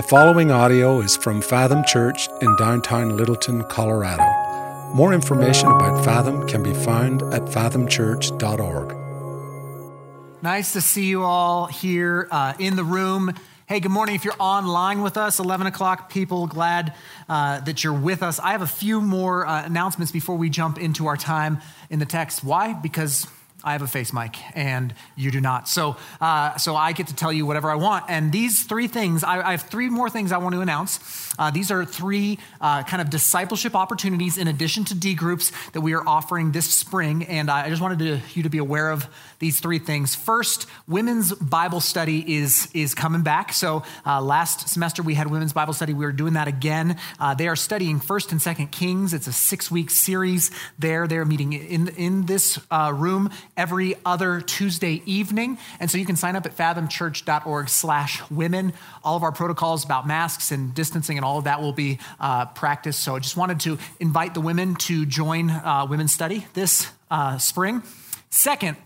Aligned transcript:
The 0.00 0.08
following 0.08 0.50
audio 0.50 1.02
is 1.02 1.14
from 1.14 1.42
Fathom 1.42 1.84
Church 1.84 2.26
in 2.40 2.56
downtown 2.56 3.18
Littleton, 3.18 3.64
Colorado. 3.64 4.24
More 4.94 5.12
information 5.12 5.68
about 5.68 6.02
Fathom 6.02 6.48
can 6.48 6.62
be 6.62 6.72
found 6.72 7.20
at 7.34 7.42
fathomchurch.org. 7.42 8.96
Nice 10.42 10.72
to 10.72 10.80
see 10.80 11.04
you 11.04 11.22
all 11.22 11.66
here 11.66 12.28
uh, 12.30 12.54
in 12.58 12.76
the 12.76 12.82
room. 12.82 13.34
Hey, 13.66 13.78
good 13.80 13.90
morning. 13.90 14.14
If 14.14 14.24
you're 14.24 14.32
online 14.38 15.02
with 15.02 15.18
us, 15.18 15.38
11 15.38 15.66
o'clock 15.66 16.08
people, 16.08 16.46
glad 16.46 16.94
uh, 17.28 17.60
that 17.60 17.84
you're 17.84 17.92
with 17.92 18.22
us. 18.22 18.40
I 18.40 18.52
have 18.52 18.62
a 18.62 18.66
few 18.66 19.02
more 19.02 19.46
uh, 19.46 19.66
announcements 19.66 20.12
before 20.12 20.38
we 20.38 20.48
jump 20.48 20.78
into 20.78 21.08
our 21.08 21.18
time 21.18 21.58
in 21.90 21.98
the 21.98 22.06
text. 22.06 22.42
Why? 22.42 22.72
Because 22.72 23.26
I 23.62 23.72
have 23.72 23.82
a 23.82 23.86
face 23.86 24.12
mic 24.12 24.36
and 24.56 24.94
you 25.16 25.30
do 25.30 25.40
not. 25.40 25.68
So, 25.68 25.96
uh, 26.20 26.56
so 26.56 26.76
I 26.76 26.92
get 26.92 27.08
to 27.08 27.14
tell 27.14 27.32
you 27.32 27.46
whatever 27.46 27.70
I 27.70 27.74
want. 27.74 28.06
And 28.08 28.32
these 28.32 28.64
three 28.64 28.88
things, 28.88 29.22
I, 29.22 29.46
I 29.46 29.50
have 29.52 29.62
three 29.62 29.90
more 29.90 30.08
things 30.08 30.32
I 30.32 30.38
want 30.38 30.54
to 30.54 30.60
announce. 30.60 30.98
Uh, 31.38 31.50
these 31.50 31.70
are 31.70 31.84
three 31.84 32.38
uh, 32.60 32.82
kind 32.84 33.00
of 33.00 33.10
discipleship 33.10 33.74
opportunities 33.74 34.38
in 34.38 34.48
addition 34.48 34.84
to 34.86 34.94
D 34.94 35.14
groups 35.14 35.52
that 35.72 35.80
we 35.80 35.94
are 35.94 36.06
offering 36.06 36.52
this 36.52 36.68
spring. 36.68 37.24
And 37.24 37.50
I 37.50 37.68
just 37.68 37.82
wanted 37.82 37.98
to, 38.00 38.20
you 38.34 38.42
to 38.42 38.50
be 38.50 38.58
aware 38.58 38.90
of 38.90 39.06
these 39.38 39.60
three 39.60 39.78
things. 39.78 40.14
First, 40.14 40.66
women's 40.86 41.32
Bible 41.32 41.80
study 41.80 42.36
is, 42.36 42.68
is 42.74 42.94
coming 42.94 43.22
back. 43.22 43.52
So 43.52 43.82
uh, 44.06 44.20
last 44.20 44.68
semester 44.68 45.02
we 45.02 45.14
had 45.14 45.28
women's 45.28 45.52
Bible 45.52 45.72
study. 45.72 45.94
We 45.94 46.04
are 46.04 46.12
doing 46.12 46.34
that 46.34 46.48
again. 46.48 46.98
Uh, 47.18 47.34
they 47.34 47.48
are 47.48 47.56
studying 47.56 48.00
First 48.00 48.32
and 48.32 48.40
Second 48.40 48.68
Kings. 48.68 49.14
It's 49.14 49.26
a 49.26 49.32
six 49.32 49.70
week 49.70 49.90
series 49.90 50.50
there. 50.78 51.06
They're 51.06 51.24
meeting 51.24 51.52
in, 51.52 51.88
in 51.88 52.26
this 52.26 52.58
uh, 52.70 52.92
room 52.94 53.30
every 53.56 53.94
other 54.04 54.40
Tuesday 54.40 55.02
evening. 55.06 55.58
And 55.78 55.90
so 55.90 55.98
you 55.98 56.06
can 56.06 56.16
sign 56.16 56.36
up 56.36 56.46
at 56.46 56.56
fathomchurch.org 56.56 57.68
slash 57.68 58.22
women. 58.30 58.72
All 59.04 59.16
of 59.16 59.22
our 59.22 59.32
protocols 59.32 59.84
about 59.84 60.06
masks 60.06 60.52
and 60.52 60.74
distancing 60.74 61.16
and 61.16 61.24
all 61.24 61.38
of 61.38 61.44
that 61.44 61.60
will 61.60 61.72
be 61.72 61.98
uh, 62.18 62.46
practiced. 62.46 63.00
So 63.00 63.16
I 63.16 63.18
just 63.18 63.36
wanted 63.36 63.60
to 63.60 63.78
invite 63.98 64.34
the 64.34 64.40
women 64.40 64.74
to 64.76 65.06
join 65.06 65.50
uh, 65.50 65.86
women's 65.88 66.12
study 66.12 66.46
this 66.54 66.90
uh, 67.10 67.38
spring. 67.38 67.82
Second, 68.30 68.76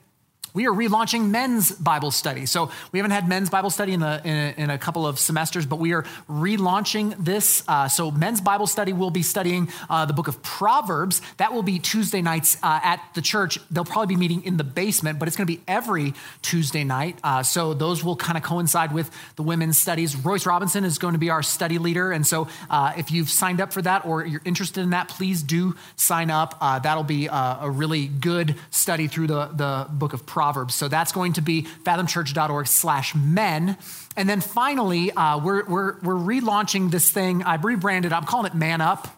we 0.54 0.68
are 0.68 0.72
relaunching 0.72 1.30
men's 1.30 1.72
Bible 1.72 2.12
study. 2.12 2.46
So 2.46 2.70
we 2.92 3.00
haven't 3.00 3.10
had 3.10 3.28
men's 3.28 3.50
Bible 3.50 3.70
study 3.70 3.92
in 3.92 4.02
a, 4.02 4.20
in 4.24 4.36
a, 4.36 4.54
in 4.56 4.70
a 4.70 4.78
couple 4.78 5.04
of 5.04 5.18
semesters, 5.18 5.66
but 5.66 5.80
we 5.80 5.92
are 5.92 6.04
relaunching 6.30 7.16
this. 7.22 7.64
Uh, 7.66 7.88
so 7.88 8.12
men's 8.12 8.40
Bible 8.40 8.68
study 8.68 8.92
will 8.92 9.10
be 9.10 9.22
studying 9.22 9.68
uh, 9.90 10.06
the 10.06 10.12
book 10.12 10.28
of 10.28 10.40
Proverbs. 10.42 11.20
That 11.38 11.52
will 11.52 11.64
be 11.64 11.80
Tuesday 11.80 12.22
nights 12.22 12.56
uh, 12.62 12.80
at 12.84 13.00
the 13.14 13.20
church. 13.20 13.58
They'll 13.68 13.84
probably 13.84 14.14
be 14.14 14.20
meeting 14.20 14.44
in 14.44 14.56
the 14.56 14.64
basement, 14.64 15.18
but 15.18 15.26
it's 15.26 15.36
going 15.36 15.46
to 15.48 15.52
be 15.52 15.60
every 15.66 16.14
Tuesday 16.42 16.84
night. 16.84 17.18
Uh, 17.24 17.42
so 17.42 17.74
those 17.74 18.04
will 18.04 18.16
kind 18.16 18.38
of 18.38 18.44
coincide 18.44 18.92
with 18.92 19.10
the 19.34 19.42
women's 19.42 19.76
studies. 19.76 20.14
Royce 20.14 20.46
Robinson 20.46 20.84
is 20.84 20.98
going 20.98 21.14
to 21.14 21.18
be 21.18 21.30
our 21.30 21.42
study 21.42 21.78
leader. 21.78 22.12
And 22.12 22.24
so 22.24 22.46
uh, 22.70 22.92
if 22.96 23.10
you've 23.10 23.28
signed 23.28 23.60
up 23.60 23.72
for 23.72 23.82
that 23.82 24.06
or 24.06 24.24
you're 24.24 24.42
interested 24.44 24.82
in 24.82 24.90
that, 24.90 25.08
please 25.08 25.42
do 25.42 25.74
sign 25.96 26.30
up. 26.30 26.56
Uh, 26.60 26.78
that'll 26.78 27.02
be 27.02 27.26
a 27.26 27.68
really 27.68 28.06
good 28.06 28.54
study 28.70 29.08
through 29.08 29.26
the, 29.26 29.46
the 29.46 29.86
book 29.90 30.12
of 30.12 30.24
Proverbs. 30.24 30.43
Proverbs. 30.44 30.74
So 30.74 30.88
that's 30.88 31.12
going 31.12 31.32
to 31.34 31.40
be 31.40 31.62
fathomchurch.org 31.62 32.66
slash 32.66 33.14
men. 33.14 33.78
And 34.14 34.28
then 34.28 34.42
finally, 34.42 35.10
uh, 35.10 35.38
we're, 35.38 35.64
we're, 35.64 35.98
we're 36.00 36.16
relaunching 36.16 36.90
this 36.90 37.10
thing. 37.10 37.42
I 37.42 37.54
rebranded, 37.54 38.12
I'm 38.12 38.24
calling 38.24 38.44
it 38.44 38.54
Man 38.54 38.82
Up. 38.82 39.08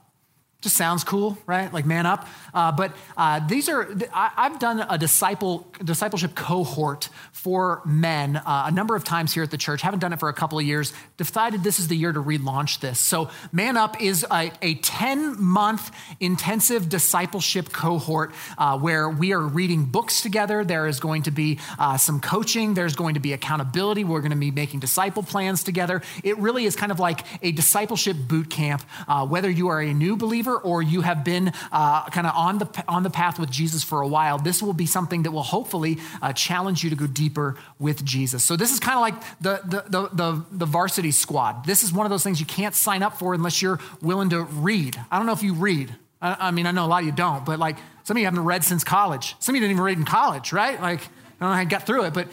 Just 0.63 0.79
sounds 0.79 1.05
cool, 1.05 1.37
right? 1.45 1.71
Like 1.71 1.85
man 1.85 2.07
up. 2.07 2.27
Uh, 2.55 2.73
but 2.73 2.97
uh, 3.15 3.47
these 3.47 3.69
are, 3.69 3.87
I, 4.13 4.49
have 4.49 4.59
done 4.59 4.85
a 4.89 4.97
disciple, 4.97 5.71
discipleship 5.85 6.35
cohort 6.35 7.11
for 7.31 7.83
men 7.85 8.37
uh, 8.37 8.65
a 8.67 8.71
number 8.71 8.97
of 8.97 9.05
times 9.05 9.35
here 9.35 9.43
at 9.43 9.51
the 9.51 9.59
church. 9.59 9.83
Haven't 9.83 10.01
done 10.01 10.15
it 10.15 10.19
for 10.19 10.31
a 10.31 10.33
couple 10.33 10.59
of 10.59 10.65
years. 10.65 10.95
Decided 11.19 11.63
this 11.63 11.79
is 11.79 11.89
the 11.89 11.97
year 11.97 12.11
to 12.11 12.23
relaunch 12.23 12.81
this. 12.81 12.99
So, 12.99 13.29
Man 13.53 13.77
Up 13.77 14.01
is 14.01 14.25
a, 14.31 14.51
a 14.63 14.77
10 14.77 15.41
month 15.41 15.91
intensive 16.21 16.89
discipleship 16.89 17.71
cohort 17.71 18.33
uh, 18.57 18.79
where 18.79 19.11
we 19.11 19.35
are 19.35 19.43
reading 19.43 19.85
books 19.85 20.23
together. 20.23 20.65
There 20.65 20.87
is 20.87 21.01
going 21.01 21.25
to 21.25 21.31
be 21.31 21.59
uh, 21.79 21.99
some 21.99 22.19
coaching, 22.19 22.73
there's 22.73 22.97
going 22.97 23.15
to 23.15 23.21
be 23.21 23.35
accountability. 23.35 24.05
We're 24.05 24.23
going 24.23 24.31
to 24.31 24.37
be 24.37 24.51
making 24.51 24.81
disciple 24.81 25.23
plans 25.23 25.63
together. 25.63 26.01
It 26.25 26.39
really 26.39 26.65
is 26.65 26.77
kind 26.77 26.91
of 26.91 26.99
like 26.99 27.27
a 27.43 27.53
discipleship 27.53 28.17
boot 28.27 28.49
camp, 28.49 28.83
uh, 29.07 29.27
whether 29.27 29.51
you 29.51 29.69
are 29.69 29.83
a 29.83 29.93
new 29.93 30.17
believer 30.17 30.46
or 30.55 30.83
you 30.83 31.01
have 31.01 31.25
been 31.25 31.53
kind 31.73 32.27
of 32.27 32.33
on 32.37 32.59
the, 32.59 32.85
on 32.87 33.03
the 33.03 33.11
path 33.11 33.39
with 33.39 33.51
Jesus 33.51 33.83
for 33.83 34.03
a 34.03 34.09
while, 34.09 34.39
this 34.39 34.63
will 34.63 34.73
be 34.73 34.87
something 34.87 35.23
that 35.23 35.31
will 35.31 35.43
hopefully 35.43 35.99
uh, 36.21 36.33
challenge 36.33 36.85
you 36.85 36.91
to 36.91 36.97
go 36.97 37.07
deeper 37.07 37.57
with 37.79 38.05
Jesus. 38.05 38.45
So 38.45 38.57
this 38.57 38.73
is 38.73 38.81
kind 38.81 38.97
of 38.97 39.01
like 39.01 39.41
the, 39.41 39.61
the, 39.65 39.85
the, 39.89 40.09
the, 40.13 40.45
the 40.53 40.67
varsity 40.67 41.11
squad. 41.11 41.65
This 41.65 41.83
is 41.83 41.93
one 41.93 42.07
of 42.07 42.11
those 42.11 42.23
things 42.23 42.41
you 42.41 42.47
can't 42.47 42.75
sign 42.75 43.03
up 43.03 43.19
for 43.19 43.35
unless 43.35 43.63
you're 43.63 43.81
willing 44.03 44.31
to 44.31 44.45
read. 44.45 44.99
I 45.11 45.19
don't 45.19 45.27
know 45.27 45.33
if 45.33 45.43
you 45.43 45.55
read. 45.55 45.95
I, 46.21 46.49
I 46.49 46.51
mean, 46.51 46.67
I 46.67 46.71
know 46.71 46.85
a 46.85 46.89
lot 46.89 47.01
of 47.01 47.07
you 47.07 47.13
don't, 47.13 47.45
but 47.45 47.59
like 47.59 47.77
some 48.05 48.17
of 48.17 48.21
you 48.21 48.27
haven't 48.27 48.45
read 48.45 48.65
since 48.65 48.85
college. 48.85 49.35
Some 49.41 49.55
of 49.55 49.57
you 49.57 49.61
didn't 49.63 49.73
even 49.73 49.85
read 49.85 49.99
in 49.99 50.05
college, 50.05 50.53
right? 50.53 50.81
Like, 50.81 51.01
I 51.01 51.05
don't 51.41 51.51
know 51.51 51.55
how 51.55 51.61
you 51.61 51.69
got 51.69 51.87
through 51.87 52.05
it, 52.05 52.15
but 52.15 52.29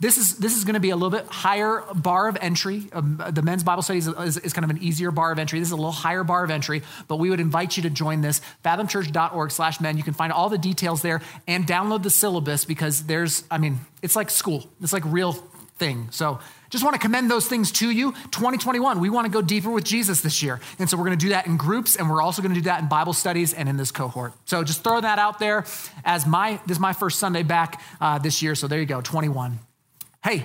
this 0.00 0.16
is, 0.16 0.38
this 0.38 0.56
is 0.56 0.64
going 0.64 0.74
to 0.74 0.80
be 0.80 0.90
a 0.90 0.96
little 0.96 1.10
bit 1.10 1.26
higher 1.26 1.82
bar 1.92 2.28
of 2.28 2.36
entry. 2.40 2.84
Um, 2.92 3.22
the 3.30 3.42
men's 3.42 3.64
Bible 3.64 3.82
study 3.82 3.98
is, 3.98 4.06
is, 4.06 4.36
is, 4.38 4.52
kind 4.52 4.64
of 4.64 4.70
an 4.70 4.78
easier 4.80 5.10
bar 5.10 5.32
of 5.32 5.40
entry. 5.40 5.58
This 5.58 5.68
is 5.68 5.72
a 5.72 5.76
little 5.76 5.90
higher 5.90 6.22
bar 6.22 6.44
of 6.44 6.50
entry, 6.50 6.82
but 7.08 7.16
we 7.16 7.30
would 7.30 7.40
invite 7.40 7.76
you 7.76 7.82
to 7.82 7.90
join 7.90 8.20
this. 8.20 8.40
Fathomchurch.org 8.64 9.50
slash 9.50 9.80
men. 9.80 9.96
You 9.96 10.04
can 10.04 10.14
find 10.14 10.32
all 10.32 10.48
the 10.48 10.58
details 10.58 11.02
there 11.02 11.20
and 11.48 11.66
download 11.66 12.04
the 12.04 12.10
syllabus 12.10 12.64
because 12.64 13.04
there's, 13.04 13.42
I 13.50 13.58
mean, 13.58 13.80
it's 14.00 14.14
like 14.14 14.30
school. 14.30 14.68
It's 14.80 14.92
like 14.92 15.02
real 15.04 15.32
thing. 15.78 16.08
So 16.10 16.38
just 16.70 16.84
want 16.84 16.94
to 16.94 17.00
commend 17.00 17.30
those 17.30 17.48
things 17.48 17.72
to 17.72 17.90
you. 17.90 18.12
2021, 18.12 19.00
we 19.00 19.10
want 19.10 19.24
to 19.26 19.32
go 19.32 19.40
deeper 19.40 19.70
with 19.70 19.84
Jesus 19.84 20.20
this 20.20 20.42
year. 20.42 20.60
And 20.78 20.88
so 20.88 20.96
we're 20.96 21.06
going 21.06 21.18
to 21.18 21.24
do 21.24 21.30
that 21.30 21.46
in 21.46 21.56
groups, 21.56 21.96
and 21.96 22.10
we're 22.10 22.22
also 22.22 22.42
going 22.42 22.54
to 22.54 22.60
do 22.60 22.64
that 22.64 22.82
in 22.82 22.88
Bible 22.88 23.14
studies 23.14 23.54
and 23.54 23.68
in 23.68 23.76
this 23.76 23.90
cohort. 23.90 24.34
So 24.44 24.62
just 24.62 24.84
throw 24.84 25.00
that 25.00 25.18
out 25.18 25.38
there 25.38 25.64
as 26.04 26.26
my, 26.26 26.60
this 26.66 26.76
is 26.76 26.80
my 26.80 26.92
first 26.92 27.18
Sunday 27.18 27.42
back 27.42 27.80
uh, 28.00 28.18
this 28.18 28.42
year. 28.42 28.54
So 28.54 28.68
there 28.68 28.78
you 28.78 28.86
go, 28.86 29.00
21. 29.00 29.58
Hey, 30.22 30.44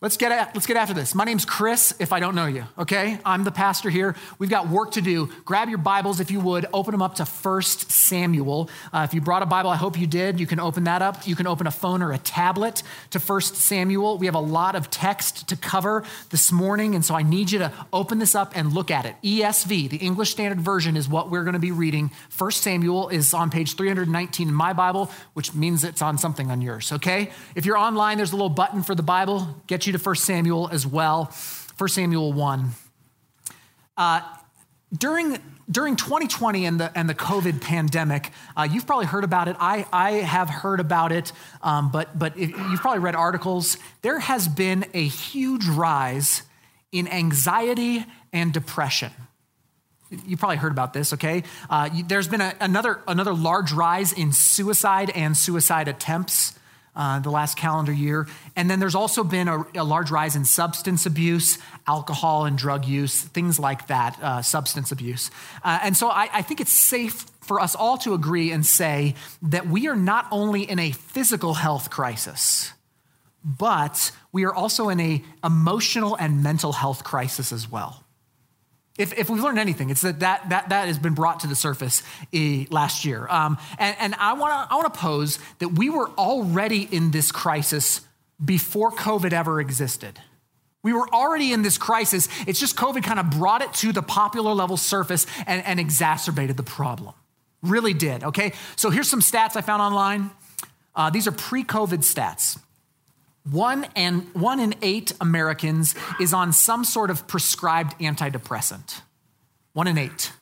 Let's 0.00 0.16
get, 0.16 0.30
at, 0.30 0.54
let's 0.54 0.68
get 0.68 0.76
after 0.76 0.94
this. 0.94 1.12
My 1.12 1.24
name's 1.24 1.44
Chris, 1.44 1.92
if 1.98 2.12
I 2.12 2.20
don't 2.20 2.36
know 2.36 2.46
you, 2.46 2.62
okay? 2.78 3.18
I'm 3.24 3.42
the 3.42 3.50
pastor 3.50 3.90
here. 3.90 4.14
We've 4.38 4.48
got 4.48 4.68
work 4.68 4.92
to 4.92 5.00
do. 5.00 5.28
Grab 5.44 5.68
your 5.68 5.78
Bibles, 5.78 6.20
if 6.20 6.30
you 6.30 6.38
would. 6.38 6.66
Open 6.72 6.92
them 6.92 7.02
up 7.02 7.16
to 7.16 7.24
1 7.24 7.62
Samuel. 7.62 8.70
Uh, 8.92 9.00
if 9.08 9.12
you 9.12 9.20
brought 9.20 9.42
a 9.42 9.46
Bible, 9.46 9.70
I 9.70 9.74
hope 9.74 9.98
you 9.98 10.06
did. 10.06 10.38
You 10.38 10.46
can 10.46 10.60
open 10.60 10.84
that 10.84 11.02
up. 11.02 11.26
You 11.26 11.34
can 11.34 11.48
open 11.48 11.66
a 11.66 11.72
phone 11.72 12.00
or 12.00 12.12
a 12.12 12.18
tablet 12.18 12.84
to 13.10 13.18
1 13.18 13.40
Samuel. 13.40 14.18
We 14.18 14.26
have 14.26 14.36
a 14.36 14.40
lot 14.40 14.76
of 14.76 14.88
text 14.88 15.48
to 15.48 15.56
cover 15.56 16.04
this 16.30 16.52
morning, 16.52 16.94
and 16.94 17.04
so 17.04 17.16
I 17.16 17.24
need 17.24 17.50
you 17.50 17.58
to 17.58 17.72
open 17.92 18.20
this 18.20 18.36
up 18.36 18.52
and 18.54 18.72
look 18.72 18.92
at 18.92 19.04
it. 19.04 19.16
ESV, 19.24 19.90
the 19.90 19.96
English 19.96 20.30
Standard 20.30 20.60
Version, 20.60 20.96
is 20.96 21.08
what 21.08 21.28
we're 21.28 21.42
going 21.42 21.54
to 21.54 21.58
be 21.58 21.72
reading. 21.72 22.12
1 22.38 22.50
Samuel 22.52 23.08
is 23.08 23.34
on 23.34 23.50
page 23.50 23.74
319 23.74 24.46
in 24.46 24.54
my 24.54 24.72
Bible, 24.72 25.10
which 25.32 25.54
means 25.54 25.82
it's 25.82 26.02
on 26.02 26.18
something 26.18 26.52
on 26.52 26.62
yours, 26.62 26.92
okay? 26.92 27.32
If 27.56 27.66
you're 27.66 27.76
online, 27.76 28.16
there's 28.16 28.30
a 28.30 28.36
little 28.36 28.48
button 28.48 28.84
for 28.84 28.94
the 28.94 29.02
Bible. 29.02 29.56
Get 29.66 29.87
you 29.87 29.87
you 29.88 29.92
to 29.92 29.98
1 29.98 30.14
Samuel 30.16 30.68
as 30.70 30.86
well. 30.86 31.32
1 31.76 31.88
Samuel 31.88 32.32
1. 32.32 32.70
Uh, 33.96 34.20
during, 34.96 35.38
during 35.70 35.96
2020 35.96 36.64
and 36.64 36.80
the, 36.80 36.96
and 36.96 37.08
the 37.08 37.14
COVID 37.14 37.60
pandemic, 37.60 38.30
uh, 38.56 38.68
you've 38.70 38.86
probably 38.86 39.06
heard 39.06 39.24
about 39.24 39.48
it. 39.48 39.56
I, 39.58 39.86
I 39.92 40.12
have 40.12 40.48
heard 40.48 40.80
about 40.80 41.12
it, 41.12 41.32
um, 41.62 41.90
but, 41.90 42.16
but 42.18 42.38
you've 42.38 42.80
probably 42.80 43.00
read 43.00 43.14
articles. 43.14 43.76
There 44.02 44.18
has 44.18 44.46
been 44.46 44.86
a 44.94 45.06
huge 45.06 45.66
rise 45.66 46.42
in 46.92 47.08
anxiety 47.08 48.04
and 48.32 48.52
depression. 48.52 49.10
You 50.10 50.38
probably 50.38 50.56
heard 50.56 50.72
about 50.72 50.94
this, 50.94 51.12
okay? 51.14 51.42
Uh, 51.68 51.90
there's 52.06 52.28
been 52.28 52.40
a, 52.40 52.54
another, 52.60 53.00
another 53.06 53.34
large 53.34 53.72
rise 53.72 54.12
in 54.12 54.32
suicide 54.32 55.10
and 55.10 55.36
suicide 55.36 55.86
attempts 55.86 56.57
uh, 56.98 57.20
the 57.20 57.30
last 57.30 57.56
calendar 57.56 57.92
year. 57.92 58.26
And 58.56 58.68
then 58.68 58.80
there's 58.80 58.96
also 58.96 59.24
been 59.24 59.46
a, 59.48 59.64
a, 59.76 59.84
large 59.84 60.10
rise 60.10 60.34
in 60.36 60.44
substance 60.44 61.06
abuse, 61.06 61.58
alcohol 61.86 62.44
and 62.44 62.58
drug 62.58 62.84
use, 62.84 63.22
things 63.22 63.58
like 63.58 63.86
that, 63.86 64.18
uh, 64.20 64.42
substance 64.42 64.90
abuse. 64.90 65.30
Uh, 65.62 65.78
and 65.82 65.96
so 65.96 66.08
I, 66.10 66.28
I 66.32 66.42
think 66.42 66.60
it's 66.60 66.72
safe 66.72 67.24
for 67.40 67.60
us 67.60 67.74
all 67.74 67.96
to 67.98 68.14
agree 68.14 68.50
and 68.50 68.66
say 68.66 69.14
that 69.42 69.68
we 69.68 69.86
are 69.88 69.96
not 69.96 70.26
only 70.30 70.68
in 70.68 70.78
a 70.78 70.90
physical 70.90 71.54
health 71.54 71.88
crisis, 71.88 72.72
but 73.44 74.10
we 74.32 74.44
are 74.44 74.54
also 74.54 74.88
in 74.88 75.00
a 75.00 75.22
emotional 75.44 76.16
and 76.16 76.42
mental 76.42 76.72
health 76.72 77.04
crisis 77.04 77.52
as 77.52 77.70
well. 77.70 78.04
If, 78.98 79.16
if 79.16 79.30
we've 79.30 79.42
learned 79.42 79.60
anything, 79.60 79.90
it's 79.90 80.02
that 80.02 80.20
that, 80.20 80.48
that, 80.50 80.68
that 80.68 80.88
has 80.88 80.98
been 80.98 81.14
brought 81.14 81.40
to 81.40 81.46
the 81.46 81.54
surface 81.54 82.02
eh, 82.32 82.66
last 82.68 83.04
year. 83.04 83.26
Um, 83.28 83.56
and, 83.78 83.96
and 83.98 84.14
I 84.16 84.34
want 84.34 84.52
to 84.52 84.74
I 84.74 84.76
wanna 84.76 84.90
pose 84.90 85.38
that 85.60 85.68
we 85.68 85.88
were 85.88 86.08
already 86.10 86.82
in 86.82 87.12
this 87.12 87.32
crisis 87.32 88.02
before 88.44 88.90
COVID 88.90 89.32
ever 89.32 89.60
existed. 89.60 90.20
We 90.82 90.92
were 90.92 91.08
already 91.12 91.52
in 91.52 91.62
this 91.62 91.78
crisis. 91.78 92.28
It's 92.46 92.60
just 92.60 92.76
COVID 92.76 93.02
kind 93.02 93.18
of 93.18 93.30
brought 93.30 93.62
it 93.62 93.72
to 93.74 93.92
the 93.92 94.02
popular 94.02 94.52
level 94.52 94.76
surface 94.76 95.26
and, 95.46 95.64
and 95.64 95.80
exacerbated 95.80 96.56
the 96.56 96.62
problem. 96.62 97.14
Really 97.62 97.94
did, 97.94 98.22
okay? 98.24 98.52
So 98.76 98.90
here's 98.90 99.08
some 99.08 99.20
stats 99.20 99.56
I 99.56 99.60
found 99.60 99.82
online. 99.82 100.30
Uh, 100.94 101.10
these 101.10 101.26
are 101.26 101.32
pre 101.32 101.64
COVID 101.64 101.98
stats. 101.98 102.58
One 103.50 103.86
and 103.96 104.32
one 104.34 104.60
in 104.60 104.74
eight 104.82 105.12
Americans 105.20 105.94
is 106.20 106.32
on 106.32 106.52
some 106.52 106.84
sort 106.84 107.10
of 107.10 107.26
prescribed 107.26 107.98
antidepressant. 107.98 109.02
One 109.72 109.86
in 109.86 109.98
eight. 109.98 110.32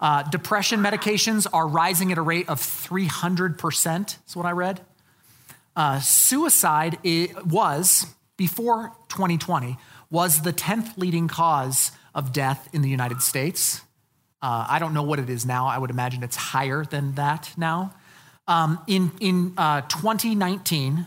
Uh, 0.00 0.22
depression 0.24 0.80
medications 0.80 1.46
are 1.52 1.66
rising 1.66 2.10
at 2.10 2.18
a 2.18 2.22
rate 2.22 2.48
of 2.48 2.60
300%, 2.60 4.16
is 4.26 4.36
what 4.36 4.46
I 4.46 4.50
read. 4.50 4.80
Uh, 5.76 6.00
suicide 6.00 6.98
was, 7.46 8.06
before 8.36 8.92
2020, 9.08 9.76
was 10.10 10.42
the 10.42 10.52
10th 10.52 10.98
leading 10.98 11.28
cause 11.28 11.92
of 12.14 12.32
death 12.32 12.68
in 12.72 12.82
the 12.82 12.88
United 12.88 13.22
States. 13.22 13.80
Uh, 14.42 14.66
I 14.68 14.80
don't 14.80 14.92
know 14.92 15.04
what 15.04 15.20
it 15.20 15.30
is 15.30 15.46
now. 15.46 15.68
I 15.68 15.78
would 15.78 15.90
imagine 15.90 16.24
it's 16.24 16.36
higher 16.36 16.84
than 16.84 17.14
that 17.14 17.52
now. 17.56 17.94
Um, 18.48 18.80
in 18.88 19.12
in 19.20 19.54
uh, 19.56 19.82
2019, 19.82 21.06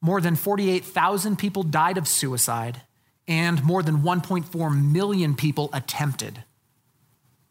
more 0.00 0.20
than 0.20 0.36
48,000 0.36 1.36
people 1.38 1.62
died 1.62 1.98
of 1.98 2.06
suicide, 2.06 2.82
and 3.26 3.62
more 3.62 3.82
than 3.82 3.98
1.4 3.98 4.92
million 4.92 5.34
people 5.34 5.68
attempted 5.72 6.44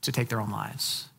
to 0.01 0.11
take 0.11 0.29
their 0.29 0.41
own 0.41 0.49
lives. 0.49 1.09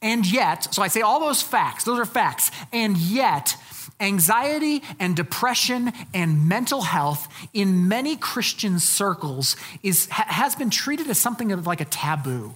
And 0.00 0.30
yet, 0.30 0.72
so 0.72 0.82
I 0.82 0.88
say 0.88 1.00
all 1.00 1.20
those 1.20 1.42
facts, 1.42 1.84
those 1.84 1.98
are 1.98 2.06
facts, 2.06 2.50
and 2.72 2.96
yet, 2.96 3.56
anxiety 3.98 4.82
and 5.00 5.16
depression 5.16 5.92
and 6.14 6.48
mental 6.48 6.82
health 6.82 7.28
in 7.52 7.88
many 7.88 8.16
Christian 8.16 8.78
circles 8.78 9.56
is, 9.82 10.06
has 10.06 10.54
been 10.54 10.70
treated 10.70 11.08
as 11.08 11.18
something 11.18 11.50
of 11.50 11.66
like 11.66 11.80
a 11.80 11.84
taboo. 11.84 12.54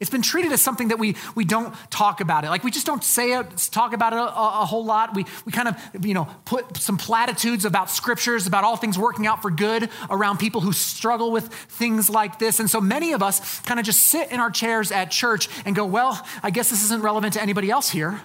It's 0.00 0.08
been 0.08 0.22
treated 0.22 0.50
as 0.50 0.62
something 0.62 0.88
that 0.88 0.98
we, 0.98 1.14
we 1.34 1.44
don't 1.44 1.74
talk 1.90 2.22
about 2.22 2.44
it. 2.44 2.48
Like 2.48 2.64
we 2.64 2.70
just 2.70 2.86
don't 2.86 3.04
say 3.04 3.38
it, 3.38 3.68
talk 3.70 3.92
about 3.92 4.14
it 4.14 4.16
a, 4.16 4.22
a, 4.22 4.64
whole 4.64 4.82
lot. 4.82 5.14
We, 5.14 5.26
we 5.44 5.52
kind 5.52 5.68
of, 5.68 6.06
you 6.06 6.14
know, 6.14 6.26
put 6.46 6.78
some 6.78 6.96
platitudes 6.96 7.66
about 7.66 7.90
scriptures, 7.90 8.46
about 8.46 8.64
all 8.64 8.76
things 8.76 8.98
working 8.98 9.26
out 9.26 9.42
for 9.42 9.50
good 9.50 9.90
around 10.08 10.38
people 10.38 10.62
who 10.62 10.72
struggle 10.72 11.30
with 11.30 11.48
things 11.48 12.08
like 12.08 12.38
this. 12.38 12.60
And 12.60 12.70
so 12.70 12.80
many 12.80 13.12
of 13.12 13.22
us 13.22 13.60
kind 13.60 13.78
of 13.78 13.84
just 13.84 14.00
sit 14.00 14.32
in 14.32 14.40
our 14.40 14.50
chairs 14.50 14.90
at 14.90 15.10
church 15.10 15.50
and 15.66 15.76
go, 15.76 15.84
well, 15.84 16.26
I 16.42 16.48
guess 16.48 16.70
this 16.70 16.82
isn't 16.84 17.02
relevant 17.02 17.34
to 17.34 17.42
anybody 17.42 17.70
else 17.70 17.90
here. 17.90 18.22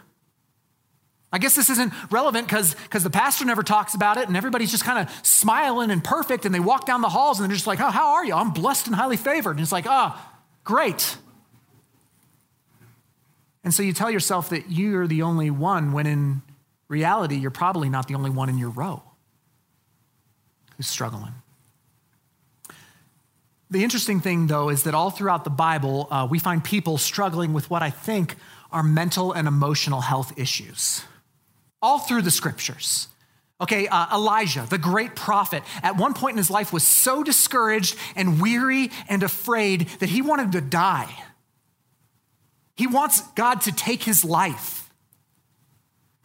I 1.33 1.39
guess 1.39 1.56
this 1.56 1.69
isn't 1.69 1.92
relevant 2.10 2.48
because 2.48 2.74
the 3.04 3.10
pastor 3.10 3.44
never 3.44 3.63
talks 3.63 3.95
about 3.95 4.16
it 4.16 4.30
and 4.30 4.38
everybody's 4.38 4.71
just 4.71 4.86
kind 4.86 5.06
of 5.06 5.13
smiling 5.28 5.92
and 5.92 6.01
perfect 6.01 6.45
and 6.45 6.56
they 6.56 6.62
walk 6.62 6.86
down 6.86 7.01
the 7.01 7.10
halls 7.10 7.42
and 7.42 7.50
they're 7.50 7.56
just 7.56 7.68
like, 7.68 7.81
oh, 7.81 7.89
how 7.89 8.13
are 8.13 8.24
you? 8.24 8.33
I'm 8.33 8.51
blessed 8.51 8.88
and 8.88 8.95
highly 8.95 9.18
favored. 9.18 9.51
And 9.51 9.60
it's 9.60 9.74
like, 9.74 9.86
oh, 9.86 10.18
great. 10.63 11.18
And 13.66 13.74
so 13.74 13.84
you 13.84 13.92
tell 13.94 14.12
yourself 14.12 14.52
that 14.52 14.70
you're 14.70 15.08
the 15.08 15.24
only 15.24 15.50
one 15.50 15.92
when 15.92 16.06
in 16.06 16.44
reality, 16.88 17.36
you're 17.36 17.50
probably 17.52 17.90
not 17.90 18.08
the 18.08 18.14
only 18.14 18.30
one 18.30 18.48
in 18.48 18.60
your 18.60 18.70
row 18.70 19.02
who's 20.78 20.88
struggling. 20.88 21.34
The 23.72 23.84
interesting 23.84 24.20
thing, 24.20 24.46
though, 24.46 24.70
is 24.70 24.84
that 24.84 24.94
all 24.94 25.10
throughout 25.10 25.44
the 25.44 25.50
Bible, 25.50 26.08
uh, 26.12 26.28
we 26.30 26.38
find 26.38 26.64
people 26.64 27.00
struggling 27.00 27.54
with 27.54 27.70
what 27.70 27.82
I 27.82 27.90
think 27.90 28.36
are 28.72 28.84
mental 28.84 29.34
and 29.34 29.48
emotional 29.48 30.02
health 30.02 30.38
issues. 30.38 31.04
All 31.82 31.98
through 31.98 32.22
the 32.22 32.32
scriptures. 32.32 33.08
Okay, 33.60 33.88
uh, 33.88 34.16
Elijah, 34.16 34.68
the 34.70 34.78
great 34.78 35.16
prophet, 35.16 35.64
at 35.82 35.98
one 35.98 36.14
point 36.14 36.34
in 36.34 36.38
his 36.38 36.52
life 36.52 36.72
was 36.72 36.86
so 36.86 37.24
discouraged 37.24 37.98
and 38.16 38.40
weary 38.40 38.92
and 39.10 39.24
afraid 39.24 39.88
that 40.00 40.10
he 40.10 40.22
wanted 40.22 40.52
to 40.52 40.62
die. 40.62 41.10
He 42.75 42.88
wants 42.88 43.22
God 43.33 43.62
to 43.62 43.72
take 43.72 44.04
his 44.04 44.24
life. 44.25 44.89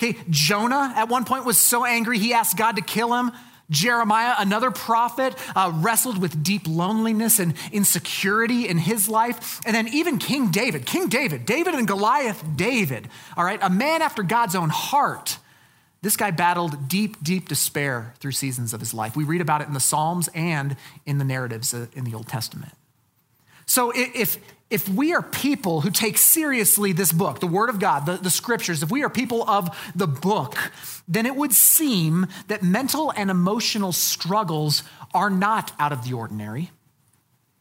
Okay, 0.02 0.18
Jonah 0.30 0.92
at 0.96 1.08
one 1.08 1.24
point 1.24 1.44
was 1.44 1.58
so 1.58 1.84
angry 1.84 2.18
he 2.18 2.32
asked 2.32 2.56
God 2.56 2.76
to 2.76 2.82
kill 2.82 3.14
him. 3.14 3.32
Jeremiah, 3.70 4.34
another 4.38 4.70
prophet, 4.72 5.34
uh, 5.54 5.70
wrestled 5.76 6.18
with 6.20 6.42
deep 6.42 6.62
loneliness 6.66 7.38
and 7.38 7.54
insecurity 7.70 8.66
in 8.66 8.78
his 8.78 9.08
life. 9.08 9.60
And 9.64 9.76
then 9.76 9.86
even 9.88 10.18
King 10.18 10.50
David, 10.50 10.86
King 10.86 11.08
David, 11.08 11.46
David 11.46 11.74
and 11.74 11.86
Goliath, 11.86 12.42
David, 12.56 13.08
all 13.36 13.44
right, 13.44 13.60
a 13.62 13.70
man 13.70 14.02
after 14.02 14.24
God's 14.24 14.56
own 14.56 14.70
heart. 14.70 15.38
This 16.02 16.16
guy 16.16 16.30
battled 16.30 16.88
deep, 16.88 17.22
deep 17.22 17.48
despair 17.48 18.14
through 18.18 18.32
seasons 18.32 18.72
of 18.72 18.80
his 18.80 18.94
life. 18.94 19.14
We 19.14 19.24
read 19.24 19.42
about 19.42 19.60
it 19.60 19.68
in 19.68 19.74
the 19.74 19.80
Psalms 19.80 20.28
and 20.34 20.76
in 21.06 21.18
the 21.18 21.24
narratives 21.24 21.74
uh, 21.74 21.86
in 21.92 22.04
the 22.04 22.14
Old 22.14 22.26
Testament. 22.26 22.72
So 23.66 23.92
if, 23.94 24.38
if 24.70 24.88
we 24.88 25.12
are 25.12 25.22
people 25.22 25.80
who 25.80 25.90
take 25.90 26.16
seriously 26.16 26.92
this 26.92 27.12
book, 27.12 27.40
the 27.40 27.46
Word 27.46 27.68
of 27.68 27.80
God, 27.80 28.06
the, 28.06 28.16
the 28.16 28.30
scriptures, 28.30 28.82
if 28.82 28.90
we 28.90 29.02
are 29.02 29.10
people 29.10 29.48
of 29.50 29.76
the 29.96 30.06
book, 30.06 30.56
then 31.08 31.26
it 31.26 31.34
would 31.34 31.52
seem 31.52 32.28
that 32.46 32.62
mental 32.62 33.12
and 33.16 33.30
emotional 33.30 33.90
struggles 33.92 34.84
are 35.12 35.28
not 35.28 35.72
out 35.80 35.92
of 35.92 36.04
the 36.04 36.12
ordinary. 36.12 36.70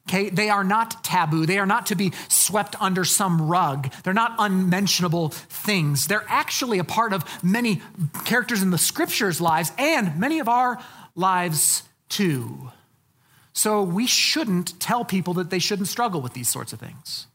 Okay, 0.08 0.30
they 0.30 0.50
are 0.50 0.64
not 0.64 1.04
taboo. 1.04 1.46
They 1.46 1.60
are 1.60 1.68
not 1.68 1.88
to 1.88 1.96
be 1.96 2.14
swept 2.30 2.76
under 2.82 3.06
some 3.06 3.48
rug. 3.48 3.94
They're 4.04 4.14
not 4.14 4.36
unmentionable 4.40 5.30
things. 5.30 6.08
They're 6.08 6.26
actually 6.28 6.80
a 6.80 6.84
part 6.84 7.14
of 7.14 7.24
many 7.44 7.82
characters 8.26 8.64
in 8.64 8.72
the 8.72 8.80
scriptures' 8.80 9.40
lives 9.40 9.72
and 9.78 10.20
many 10.20 10.40
of 10.40 10.50
our 10.50 10.80
lives 11.16 11.84
too. 12.08 12.72
So 13.60 13.84
we 13.84 14.08
shouldn't 14.08 14.80
tell 14.80 15.04
people 15.04 15.34
that 15.34 15.50
they 15.50 15.60
shouldn't 15.60 15.90
struggle 15.90 16.22
with 16.22 16.32
these 16.32 16.48
sorts 16.48 16.72
of 16.72 16.80
things. 16.80 17.28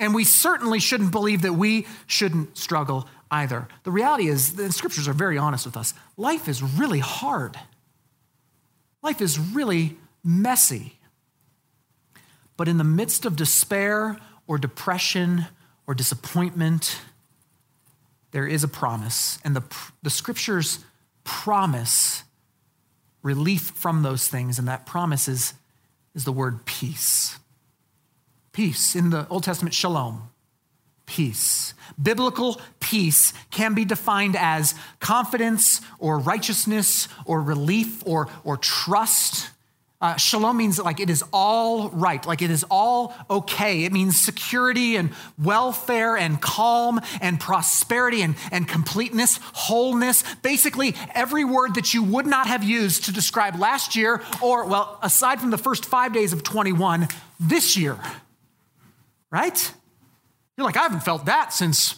And 0.00 0.16
we 0.16 0.24
certainly 0.24 0.80
shouldn't 0.80 1.12
believe 1.12 1.42
that 1.42 1.52
we 1.52 1.86
shouldn't 2.08 2.58
struggle 2.58 3.06
either. 3.30 3.68
The 3.84 3.92
reality 3.92 4.26
is, 4.26 4.56
the 4.56 4.72
scriptures 4.72 5.06
are 5.06 5.12
very 5.12 5.38
honest 5.38 5.64
with 5.64 5.76
us. 5.76 5.94
Life 6.16 6.48
is 6.48 6.60
really 6.60 6.98
hard, 6.98 7.56
life 9.00 9.20
is 9.20 9.38
really 9.38 9.96
messy. 10.24 10.98
But 12.56 12.66
in 12.66 12.78
the 12.78 12.82
midst 12.82 13.24
of 13.24 13.36
despair 13.36 14.18
or 14.48 14.58
depression 14.58 15.46
or 15.86 15.94
disappointment, 15.94 16.98
there 18.32 18.48
is 18.48 18.64
a 18.64 18.68
promise. 18.68 19.38
And 19.44 19.54
the, 19.54 19.62
the 20.02 20.10
scriptures 20.10 20.80
promise 21.22 22.24
relief 23.22 23.72
from 23.74 24.02
those 24.02 24.28
things, 24.28 24.58
and 24.58 24.68
that 24.68 24.86
promise 24.86 25.28
is, 25.28 25.54
is 26.14 26.24
the 26.24 26.32
word 26.32 26.64
peace. 26.64 27.38
Peace. 28.52 28.94
In 28.94 29.10
the 29.10 29.26
Old 29.28 29.44
Testament, 29.44 29.74
shalom. 29.74 30.28
Peace. 31.06 31.74
Biblical 32.00 32.60
peace 32.80 33.32
can 33.50 33.74
be 33.74 33.84
defined 33.84 34.36
as 34.36 34.74
confidence 35.00 35.80
or 35.98 36.18
righteousness 36.18 37.08
or 37.24 37.40
relief 37.40 38.02
or, 38.06 38.28
or 38.44 38.56
trust 38.56 39.50
uh, 40.02 40.16
shalom 40.16 40.56
means 40.56 40.80
like 40.80 40.98
it 40.98 41.08
is 41.08 41.22
all 41.32 41.88
right, 41.90 42.26
like 42.26 42.42
it 42.42 42.50
is 42.50 42.64
all 42.68 43.14
okay. 43.30 43.84
It 43.84 43.92
means 43.92 44.20
security 44.20 44.96
and 44.96 45.10
welfare 45.40 46.16
and 46.16 46.40
calm 46.40 47.00
and 47.20 47.38
prosperity 47.38 48.20
and, 48.22 48.34
and 48.50 48.66
completeness, 48.66 49.38
wholeness. 49.54 50.24
Basically, 50.42 50.96
every 51.14 51.44
word 51.44 51.76
that 51.76 51.94
you 51.94 52.02
would 52.02 52.26
not 52.26 52.48
have 52.48 52.64
used 52.64 53.04
to 53.04 53.12
describe 53.12 53.60
last 53.60 53.94
year, 53.94 54.20
or, 54.42 54.66
well, 54.66 54.98
aside 55.02 55.40
from 55.40 55.50
the 55.50 55.58
first 55.58 55.84
five 55.84 56.12
days 56.12 56.32
of 56.32 56.42
21, 56.42 57.06
this 57.38 57.76
year. 57.76 57.96
Right? 59.30 59.72
You're 60.56 60.66
like, 60.66 60.76
I 60.76 60.82
haven't 60.82 61.04
felt 61.04 61.26
that 61.26 61.52
since 61.52 61.94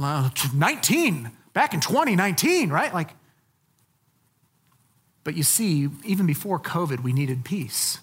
uh, 0.00 0.30
19, 0.54 1.30
back 1.52 1.74
in 1.74 1.80
2019, 1.80 2.70
right? 2.70 2.92
Like, 2.94 3.10
but 5.24 5.34
you 5.36 5.42
see, 5.42 5.88
even 6.04 6.26
before 6.26 6.60
COVID, 6.60 7.02
we 7.02 7.12
needed 7.12 7.44
peace. 7.44 7.98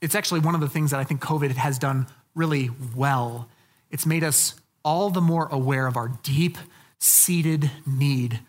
It's 0.00 0.14
actually 0.14 0.40
one 0.40 0.54
of 0.54 0.60
the 0.60 0.68
things 0.68 0.92
that 0.92 1.00
I 1.00 1.04
think 1.04 1.20
COVID 1.20 1.52
has 1.52 1.78
done 1.78 2.06
really 2.34 2.70
well. 2.94 3.48
It's 3.90 4.06
made 4.06 4.24
us 4.24 4.54
all 4.84 5.10
the 5.10 5.20
more 5.20 5.48
aware 5.50 5.86
of 5.86 5.96
our 5.96 6.08
deep 6.22 6.58
seated 6.98 7.70
need 7.86 8.40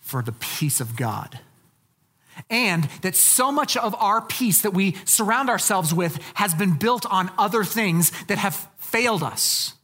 for 0.00 0.22
the 0.22 0.32
peace 0.32 0.80
of 0.80 0.96
God. 0.96 1.40
And 2.48 2.84
that 3.02 3.16
so 3.16 3.50
much 3.50 3.76
of 3.76 3.94
our 3.98 4.20
peace 4.22 4.62
that 4.62 4.72
we 4.72 4.96
surround 5.04 5.50
ourselves 5.50 5.92
with 5.92 6.18
has 6.34 6.54
been 6.54 6.78
built 6.78 7.04
on 7.06 7.30
other 7.36 7.64
things 7.64 8.12
that 8.26 8.38
have 8.38 8.68
failed 8.78 9.22
us. 9.22 9.74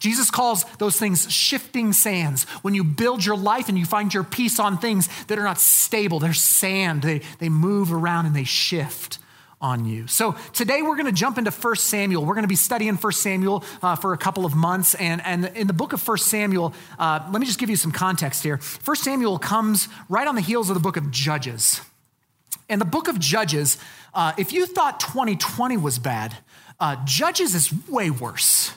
Jesus 0.00 0.30
calls 0.30 0.64
those 0.78 0.96
things 0.96 1.30
shifting 1.30 1.92
sands. 1.92 2.44
When 2.62 2.74
you 2.74 2.82
build 2.82 3.24
your 3.24 3.36
life 3.36 3.68
and 3.68 3.78
you 3.78 3.84
find 3.84 4.12
your 4.12 4.24
peace 4.24 4.58
on 4.58 4.78
things 4.78 5.08
that 5.26 5.38
are 5.38 5.44
not 5.44 5.60
stable, 5.60 6.18
they're 6.18 6.32
sand, 6.32 7.02
they, 7.02 7.20
they 7.38 7.50
move 7.50 7.92
around 7.92 8.26
and 8.26 8.34
they 8.34 8.44
shift 8.44 9.18
on 9.60 9.84
you. 9.84 10.06
So 10.06 10.36
today 10.54 10.80
we're 10.80 10.96
going 10.96 11.06
to 11.06 11.12
jump 11.12 11.36
into 11.36 11.50
1 11.50 11.76
Samuel. 11.76 12.24
We're 12.24 12.34
going 12.34 12.44
to 12.44 12.48
be 12.48 12.56
studying 12.56 12.96
1 12.96 13.12
Samuel 13.12 13.62
uh, 13.82 13.94
for 13.94 14.14
a 14.14 14.18
couple 14.18 14.46
of 14.46 14.54
months. 14.54 14.94
And, 14.94 15.20
and 15.24 15.44
in 15.54 15.66
the 15.66 15.74
book 15.74 15.92
of 15.92 16.06
1 16.06 16.16
Samuel, 16.16 16.72
uh, 16.98 17.28
let 17.30 17.38
me 17.38 17.46
just 17.46 17.58
give 17.58 17.68
you 17.68 17.76
some 17.76 17.92
context 17.92 18.42
here. 18.42 18.58
1 18.82 18.96
Samuel 18.96 19.38
comes 19.38 19.88
right 20.08 20.26
on 20.26 20.34
the 20.34 20.40
heels 20.40 20.70
of 20.70 20.74
the 20.74 20.80
book 20.80 20.96
of 20.96 21.10
Judges. 21.10 21.82
And 22.70 22.80
the 22.80 22.86
book 22.86 23.06
of 23.06 23.18
Judges, 23.18 23.76
uh, 24.14 24.32
if 24.38 24.54
you 24.54 24.64
thought 24.64 24.98
2020 24.98 25.76
was 25.76 25.98
bad, 25.98 26.38
uh, 26.78 26.96
Judges 27.04 27.54
is 27.54 27.70
way 27.86 28.08
worse. 28.08 28.72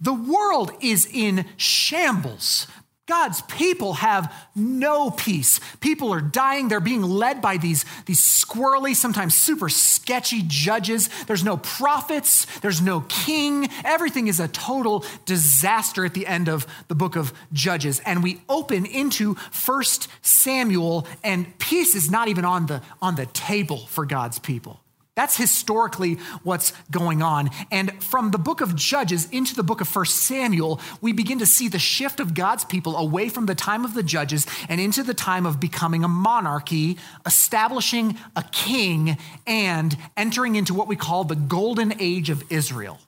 The 0.00 0.14
world 0.14 0.72
is 0.80 1.08
in 1.12 1.44
shambles. 1.56 2.66
God's 3.08 3.40
people 3.42 3.94
have 3.94 4.32
no 4.54 5.10
peace. 5.10 5.60
People 5.80 6.12
are 6.12 6.20
dying. 6.20 6.68
They're 6.68 6.78
being 6.78 7.02
led 7.02 7.40
by 7.40 7.56
these, 7.56 7.86
these 8.04 8.20
squirrely, 8.20 8.94
sometimes 8.94 9.34
super 9.34 9.70
sketchy 9.70 10.42
judges. 10.46 11.08
There's 11.26 11.42
no 11.42 11.56
prophets. 11.56 12.44
There's 12.60 12.82
no 12.82 13.00
king. 13.08 13.70
Everything 13.82 14.28
is 14.28 14.40
a 14.40 14.48
total 14.48 15.06
disaster 15.24 16.04
at 16.04 16.12
the 16.12 16.26
end 16.26 16.50
of 16.50 16.66
the 16.88 16.94
book 16.94 17.16
of 17.16 17.32
Judges. 17.50 18.00
And 18.00 18.22
we 18.22 18.42
open 18.46 18.84
into 18.84 19.36
First 19.50 20.08
Samuel, 20.20 21.06
and 21.24 21.58
peace 21.58 21.94
is 21.94 22.10
not 22.10 22.28
even 22.28 22.44
on 22.44 22.66
the, 22.66 22.82
on 23.00 23.14
the 23.14 23.26
table 23.26 23.78
for 23.78 24.04
God's 24.04 24.38
people. 24.38 24.82
That's 25.18 25.36
historically 25.36 26.14
what's 26.44 26.72
going 26.92 27.22
on. 27.22 27.50
And 27.72 28.00
from 28.04 28.30
the 28.30 28.38
book 28.38 28.60
of 28.60 28.76
Judges 28.76 29.28
into 29.32 29.52
the 29.52 29.64
book 29.64 29.80
of 29.80 29.88
First 29.88 30.18
Samuel, 30.18 30.80
we 31.00 31.12
begin 31.12 31.40
to 31.40 31.46
see 31.46 31.66
the 31.66 31.80
shift 31.80 32.20
of 32.20 32.34
God's 32.34 32.64
people 32.64 32.96
away 32.96 33.28
from 33.28 33.46
the 33.46 33.56
time 33.56 33.84
of 33.84 33.94
the 33.94 34.04
judges 34.04 34.46
and 34.68 34.80
into 34.80 35.02
the 35.02 35.14
time 35.14 35.44
of 35.44 35.58
becoming 35.58 36.04
a 36.04 36.08
monarchy, 36.08 36.98
establishing 37.26 38.16
a 38.36 38.44
king, 38.52 39.18
and 39.44 39.96
entering 40.16 40.54
into 40.54 40.72
what 40.72 40.86
we 40.86 40.94
call 40.94 41.24
the 41.24 41.34
golden 41.34 42.00
age 42.00 42.30
of 42.30 42.44
Israel. 42.48 43.00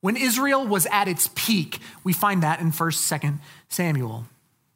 When 0.00 0.16
Israel 0.16 0.64
was 0.64 0.86
at 0.92 1.08
its 1.08 1.28
peak, 1.34 1.80
we 2.04 2.12
find 2.12 2.44
that 2.44 2.60
in 2.60 2.70
1st, 2.70 3.20
2nd 3.20 3.38
Samuel. 3.68 4.26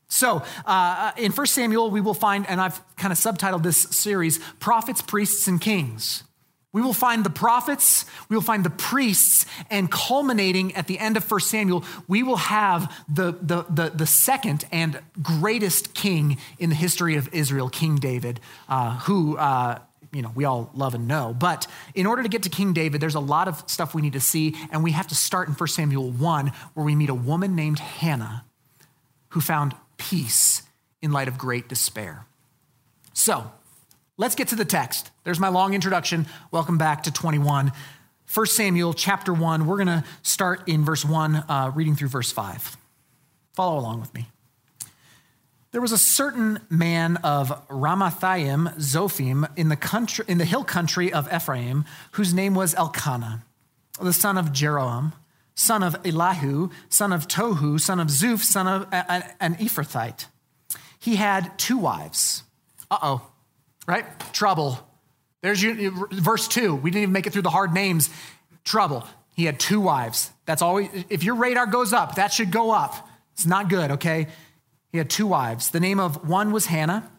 So, 0.09 0.43
uh, 0.67 1.13
in 1.17 1.31
1 1.31 1.47
Samuel, 1.47 1.93
we 1.93 2.01
will 2.01 2.13
find, 2.13 2.45
and 2.49 2.61
I've 2.61 2.81
kind 2.97 3.13
of 3.13 3.19
subtitled 3.19 3.63
this 3.63 3.83
series, 3.83 4.41
Prophets, 4.59 5.01
Priests, 5.01 5.47
and 5.47 5.61
Kings. 5.61 6.25
We 6.73 6.81
will 6.81 6.95
find 6.95 7.23
the 7.23 7.31
prophets, 7.31 8.07
we 8.31 8.37
will 8.37 8.43
find 8.43 8.65
the 8.65 8.71
priests, 8.71 9.45
and 9.69 9.91
culminating 9.91 10.75
at 10.75 10.87
the 10.87 10.99
end 10.99 11.19
of 11.19 11.31
1 11.31 11.41
Samuel, 11.41 11.85
we 12.09 12.23
will 12.23 12.37
have 12.37 12.91
the, 13.09 13.33
the, 13.43 13.67
the, 13.69 13.91
the 13.95 14.07
second 14.07 14.65
and 14.73 14.99
greatest 15.23 15.93
king 15.93 16.39
in 16.59 16.71
the 16.71 16.77
history 16.77 17.17
of 17.17 17.29
Israel, 17.33 17.69
King 17.69 17.97
David, 17.97 18.41
uh, 18.71 18.99
who, 19.01 19.37
uh, 19.37 19.81
you 20.13 20.23
know, 20.23 20.33
we 20.35 20.47
all 20.47 20.71
love 20.75 20.95
and 20.95 21.07
know. 21.07 21.37
But 21.39 21.67
in 21.95 22.07
order 22.07 22.23
to 22.23 22.29
get 22.31 22.45
to 22.45 22.49
King 22.49 22.73
David, 22.73 23.03
there's 23.03 23.15
a 23.17 23.21
lot 23.21 23.49
of 23.49 23.63
stuff 23.67 23.95
we 23.95 24.01
need 24.01 24.15
to 24.15 24.21
see, 24.21 24.57
and 24.71 24.83
we 24.83 24.93
have 24.93 25.09
to 25.09 25.15
start 25.15 25.49
in 25.49 25.55
1 25.55 25.69
Samuel 25.69 26.11
1, 26.11 26.53
where 26.73 26.87
we 26.87 26.95
meet 26.95 27.11
a 27.11 27.15
woman 27.15 27.55
named 27.55 27.81
Hannah 27.81 28.47
who 29.31 29.43
found 29.43 29.75
peace 29.99 30.63
in 31.03 31.13
light 31.13 31.29
of 31.29 31.37
great 31.37 31.69
despair. 31.69 32.25
So, 33.13 33.51
Let's 34.19 34.35
get 34.35 34.49
to 34.49 34.57
the 34.57 34.67
text. 34.67 35.11
There's 35.25 35.41
my 35.41 35.49
long 35.49 35.73
introduction. 35.73 36.27
Welcome 36.51 36.77
back 36.77 37.05
to 37.05 37.11
21. 37.11 37.73
1 38.33 38.47
Samuel 38.47 38.93
chapter 38.93 39.33
1. 39.33 39.67
We're 39.67 39.77
going 39.77 39.87
to 39.87 40.05
start 40.21 40.69
in 40.69 40.85
verse 40.85 41.03
1, 41.03 41.37
uh, 41.37 41.73
reading 41.75 41.97
through 41.97 42.09
verse 42.09 42.31
5. 42.31 42.77
Follow 43.55 43.79
along 43.79 44.01
with 44.01 44.13
me. 44.13 44.29
There 45.71 45.81
was 45.81 45.93
a 45.93 45.99
certain 45.99 46.61
man 46.69 47.17
of 47.19 47.67
Ramathaim, 47.69 48.77
Zophim, 48.77 49.51
in 49.57 49.71
the, 49.71 49.77
country, 49.77 50.27
in 50.29 50.37
the 50.37 50.45
hill 50.45 50.65
country 50.65 51.11
of 51.11 51.33
Ephraim, 51.33 51.87
whose 52.13 52.35
name 52.35 52.55
was 52.55 52.75
Elkanah, 52.75 53.43
the 53.99 54.13
son 54.13 54.37
of 54.37 54.53
Jeroham, 54.53 55.15
son 55.55 55.83
of 55.83 55.97
Elihu, 56.05 56.69
son 56.91 57.15
of 57.15 57.29
Tohu, 57.29 57.81
son 57.81 57.99
of 57.99 58.09
Zuph, 58.09 58.41
son 58.41 58.69
of 58.69 58.87
an 58.93 59.55
Ephrathite. 59.55 60.27
He 60.99 61.17
had 61.17 61.59
two 61.59 61.79
wives. 61.79 62.43
Uh 62.91 62.99
oh 63.03 63.32
right? 63.87 64.05
Trouble. 64.33 64.79
There's 65.43 65.63
your, 65.63 65.93
verse 66.11 66.49
two. 66.49 66.75
We 66.75 66.91
didn't 66.91 67.03
even 67.03 67.13
make 67.13 67.27
it 67.27 67.33
through 67.33 67.43
the 67.43 67.51
hard 67.51 67.73
names. 67.73 68.11
Trouble. 68.65 69.07
He 69.35 69.45
had 69.45 69.59
two 69.59 69.81
wives. 69.81 70.31
That's 70.45 70.63
always, 70.63 70.89
if 71.09 71.25
your 71.25 71.35
radar 71.35 71.67
goes 71.67 71.93
up, 71.93 72.17
that 72.17 72.33
should 72.33 72.51
go 72.51 72.71
up. 72.71 73.09
It's 73.33 73.47
not 73.47 73.69
good, 73.69 73.93
okay? 73.93 74.29
He 74.91 74.99
had 74.99 75.09
two 75.09 75.27
wives. 75.27 75.71
The 75.71 75.81
name 75.81 75.99
of 75.99 76.29
one 76.29 76.53
was 76.53 76.67
Hannah, 76.67 77.11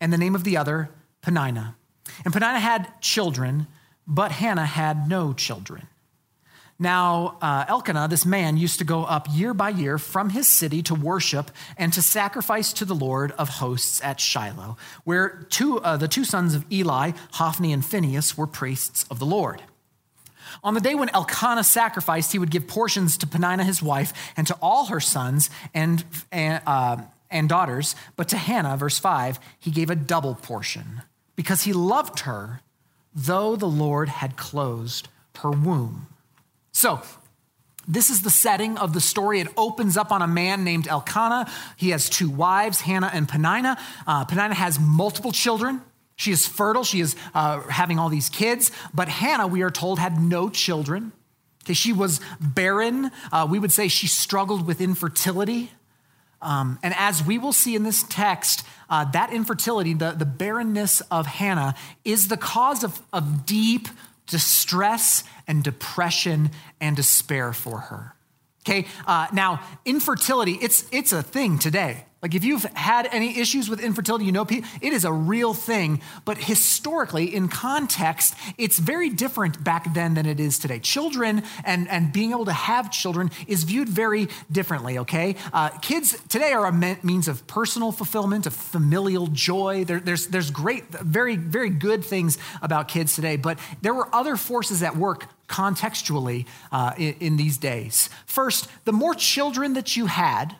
and 0.00 0.12
the 0.12 0.18
name 0.18 0.34
of 0.34 0.44
the 0.44 0.56
other, 0.56 0.90
Peninnah. 1.22 1.76
And 2.24 2.32
Peninnah 2.32 2.58
had 2.58 2.92
children, 3.00 3.68
but 4.06 4.32
Hannah 4.32 4.66
had 4.66 5.08
no 5.08 5.32
children. 5.32 5.86
Now, 6.82 7.36
uh, 7.42 7.66
Elkanah, 7.68 8.08
this 8.08 8.24
man, 8.24 8.56
used 8.56 8.78
to 8.78 8.86
go 8.86 9.04
up 9.04 9.26
year 9.30 9.52
by 9.52 9.68
year 9.68 9.98
from 9.98 10.30
his 10.30 10.46
city 10.46 10.82
to 10.84 10.94
worship 10.94 11.50
and 11.76 11.92
to 11.92 12.00
sacrifice 12.00 12.72
to 12.72 12.86
the 12.86 12.94
Lord 12.94 13.32
of 13.32 13.50
hosts 13.50 14.00
at 14.02 14.18
Shiloh, 14.18 14.78
where 15.04 15.46
two, 15.50 15.78
uh, 15.80 15.98
the 15.98 16.08
two 16.08 16.24
sons 16.24 16.54
of 16.54 16.64
Eli, 16.72 17.12
Hophni 17.32 17.74
and 17.74 17.84
Phinehas, 17.84 18.38
were 18.38 18.46
priests 18.46 19.04
of 19.10 19.18
the 19.18 19.26
Lord. 19.26 19.62
On 20.64 20.72
the 20.72 20.80
day 20.80 20.94
when 20.94 21.10
Elkanah 21.10 21.64
sacrificed, 21.64 22.32
he 22.32 22.38
would 22.38 22.50
give 22.50 22.66
portions 22.66 23.18
to 23.18 23.26
Peninnah 23.26 23.64
his 23.64 23.82
wife 23.82 24.14
and 24.34 24.46
to 24.46 24.56
all 24.62 24.86
her 24.86 25.00
sons 25.00 25.50
and, 25.74 26.02
uh, 26.32 26.96
and 27.30 27.46
daughters, 27.46 27.94
but 28.16 28.28
to 28.28 28.38
Hannah, 28.38 28.78
verse 28.78 28.98
5, 28.98 29.38
he 29.58 29.70
gave 29.70 29.90
a 29.90 29.94
double 29.94 30.34
portion 30.34 31.02
because 31.36 31.64
he 31.64 31.74
loved 31.74 32.20
her, 32.20 32.62
though 33.14 33.54
the 33.54 33.68
Lord 33.68 34.08
had 34.08 34.38
closed 34.38 35.08
her 35.40 35.50
womb. 35.50 36.06
So, 36.80 37.02
this 37.86 38.08
is 38.08 38.22
the 38.22 38.30
setting 38.30 38.78
of 38.78 38.94
the 38.94 39.02
story. 39.02 39.40
It 39.40 39.48
opens 39.58 39.98
up 39.98 40.10
on 40.10 40.22
a 40.22 40.26
man 40.26 40.64
named 40.64 40.88
Elkanah. 40.88 41.46
He 41.76 41.90
has 41.90 42.08
two 42.08 42.30
wives, 42.30 42.80
Hannah 42.80 43.10
and 43.12 43.28
Peninnah. 43.28 43.76
Uh, 44.06 44.24
Peninnah 44.24 44.54
has 44.54 44.80
multiple 44.80 45.30
children. 45.30 45.82
She 46.16 46.32
is 46.32 46.46
fertile. 46.46 46.82
She 46.82 47.00
is 47.00 47.16
uh, 47.34 47.60
having 47.68 47.98
all 47.98 48.08
these 48.08 48.30
kids. 48.30 48.72
But 48.94 49.10
Hannah, 49.10 49.46
we 49.46 49.60
are 49.60 49.70
told, 49.70 49.98
had 49.98 50.22
no 50.22 50.48
children. 50.48 51.12
Okay, 51.64 51.74
she 51.74 51.92
was 51.92 52.18
barren. 52.40 53.10
Uh, 53.30 53.46
we 53.50 53.58
would 53.58 53.72
say 53.72 53.88
she 53.88 54.06
struggled 54.06 54.66
with 54.66 54.80
infertility. 54.80 55.72
Um, 56.40 56.78
and 56.82 56.94
as 56.96 57.22
we 57.22 57.36
will 57.36 57.52
see 57.52 57.76
in 57.76 57.82
this 57.82 58.04
text, 58.08 58.66
uh, 58.88 59.04
that 59.10 59.34
infertility, 59.34 59.92
the, 59.92 60.12
the 60.12 60.24
barrenness 60.24 61.02
of 61.10 61.26
Hannah, 61.26 61.74
is 62.06 62.28
the 62.28 62.38
cause 62.38 62.82
of, 62.82 63.02
of 63.12 63.44
deep 63.44 63.88
distress 64.30 65.24
and 65.46 65.62
depression 65.62 66.50
and 66.80 66.96
despair 66.96 67.52
for 67.52 67.78
her. 67.78 68.14
Okay, 68.62 68.86
uh, 69.06 69.26
now 69.32 69.62
infertility, 69.84 70.52
it's, 70.62 70.86
it's 70.92 71.12
a 71.12 71.22
thing 71.22 71.58
today. 71.58 72.04
Like 72.22 72.34
if 72.34 72.44
you've 72.44 72.64
had 72.64 73.08
any 73.12 73.38
issues 73.38 73.70
with 73.70 73.80
infertility, 73.80 74.26
you 74.26 74.32
know 74.32 74.46
it 74.50 74.92
is 74.92 75.04
a 75.04 75.12
real 75.12 75.54
thing. 75.54 76.02
But 76.26 76.36
historically, 76.36 77.34
in 77.34 77.48
context, 77.48 78.34
it's 78.58 78.78
very 78.78 79.08
different 79.08 79.64
back 79.64 79.94
then 79.94 80.14
than 80.14 80.26
it 80.26 80.38
is 80.38 80.58
today. 80.58 80.80
Children 80.80 81.42
and, 81.64 81.88
and 81.88 82.12
being 82.12 82.32
able 82.32 82.44
to 82.44 82.52
have 82.52 82.90
children 82.90 83.30
is 83.46 83.64
viewed 83.64 83.88
very 83.88 84.28
differently, 84.52 84.98
okay? 84.98 85.36
Uh, 85.52 85.70
kids 85.78 86.20
today 86.28 86.52
are 86.52 86.66
a 86.66 86.98
means 87.02 87.26
of 87.26 87.46
personal 87.46 87.90
fulfillment, 87.90 88.46
of 88.46 88.52
familial 88.52 89.26
joy. 89.28 89.84
There, 89.84 90.00
there's, 90.00 90.26
there's 90.26 90.50
great, 90.50 90.88
very, 90.90 91.36
very 91.36 91.70
good 91.70 92.04
things 92.04 92.36
about 92.60 92.88
kids 92.88 93.14
today, 93.14 93.36
but 93.36 93.58
there 93.80 93.94
were 93.94 94.14
other 94.14 94.36
forces 94.36 94.82
at 94.82 94.94
work 94.94 95.26
contextually 95.48 96.46
uh, 96.70 96.92
in, 96.98 97.14
in 97.20 97.36
these 97.38 97.56
days. 97.56 98.10
First, 98.26 98.68
the 98.84 98.92
more 98.92 99.14
children 99.14 99.72
that 99.72 99.96
you 99.96 100.06
had, 100.06 100.56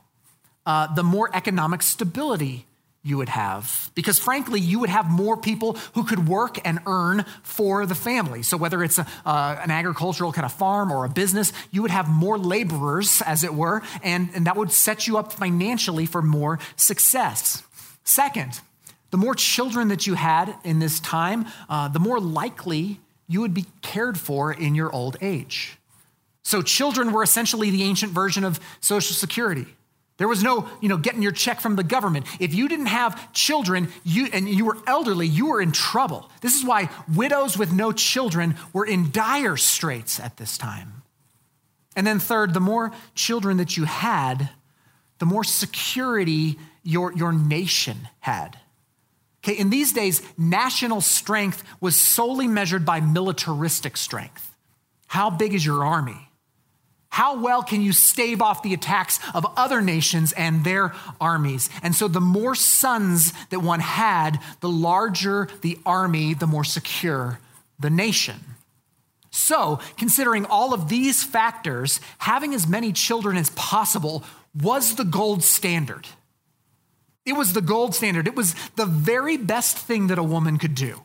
uh, 0.67 0.93
the 0.95 1.03
more 1.03 1.31
economic 1.35 1.83
stability 1.83 2.67
you 3.03 3.17
would 3.17 3.31
have. 3.31 3.91
Because 3.95 4.19
frankly, 4.19 4.61
you 4.61 4.79
would 4.81 4.91
have 4.91 5.09
more 5.09 5.37
people 5.37 5.79
who 5.95 6.05
could 6.05 6.29
work 6.29 6.59
and 6.67 6.81
earn 6.87 7.25
for 7.43 7.87
the 7.87 7.95
family. 7.95 8.43
So, 8.43 8.57
whether 8.57 8.83
it's 8.85 8.99
a, 8.99 9.07
uh, 9.25 9.59
an 9.63 9.71
agricultural 9.71 10.33
kind 10.33 10.45
of 10.45 10.53
farm 10.53 10.93
or 10.93 11.05
a 11.05 11.09
business, 11.09 11.53
you 11.71 11.83
would 11.83 11.91
have 11.91 12.09
more 12.09 12.39
laborers, 12.39 13.23
as 13.23 13.43
it 13.43 13.55
were, 13.55 13.83
and, 14.03 14.29
and 14.35 14.47
that 14.47 14.57
would 14.57 14.71
set 14.71 15.07
you 15.07 15.17
up 15.17 15.33
financially 15.33 16.05
for 16.07 16.21
more 16.21 16.59
success. 16.77 17.63
Second, 18.05 18.61
the 19.11 19.17
more 19.17 19.35
children 19.35 19.89
that 19.89 20.07
you 20.07 20.15
had 20.15 20.55
in 20.63 20.79
this 20.79 21.01
time, 21.01 21.47
uh, 21.69 21.89
the 21.89 21.99
more 21.99 22.21
likely 22.21 23.01
you 23.29 23.41
would 23.41 23.55
be 23.55 23.67
cared 23.81 24.19
for 24.19 24.53
in 24.53 24.75
your 24.75 24.93
old 24.93 25.17
age. 25.23 25.79
So, 26.43 26.61
children 26.61 27.13
were 27.13 27.23
essentially 27.23 27.71
the 27.71 27.83
ancient 27.85 28.13
version 28.13 28.45
of 28.45 28.61
Social 28.81 29.15
Security. 29.15 29.67
There 30.21 30.29
was 30.29 30.43
no, 30.43 30.69
you 30.83 30.91
know, 30.91 30.99
getting 30.99 31.23
your 31.23 31.33
check 31.33 31.63
from 31.63 31.77
the 31.77 31.83
government. 31.83 32.27
If 32.39 32.53
you 32.53 32.69
didn't 32.69 32.87
have 32.87 33.33
children 33.33 33.89
you, 34.05 34.29
and 34.35 34.47
you 34.47 34.67
were 34.67 34.77
elderly, 34.87 35.27
you 35.27 35.47
were 35.47 35.63
in 35.63 35.73
trouble. 35.73 36.31
This 36.43 36.55
is 36.55 36.63
why 36.63 36.91
widows 37.17 37.57
with 37.57 37.73
no 37.73 37.91
children 37.91 38.55
were 38.75 38.85
in 38.85 39.13
dire 39.13 39.57
straits 39.57 40.21
at 40.21 40.37
this 40.37 40.59
time. 40.59 41.05
And 41.97 42.07
then, 42.07 42.19
third, 42.19 42.53
the 42.53 42.61
more 42.61 42.93
children 43.15 43.57
that 43.57 43.79
you 43.79 43.85
had, 43.85 44.51
the 45.21 45.25
more 45.25 45.43
security 45.43 46.59
your, 46.83 47.15
your 47.15 47.33
nation 47.33 48.07
had. 48.19 48.59
Okay, 49.43 49.59
in 49.59 49.71
these 49.71 49.95
days, 49.95 50.21
national 50.37 51.01
strength 51.01 51.65
was 51.81 51.97
solely 51.97 52.47
measured 52.47 52.85
by 52.85 53.01
militaristic 53.01 53.97
strength. 53.97 54.55
How 55.07 55.31
big 55.31 55.55
is 55.55 55.65
your 55.65 55.83
army? 55.83 56.30
How 57.21 57.37
well 57.37 57.63
can 57.63 57.83
you 57.83 57.93
stave 57.93 58.41
off 58.41 58.63
the 58.63 58.73
attacks 58.73 59.21
of 59.35 59.45
other 59.55 59.83
nations 59.83 60.33
and 60.33 60.65
their 60.65 60.95
armies? 61.21 61.69
And 61.83 61.95
so, 61.95 62.09
the 62.09 62.19
more 62.19 62.55
sons 62.55 63.35
that 63.51 63.61
one 63.61 63.81
had, 63.81 64.41
the 64.61 64.71
larger 64.71 65.47
the 65.61 65.79
army, 65.85 66.33
the 66.33 66.47
more 66.47 66.65
secure 66.65 67.39
the 67.79 67.91
nation. 67.91 68.37
So, 69.31 69.81
considering 69.99 70.47
all 70.47 70.73
of 70.73 70.89
these 70.89 71.23
factors, 71.23 72.01
having 72.17 72.55
as 72.55 72.67
many 72.67 72.91
children 72.91 73.37
as 73.37 73.51
possible 73.51 74.25
was 74.59 74.95
the 74.95 75.05
gold 75.05 75.45
standard. 75.45 76.07
It 77.27 77.35
was 77.35 77.53
the 77.53 77.61
gold 77.61 77.95
standard. 77.95 78.29
It 78.29 78.35
was 78.35 78.55
the 78.77 78.87
very 78.87 79.37
best 79.37 79.77
thing 79.77 80.07
that 80.07 80.19
a 80.19 80.23
woman 80.23 80.57
could 80.57 80.75
do. 80.75 81.03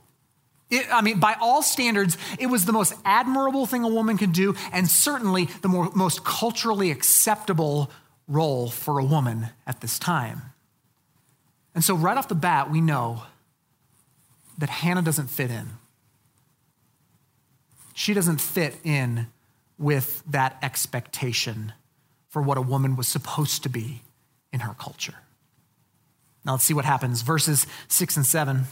It, 0.70 0.88
I 0.92 1.02
mean, 1.02 1.20
by 1.20 1.36
all 1.40 1.62
standards, 1.62 2.18
it 2.40 2.48
was 2.48 2.66
the 2.66 2.74
most 2.74 2.94
admirable 3.06 3.66
thing 3.66 3.84
a 3.84 3.88
woman 3.88 4.18
could 4.18 4.34
do, 4.34 4.56
and 4.72 4.88
certainly 4.88 5.46
the 5.62 5.68
more, 5.68 5.92
most 5.94 6.24
culturally 6.24 6.90
acceptable 6.92 7.92
role 8.28 8.70
for 8.70 8.98
a 8.98 9.06
woman 9.06 9.50
at 9.68 9.82
this 9.82 10.00
time. 10.00 10.42
And 11.76 11.84
so, 11.84 11.96
right 11.96 12.18
off 12.18 12.28
the 12.28 12.36
bat, 12.36 12.72
we 12.72 12.82
know 12.82 13.24
that 14.58 14.70
Hannah 14.70 15.02
doesn't 15.02 15.28
fit 15.28 15.52
in. 15.52 15.72
She 17.94 18.14
doesn't 18.14 18.42
fit 18.42 18.76
in 18.84 19.28
with 19.78 20.24
that 20.28 20.58
expectation 20.62 21.74
for 22.30 22.42
what 22.42 22.58
a 22.58 22.62
woman 22.62 22.96
was 22.96 23.08
supposed 23.08 23.64
to 23.64 23.70
be 23.70 24.02
in 24.52 24.62
her 24.62 24.74
culture. 24.74 25.16
Now, 26.44 26.54
let's 26.54 26.64
see 26.64 26.74
what 26.74 26.86
happens. 26.86 27.22
Verses 27.22 27.68
six 27.88 28.18
and 28.18 28.26
seven. 28.26 28.66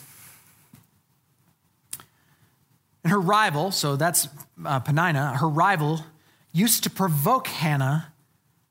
And 3.04 3.12
her 3.12 3.20
rival, 3.20 3.72
so 3.72 3.96
that's 3.96 4.28
uh, 4.66 4.80
Peninnah, 4.80 5.38
her 5.38 5.50
rival 5.50 6.06
used 6.52 6.84
to 6.84 6.90
provoke 6.90 7.48
Hannah 7.48 8.14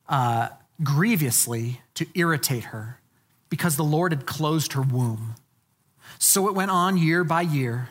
uh, 0.09 0.49
grievously 0.83 1.81
to 1.95 2.07
irritate 2.15 2.65
her 2.65 3.01
because 3.49 3.77
the 3.77 3.85
Lord 3.85 4.13
had 4.13 4.25
closed 4.25 4.73
her 4.73 4.83
womb. 4.83 5.35
So 6.19 6.49
it 6.49 6.55
went 6.55 6.71
on 6.71 6.97
year 6.97 7.25
by 7.25 7.43
year. 7.43 7.91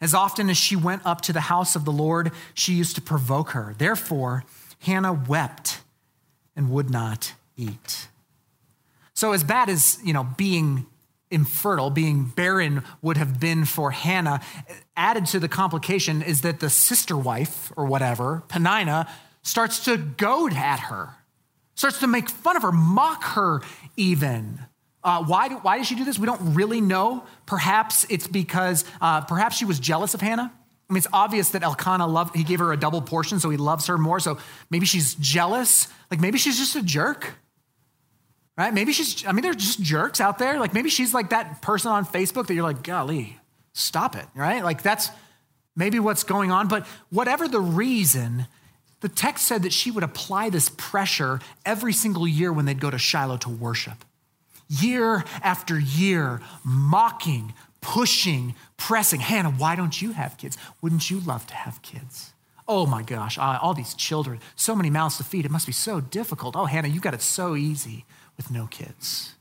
As 0.00 0.14
often 0.14 0.50
as 0.50 0.56
she 0.56 0.76
went 0.76 1.04
up 1.04 1.20
to 1.22 1.32
the 1.32 1.42
house 1.42 1.74
of 1.74 1.84
the 1.84 1.92
Lord, 1.92 2.32
she 2.54 2.74
used 2.74 2.96
to 2.96 3.00
provoke 3.00 3.50
her. 3.50 3.74
Therefore, 3.78 4.44
Hannah 4.80 5.12
wept 5.12 5.80
and 6.54 6.70
would 6.70 6.90
not 6.90 7.34
eat. 7.56 8.08
So, 9.14 9.32
as 9.32 9.44
bad 9.44 9.68
as, 9.68 9.98
you 10.04 10.12
know, 10.12 10.24
being 10.36 10.86
infertile, 11.32 11.90
being 11.90 12.26
barren 12.26 12.84
would 13.00 13.16
have 13.16 13.40
been 13.40 13.64
for 13.64 13.90
Hannah, 13.90 14.40
added 14.96 15.26
to 15.26 15.40
the 15.40 15.48
complication 15.48 16.22
is 16.22 16.42
that 16.42 16.60
the 16.60 16.70
sister 16.70 17.16
wife 17.16 17.72
or 17.76 17.86
whatever, 17.86 18.44
Peninnah, 18.48 19.08
starts 19.42 19.84
to 19.86 19.96
goad 19.96 20.52
at 20.52 20.78
her, 20.78 21.10
starts 21.74 21.98
to 22.00 22.06
make 22.06 22.28
fun 22.28 22.56
of 22.56 22.62
her, 22.62 22.72
mock 22.72 23.24
her 23.24 23.62
even. 23.96 24.60
Uh, 25.02 25.24
why, 25.24 25.48
do, 25.48 25.56
why 25.56 25.78
did 25.78 25.86
she 25.86 25.96
do 25.96 26.04
this? 26.04 26.18
We 26.18 26.26
don't 26.26 26.54
really 26.54 26.80
know. 26.80 27.24
Perhaps 27.46 28.06
it's 28.08 28.28
because 28.28 28.84
uh, 29.00 29.22
perhaps 29.22 29.56
she 29.56 29.64
was 29.64 29.80
jealous 29.80 30.14
of 30.14 30.20
Hannah. 30.20 30.52
I 30.88 30.92
mean, 30.92 30.98
it's 30.98 31.08
obvious 31.12 31.50
that 31.50 31.62
Elkanah 31.62 32.06
loved, 32.06 32.36
he 32.36 32.44
gave 32.44 32.58
her 32.58 32.72
a 32.72 32.76
double 32.76 33.02
portion, 33.02 33.40
so 33.40 33.50
he 33.50 33.56
loves 33.56 33.86
her 33.86 33.96
more. 33.98 34.20
So 34.20 34.38
maybe 34.70 34.86
she's 34.86 35.14
jealous. 35.14 35.88
Like 36.10 36.20
maybe 36.20 36.38
she's 36.38 36.58
just 36.58 36.76
a 36.76 36.82
jerk, 36.82 37.34
right? 38.56 38.72
Maybe 38.72 38.92
she's, 38.92 39.26
I 39.26 39.32
mean, 39.32 39.42
they're 39.42 39.54
just 39.54 39.80
jerks 39.80 40.20
out 40.20 40.38
there. 40.38 40.58
Like 40.58 40.74
maybe 40.74 40.90
she's 40.90 41.14
like 41.14 41.30
that 41.30 41.62
person 41.62 41.90
on 41.90 42.04
Facebook 42.04 42.46
that 42.46 42.54
you're 42.54 42.62
like, 42.62 42.82
golly, 42.82 43.38
stop 43.72 44.16
it, 44.16 44.26
right? 44.34 44.62
Like 44.62 44.82
that's 44.82 45.10
maybe 45.76 45.98
what's 45.98 46.24
going 46.24 46.50
on. 46.50 46.68
But 46.68 46.86
whatever 47.10 47.48
the 47.48 47.60
reason, 47.60 48.46
the 49.00 49.08
text 49.08 49.46
said 49.46 49.62
that 49.62 49.72
she 49.72 49.90
would 49.90 50.04
apply 50.04 50.50
this 50.50 50.70
pressure 50.76 51.40
every 51.64 51.92
single 51.92 52.28
year 52.28 52.52
when 52.52 52.64
they'd 52.64 52.80
go 52.80 52.90
to 52.90 52.98
Shiloh 52.98 53.38
to 53.38 53.48
worship 53.48 54.04
year 54.80 55.22
after 55.42 55.78
year, 55.78 56.40
mocking, 56.64 57.52
pushing, 57.82 58.54
pressing. 58.78 59.20
Hannah, 59.20 59.50
why 59.50 59.76
don't 59.76 60.00
you 60.00 60.12
have 60.12 60.38
kids? 60.38 60.56
Wouldn't 60.80 61.10
you 61.10 61.20
love 61.20 61.46
to 61.48 61.54
have 61.54 61.82
kids? 61.82 62.32
Oh 62.66 62.86
my 62.86 63.02
gosh, 63.02 63.36
uh, 63.38 63.58
all 63.60 63.74
these 63.74 63.92
children, 63.92 64.40
so 64.56 64.74
many 64.74 64.88
mouths 64.88 65.18
to 65.18 65.24
feed. 65.24 65.44
It 65.44 65.50
must 65.50 65.66
be 65.66 65.72
so 65.72 66.00
difficult. 66.00 66.56
Oh, 66.56 66.64
Hannah, 66.64 66.88
you 66.88 67.00
got 67.00 67.12
it 67.12 67.20
so 67.20 67.54
easy 67.54 68.06
with 68.42 68.50
no 68.50 68.66
kids. 68.66 69.34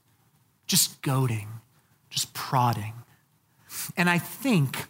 Just 0.68 1.02
goading, 1.02 1.48
just 2.10 2.34
prodding. 2.34 2.94
And 3.98 4.10
I 4.10 4.20
think 4.20 4.86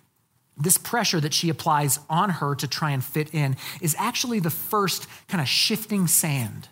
this 0.58 0.78
pressure 0.78 1.20
that 1.20 1.34
she 1.34 1.50
applies 1.50 2.00
on 2.10 2.30
her 2.30 2.56
to 2.56 2.68
try 2.68 2.92
and 2.92 3.04
fit 3.04 3.34
in 3.34 3.56
is 3.80 3.96
actually 3.98 4.40
the 4.40 4.50
first 4.50 5.08
kind 5.28 5.42
of 5.42 5.48
shifting 5.48 6.08
sand 6.08 6.68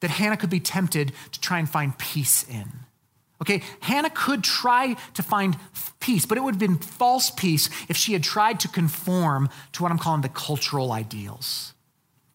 that 0.00 0.10
Hannah 0.10 0.36
could 0.36 0.50
be 0.50 0.60
tempted 0.60 1.12
to 1.32 1.40
try 1.40 1.58
and 1.58 1.68
find 1.68 1.96
peace 1.98 2.44
in. 2.48 2.70
Okay, 3.42 3.62
Hannah 3.80 4.10
could 4.10 4.44
try 4.44 4.96
to 5.14 5.22
find 5.22 5.56
peace, 6.00 6.24
but 6.24 6.38
it 6.38 6.40
would 6.42 6.54
have 6.54 6.60
been 6.60 6.78
false 6.78 7.30
peace 7.30 7.68
if 7.88 7.96
she 7.96 8.12
had 8.12 8.22
tried 8.22 8.60
to 8.60 8.68
conform 8.68 9.50
to 9.72 9.82
what 9.82 9.92
I'm 9.92 9.98
calling 9.98 10.22
the 10.22 10.28
cultural 10.28 10.92
ideals. 10.92 11.74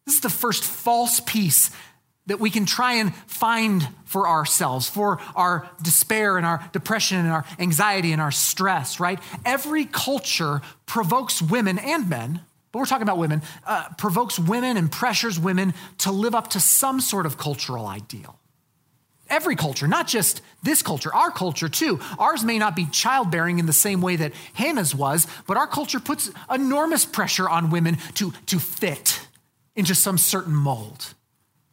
This 0.06 0.16
is 0.16 0.22
the 0.22 0.30
first 0.30 0.64
false 0.64 1.20
peace 1.20 1.72
that 2.28 2.40
we 2.40 2.50
can 2.50 2.66
try 2.66 2.94
and 2.94 3.16
find 3.28 3.88
for 4.06 4.28
ourselves, 4.28 4.88
for 4.88 5.20
our 5.36 5.70
despair 5.82 6.38
and 6.38 6.46
our 6.46 6.68
depression 6.72 7.18
and 7.18 7.30
our 7.30 7.46
anxiety 7.60 8.12
and 8.12 8.22
our 8.22 8.32
stress, 8.32 9.00
right? 9.00 9.20
Every 9.46 9.86
culture 9.86 10.62
provokes 10.86 11.42
women 11.42 11.80
and 11.80 12.10
men, 12.10 12.42
but 12.72 12.80
we're 12.80 12.86
talking 12.86 13.04
about 13.04 13.18
women, 13.18 13.42
uh, 13.66 13.88
provokes 13.98 14.38
women 14.38 14.78
and 14.78 14.92
pressures 14.92 15.40
women 15.40 15.74
to 16.00 16.12
live 16.12 16.36
up 16.36 16.50
to 16.52 16.60
some 16.60 17.02
sort 17.02 17.26
of 17.26 17.38
cultural 17.38 17.88
ideal 17.88 18.38
every 19.32 19.56
culture, 19.56 19.88
not 19.88 20.08
just 20.08 20.42
this 20.62 20.84
culture, 20.84 21.14
our 21.16 21.32
culture 21.32 21.70
too. 21.70 22.00
Ours 22.20 22.44
may 22.44 22.60
not 22.60 22.76
be 22.76 22.86
childbearing 22.86 23.58
in 23.58 23.66
the 23.66 23.74
same 23.74 24.02
way 24.02 24.18
that 24.18 24.34
Hannah's 24.54 24.94
was, 24.94 25.26
but 25.48 25.58
our 25.58 25.66
culture 25.66 26.00
puts 26.00 26.30
enormous 26.54 27.06
pressure 27.06 27.50
on 27.50 27.72
women 27.72 27.98
to, 28.16 28.34
to 28.48 28.60
fit 28.60 29.26
into 29.76 29.96
some 29.96 30.18
certain 30.18 30.54
mold. 30.54 31.16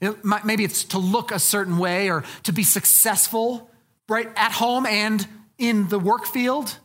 It 0.00 0.24
maybe 0.44 0.64
it's 0.64 0.84
to 0.84 0.98
look 0.98 1.32
a 1.32 1.38
certain 1.38 1.78
way 1.78 2.11
or 2.11 2.24
to 2.44 2.52
be 2.52 2.62
successful, 2.62 3.70
right, 4.08 4.28
at 4.37 4.52
home 4.52 4.87
and 4.87 5.26
in 5.58 5.88
the 5.88 5.98
work 5.98 6.26
field 6.26 6.78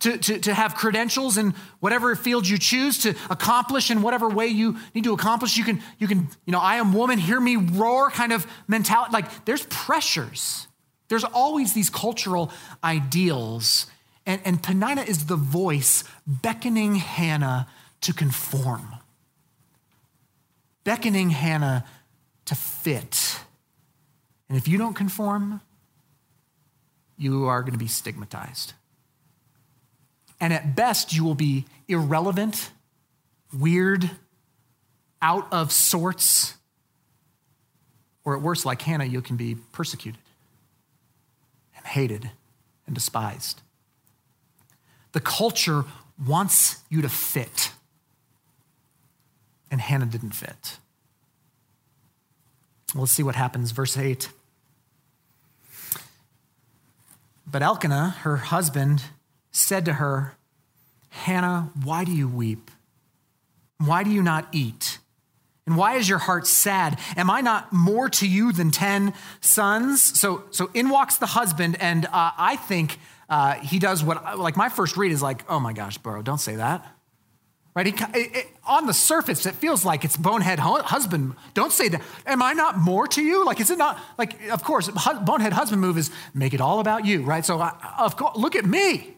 to, 0.00 0.18
to, 0.18 0.38
to 0.38 0.52
have 0.52 0.74
credentials 0.74 1.38
in 1.38 1.54
whatever 1.80 2.14
field 2.14 2.46
you 2.46 2.58
choose 2.58 2.98
to 2.98 3.14
accomplish 3.30 3.90
in 3.90 4.02
whatever 4.02 4.28
way 4.28 4.48
you 4.48 4.76
need 4.94 5.04
to 5.04 5.14
accomplish. 5.14 5.56
You 5.56 5.64
can, 5.64 5.82
you 5.98 6.06
can, 6.06 6.28
you 6.44 6.52
know, 6.52 6.58
I 6.58 6.76
am 6.76 6.92
woman, 6.92 7.18
hear 7.18 7.40
me 7.40 7.56
roar 7.56 8.10
kind 8.10 8.32
of 8.32 8.46
mentality. 8.68 9.12
Like 9.12 9.46
there's 9.46 9.64
pressures. 9.66 10.68
There's 11.08 11.24
always 11.24 11.72
these 11.72 11.88
cultural 11.88 12.50
ideals. 12.82 13.86
And, 14.26 14.40
and 14.44 14.62
Peninnah 14.62 15.02
is 15.02 15.26
the 15.26 15.36
voice 15.36 16.04
beckoning 16.26 16.96
Hannah 16.96 17.66
to 18.02 18.12
conform, 18.12 18.96
beckoning 20.82 21.30
Hannah 21.30 21.84
to 22.46 22.54
fit. 22.54 23.40
And 24.48 24.58
if 24.58 24.68
you 24.68 24.78
don't 24.78 24.94
conform, 24.94 25.60
you 27.16 27.46
are 27.46 27.62
going 27.62 27.72
to 27.72 27.78
be 27.78 27.86
stigmatized. 27.86 28.74
And 30.40 30.52
at 30.52 30.76
best, 30.76 31.14
you 31.14 31.24
will 31.24 31.34
be 31.34 31.64
irrelevant, 31.88 32.70
weird, 33.52 34.10
out 35.22 35.50
of 35.52 35.72
sorts, 35.72 36.54
or 38.24 38.36
at 38.36 38.42
worst, 38.42 38.66
like 38.66 38.82
Hannah, 38.82 39.04
you 39.04 39.22
can 39.22 39.36
be 39.36 39.54
persecuted 39.72 40.20
and 41.76 41.86
hated 41.86 42.30
and 42.86 42.94
despised. 42.94 43.60
The 45.12 45.20
culture 45.20 45.84
wants 46.26 46.82
you 46.90 47.00
to 47.02 47.08
fit, 47.08 47.70
and 49.70 49.80
Hannah 49.80 50.06
didn't 50.06 50.32
fit. 50.32 50.78
Let's 52.94 53.12
see 53.12 53.22
what 53.22 53.34
happens. 53.34 53.72
Verse 53.72 53.96
8. 53.96 54.28
But 57.46 57.62
Elkanah, 57.62 58.16
her 58.20 58.36
husband, 58.36 59.02
said 59.50 59.84
to 59.84 59.94
her, 59.94 60.36
Hannah, 61.10 61.70
why 61.82 62.04
do 62.04 62.12
you 62.12 62.28
weep? 62.28 62.70
Why 63.78 64.02
do 64.02 64.10
you 64.10 64.22
not 64.22 64.48
eat? 64.52 64.98
And 65.66 65.76
why 65.76 65.94
is 65.94 66.08
your 66.08 66.18
heart 66.18 66.46
sad? 66.46 66.98
Am 67.16 67.30
I 67.30 67.40
not 67.40 67.72
more 67.72 68.08
to 68.10 68.28
you 68.28 68.52
than 68.52 68.70
10 68.70 69.14
sons? 69.40 70.02
So, 70.02 70.44
so 70.50 70.70
in 70.74 70.90
walks 70.90 71.16
the 71.16 71.26
husband, 71.26 71.76
and 71.80 72.06
uh, 72.06 72.32
I 72.36 72.56
think 72.56 72.98
uh, 73.28 73.54
he 73.54 73.78
does 73.78 74.04
what, 74.04 74.38
like, 74.38 74.56
my 74.56 74.68
first 74.68 74.96
read 74.96 75.12
is 75.12 75.22
like, 75.22 75.44
oh 75.48 75.60
my 75.60 75.72
gosh, 75.72 75.96
bro, 75.98 76.22
don't 76.22 76.38
say 76.38 76.56
that. 76.56 76.93
Right? 77.74 77.88
It, 77.88 78.00
it, 78.14 78.46
on 78.64 78.86
the 78.86 78.94
surface, 78.94 79.46
it 79.46 79.56
feels 79.56 79.84
like 79.84 80.04
it's 80.04 80.16
bonehead 80.16 80.60
husband. 80.60 81.34
Don't 81.54 81.72
say 81.72 81.88
that. 81.88 82.02
Am 82.24 82.40
I 82.40 82.52
not 82.52 82.78
more 82.78 83.08
to 83.08 83.22
you? 83.22 83.44
Like, 83.44 83.58
is 83.58 83.70
it 83.70 83.78
not, 83.78 83.98
like, 84.16 84.48
of 84.50 84.62
course, 84.62 84.88
bonehead 84.88 85.52
husband 85.52 85.80
move 85.80 85.98
is 85.98 86.10
make 86.34 86.54
it 86.54 86.60
all 86.60 86.78
about 86.78 87.04
you, 87.04 87.22
right? 87.22 87.44
So, 87.44 87.60
I, 87.60 87.74
of 87.98 88.16
course, 88.16 88.36
look 88.36 88.54
at 88.54 88.64
me. 88.64 89.16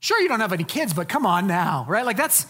Sure, 0.00 0.20
you 0.20 0.28
don't 0.28 0.40
have 0.40 0.52
any 0.52 0.64
kids, 0.64 0.94
but 0.94 1.08
come 1.08 1.26
on 1.26 1.46
now, 1.46 1.84
right? 1.88 2.04
Like 2.04 2.16
that's, 2.16 2.46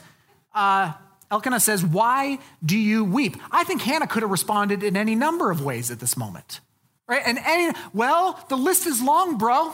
uh, 0.55 0.93
Elkanah 1.33 1.61
says, 1.61 1.85
Why 1.85 2.39
do 2.65 2.79
you 2.79 3.05
weep? 3.05 3.37
I 3.51 3.65
think 3.65 3.83
Hannah 3.83 4.07
could 4.07 4.23
have 4.23 4.31
responded 4.31 4.83
in 4.83 4.97
any 4.97 5.15
number 5.15 5.51
of 5.51 5.65
ways 5.65 5.91
at 5.91 5.99
this 5.99 6.17
moment, 6.17 6.61
right? 7.09 7.23
And 7.25 7.39
any, 7.39 7.73
well, 7.93 8.43
the 8.49 8.57
list 8.57 8.87
is 8.87 9.03
long, 9.03 9.39
bro. 9.39 9.73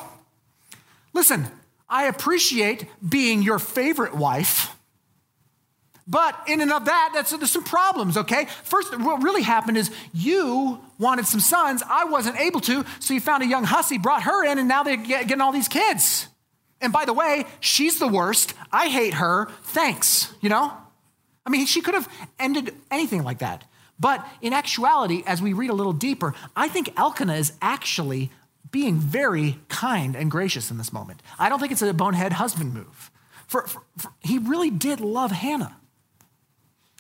Listen, 1.13 1.49
I 1.89 2.05
appreciate 2.05 2.87
being 3.07 3.43
your 3.43 3.59
favorite 3.59 4.15
wife, 4.15 4.77
But 6.11 6.35
in 6.47 6.63
and 6.63 6.73
of 6.73 6.87
that, 6.87 7.11
there's 7.13 7.51
some 7.51 7.65
problems, 7.65 8.17
okay? 8.17 8.47
First, 8.65 8.99
what 8.99 9.23
really 9.23 9.43
happened 9.43 9.77
is 9.77 9.91
you 10.15 10.81
wanted 10.99 11.27
some 11.27 11.41
sons. 11.41 11.83
I 11.87 12.07
wasn't 12.07 12.41
able 12.41 12.61
to, 12.61 12.85
so 12.99 13.13
you 13.13 13.21
found 13.21 13.43
a 13.43 13.47
young 13.47 13.65
hussy, 13.65 13.99
brought 13.99 14.23
her 14.23 14.45
in, 14.47 14.59
and 14.59 14.67
now 14.67 14.83
they're 14.83 14.97
getting 14.97 15.43
all 15.43 15.53
these 15.53 15.69
kids. 15.69 16.27
And 16.81 16.95
by 16.95 17.05
the 17.05 17.13
way, 17.13 17.45
she's 17.61 17.99
the 17.99 18.09
worst. 18.09 18.55
I 18.73 18.89
hate 18.89 19.15
her. 19.15 19.49
Thanks, 19.65 20.33
you 20.41 20.49
know? 20.49 20.73
I 21.45 21.51
mean, 21.51 21.67
she 21.67 21.83
could 21.83 21.95
have 21.95 22.09
ended 22.39 22.75
anything 22.91 23.23
like 23.23 23.41
that. 23.41 23.65
But 24.01 24.27
in 24.41 24.55
actuality, 24.55 25.23
as 25.27 25.43
we 25.43 25.53
read 25.53 25.71
a 25.71 25.75
little 25.75 25.93
deeper, 25.93 26.35
I 26.57 26.69
think 26.69 26.99
Elkanah 26.99 27.35
is 27.35 27.53
actually 27.61 28.31
being 28.71 28.97
very 28.97 29.59
kind 29.69 30.17
and 30.17 30.31
gracious 30.31 30.71
in 30.71 30.79
this 30.79 30.93
moment. 30.93 31.23
I 31.39 31.49
don't 31.49 31.59
think 31.59 31.73
it's 31.73 31.83
a 31.83 31.93
bonehead 31.93 32.35
husband 32.35 32.73
move. 32.73 33.11
For, 33.47 33.67
for, 33.67 33.83
for, 33.97 34.11
he 34.21 34.39
really 34.39 34.71
did 34.71 35.01
love 35.01 35.33
Hannah. 35.33 35.78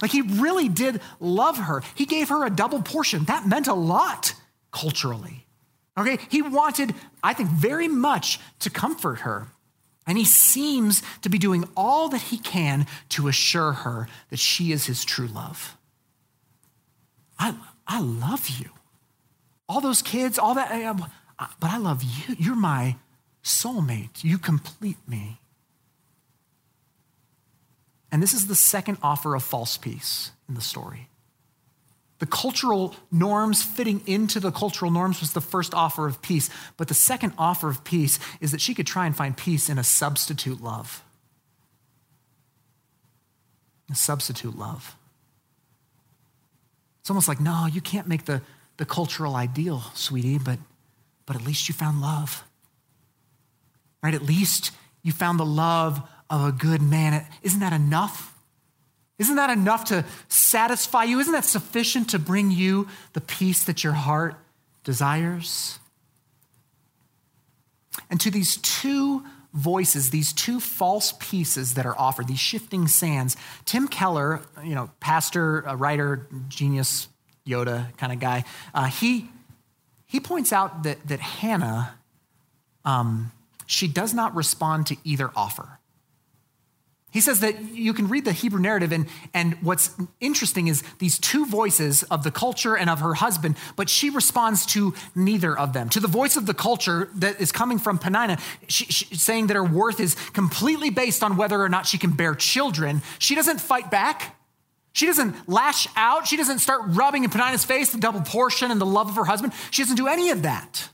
Like 0.01 0.13
he 0.13 0.23
really 0.23 0.69
did 0.69 1.01
love 1.21 1.57
her. 1.59 1.83
He 1.95 2.07
gave 2.07 2.29
her 2.29 2.45
a 2.45 2.51
double 2.51 2.83
portion. 2.83 3.25
That 3.25 3.47
meant 3.47 3.67
a 3.67 3.75
lot 3.75 4.35
culturally. 4.71 5.47
Okay, 5.97 6.19
he 6.31 6.43
wanted, 6.43 6.95
I 7.23 7.35
think, 7.35 7.51
very 7.51 7.89
much 7.89 8.39
to 8.61 8.71
comfort 8.71 9.21
her. 9.21 9.49
And 10.07 10.17
he 10.17 10.25
seems 10.25 11.03
to 11.23 11.29
be 11.29 11.39
doing 11.39 11.65
all 11.77 12.09
that 12.11 12.23
he 12.23 12.39
can 12.39 12.87
to 13.11 13.29
assure 13.29 13.73
her 13.73 14.09
that 14.31 14.39
she 14.39 14.73
is 14.73 14.87
his 14.87 15.05
true 15.05 15.27
love. 15.27 15.77
I, 17.39 17.55
I 17.87 18.01
love 18.01 18.49
you. 18.49 18.71
All 19.69 19.81
those 19.81 20.01
kids, 20.01 20.39
all 20.39 20.55
that, 20.55 20.97
but 21.37 21.71
I 21.71 21.79
love 21.79 22.03
you. 22.03 22.37
You're 22.39 22.57
my 22.57 22.97
soulmate. 23.43 24.23
You 24.25 24.39
complete 24.39 24.97
me. 25.07 25.41
And 28.11 28.23
this 28.23 28.33
is 28.33 28.47
the 28.47 28.55
second 28.55 28.99
offer 29.03 29.35
of 29.35 29.43
false 29.43 29.77
peace 29.77 30.33
in 30.49 30.55
the 30.55 30.61
story. 30.61 31.09
The 32.19 32.27
cultural 32.27 32.97
norms, 33.13 33.63
fitting 33.63 34.03
into 34.07 34.41
the 34.41 34.51
cultural 34.51 34.91
norms, 34.91 35.21
was 35.21 35.35
the 35.35 35.41
first 35.41 35.73
offer 35.73 36.07
of 36.07 36.21
peace. 36.21 36.51
But 36.77 36.89
the 36.89 36.95
second 36.95 37.33
offer 37.39 37.69
of 37.69 37.85
peace 37.85 38.19
is 38.41 38.51
that 38.51 38.61
she 38.61 38.75
could 38.75 38.87
try 38.87 39.07
and 39.07 39.15
find 39.15 39.37
peace 39.37 39.69
in 39.69 39.79
a 39.79 39.85
substitute 39.85 40.61
love. 40.61 41.05
A 43.91 43.95
substitute 43.95 44.59
love. 44.59 44.97
It's 47.01 47.11
almost 47.11 47.29
like, 47.29 47.41
no, 47.41 47.67
you 47.67 47.81
can't 47.81 48.09
make 48.09 48.25
the, 48.25 48.43
the 48.79 48.85
cultural 48.85 49.37
ideal, 49.37 49.83
sweetie, 49.95 50.39
but, 50.39 50.59
but 51.25 51.37
at 51.37 51.43
least 51.43 51.69
you 51.69 51.75
found 51.75 52.01
love. 52.01 52.43
Right? 54.03 54.15
At 54.15 54.23
least 54.23 54.73
you 55.03 55.13
found 55.13 55.39
the 55.39 55.47
love 55.47 56.07
of 56.31 56.45
a 56.45 56.53
good 56.53 56.83
man. 56.83 57.25
Isn't 57.43 57.61
that 57.61 57.73
enough? 57.73 58.35
Isn't 59.19 59.37
that 59.37 59.51
enough 59.51 59.87
to 59.87 60.05
satisfy 60.29 61.05
you? 61.05 61.19
Isn't 61.19 61.33
that 61.33 61.45
sufficient 61.45 62.11
to 62.11 62.19
bring 62.19 62.51
you 62.51 62.89
the 63.15 63.21
peace 63.21 63.65
that 63.65 63.83
your 63.83 63.95
heart 63.95 64.37
desires? 64.85 65.79
And 68.11 68.21
to 68.21 68.31
these 68.31 68.59
two 68.59 69.25
voices, 69.53 70.11
these 70.11 70.33
two 70.33 70.61
false 70.61 71.15
pieces 71.19 71.75
that 71.75 71.85
are 71.85 71.99
offered, 71.99 72.29
these 72.29 72.39
shifting 72.39 72.87
sands, 72.87 73.37
Tim 73.65 73.89
Keller, 73.89 74.43
you 74.63 74.75
know, 74.75 74.91
pastor, 75.01 75.63
writer, 75.77 76.27
genius, 76.49 77.09
Yoda 77.47 77.97
kind 77.97 78.13
of 78.13 78.21
guy, 78.21 78.45
uh, 78.75 78.85
he, 78.85 79.29
he 80.07 80.21
points 80.21 80.53
out 80.53 80.83
that, 80.83 81.07
that 81.09 81.19
Hannah, 81.19 81.95
um, 82.85 83.33
she 83.67 83.89
does 83.89 84.15
not 84.15 84.35
respond 84.35 84.87
to 84.89 84.97
either 85.03 85.31
offer. 85.35 85.78
He 87.11 87.23
says 87.23 87.41
that 87.41 87.59
you 87.73 87.95
can 87.95 88.09
read 88.09 88.27
the 88.27 88.33
Hebrew 88.33 88.61
narrative, 88.61 88.93
and, 88.93 89.07
and 89.33 89.55
what's 89.63 89.95
interesting 90.21 90.69
is 90.69 90.83
these 90.99 91.19
two 91.19 91.47
voices 91.47 92.03
of 92.05 92.23
the 92.23 92.31
culture 92.31 92.77
and 92.77 92.91
of 92.91 93.01
her 93.01 93.15
husband, 93.15 93.57
but 93.77 93.89
she 93.89 94.11
responds 94.11 94.67
to 94.67 94.95
neither 95.15 95.59
of 95.59 95.73
them. 95.73 95.89
To 95.91 96.01
the 96.01 96.09
voice 96.09 96.37
of 96.37 96.45
the 96.45 96.53
culture 96.53 97.09
that 97.15 97.41
is 97.41 97.51
coming 97.51 97.79
from 97.79 97.99
Peninnah, 97.99 98.39
she, 98.69 98.85
she, 98.87 99.15
saying 99.17 99.47
that 99.47 99.55
her 99.55 99.65
worth 99.65 100.01
is 100.01 100.17
completely 100.35 100.91
based 100.91 101.23
on 101.23 101.39
whether 101.39 101.59
or 101.59 101.71
not 101.71 101.87
she 101.87 101.97
can 101.97 102.11
bear 102.11 102.35
children, 102.35 103.01
she 103.19 103.35
doesn't 103.35 103.61
fight 103.61 103.91
back. 103.91 104.35
She 104.93 105.07
doesn't 105.07 105.49
lash 105.49 105.87
out. 105.97 106.27
She 106.27 106.37
doesn't 106.37 106.59
start 106.59 106.83
rubbing 106.87 107.23
in 107.23 107.31
Peninnah's 107.31 107.65
face 107.65 107.93
the 107.93 107.99
double 107.99 108.21
portion 108.21 108.71
and 108.71 108.81
the 108.81 108.87
love 108.87 109.09
of 109.09 109.15
her 109.15 109.25
husband. 109.25 109.53
She 109.71 109.83
doesn't 109.83 109.97
do 109.97 110.09
any 110.09 110.31
of 110.31 110.43
that, 110.43 110.89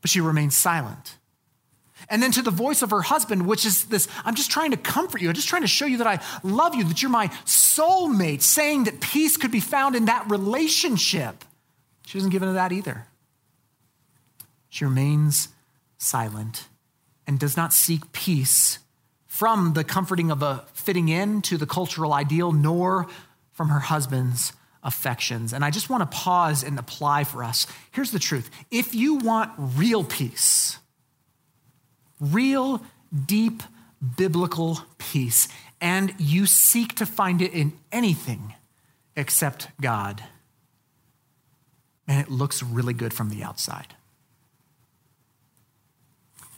but 0.00 0.10
she 0.10 0.20
remains 0.20 0.54
silent. 0.56 1.18
And 2.12 2.22
then 2.22 2.30
to 2.32 2.42
the 2.42 2.50
voice 2.50 2.82
of 2.82 2.90
her 2.90 3.00
husband, 3.00 3.46
which 3.46 3.64
is 3.64 3.86
this 3.86 4.06
I'm 4.26 4.34
just 4.34 4.50
trying 4.50 4.72
to 4.72 4.76
comfort 4.76 5.22
you. 5.22 5.28
I'm 5.28 5.34
just 5.34 5.48
trying 5.48 5.62
to 5.62 5.68
show 5.68 5.86
you 5.86 5.96
that 5.96 6.06
I 6.06 6.20
love 6.44 6.74
you, 6.74 6.84
that 6.84 7.00
you're 7.00 7.10
my 7.10 7.28
soulmate, 7.46 8.42
saying 8.42 8.84
that 8.84 9.00
peace 9.00 9.38
could 9.38 9.50
be 9.50 9.60
found 9.60 9.96
in 9.96 10.04
that 10.04 10.30
relationship. 10.30 11.42
She 12.04 12.18
doesn't 12.18 12.30
give 12.30 12.42
into 12.42 12.52
that 12.52 12.70
either. 12.70 13.06
She 14.68 14.84
remains 14.84 15.48
silent 15.96 16.68
and 17.26 17.38
does 17.38 17.56
not 17.56 17.72
seek 17.72 18.12
peace 18.12 18.78
from 19.26 19.72
the 19.72 19.82
comforting 19.82 20.30
of 20.30 20.42
a 20.42 20.66
fitting 20.74 21.08
in 21.08 21.40
to 21.40 21.56
the 21.56 21.64
cultural 21.64 22.12
ideal, 22.12 22.52
nor 22.52 23.06
from 23.52 23.70
her 23.70 23.80
husband's 23.80 24.52
affections. 24.82 25.54
And 25.54 25.64
I 25.64 25.70
just 25.70 25.88
want 25.88 26.02
to 26.02 26.14
pause 26.14 26.62
and 26.62 26.78
apply 26.78 27.24
for 27.24 27.42
us. 27.42 27.66
Here's 27.92 28.10
the 28.10 28.18
truth 28.18 28.50
if 28.70 28.94
you 28.94 29.14
want 29.14 29.52
real 29.56 30.04
peace, 30.04 30.76
real, 32.22 32.80
deep, 33.26 33.62
biblical 34.16 34.80
peace, 34.96 35.48
and 35.80 36.14
you 36.18 36.46
seek 36.46 36.94
to 36.94 37.04
find 37.04 37.42
it 37.42 37.52
in 37.52 37.72
anything 37.90 38.54
except 39.16 39.68
God. 39.80 40.22
And 42.06 42.20
it 42.20 42.30
looks 42.30 42.62
really 42.62 42.94
good 42.94 43.12
from 43.12 43.28
the 43.28 43.42
outside. 43.42 43.94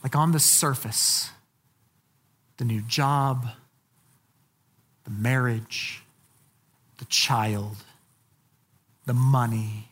Like 0.03 0.15
on 0.15 0.31
the 0.31 0.39
surface, 0.39 1.31
the 2.57 2.65
new 2.65 2.81
job, 2.81 3.47
the 5.03 5.09
marriage, 5.11 6.03
the 6.99 7.05
child, 7.05 7.77
the 9.05 9.13
money, 9.13 9.89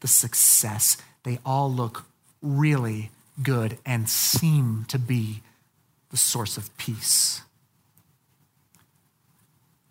the 0.00 0.08
success, 0.08 0.96
they 1.24 1.38
all 1.44 1.72
look 1.72 2.04
really 2.40 3.10
good 3.42 3.78
and 3.84 4.08
seem 4.08 4.84
to 4.88 4.98
be 4.98 5.42
the 6.10 6.16
source 6.16 6.56
of 6.56 6.76
peace. 6.76 7.42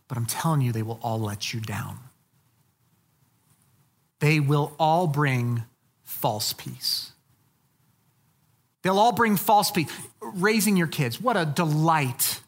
But 0.07 0.17
I'm 0.17 0.25
telling 0.25 0.61
you, 0.61 0.71
they 0.71 0.83
will 0.83 0.99
all 1.01 1.19
let 1.19 1.53
you 1.53 1.59
down. 1.59 1.99
They 4.19 4.39
will 4.39 4.73
all 4.79 5.07
bring 5.07 5.63
false 6.03 6.53
peace. 6.53 7.11
They'll 8.81 8.99
all 8.99 9.11
bring 9.11 9.35
false 9.35 9.71
peace. 9.71 9.91
Raising 10.21 10.77
your 10.77 10.87
kids, 10.87 11.19
what 11.19 11.37
a 11.37 11.45
delight. 11.45 12.41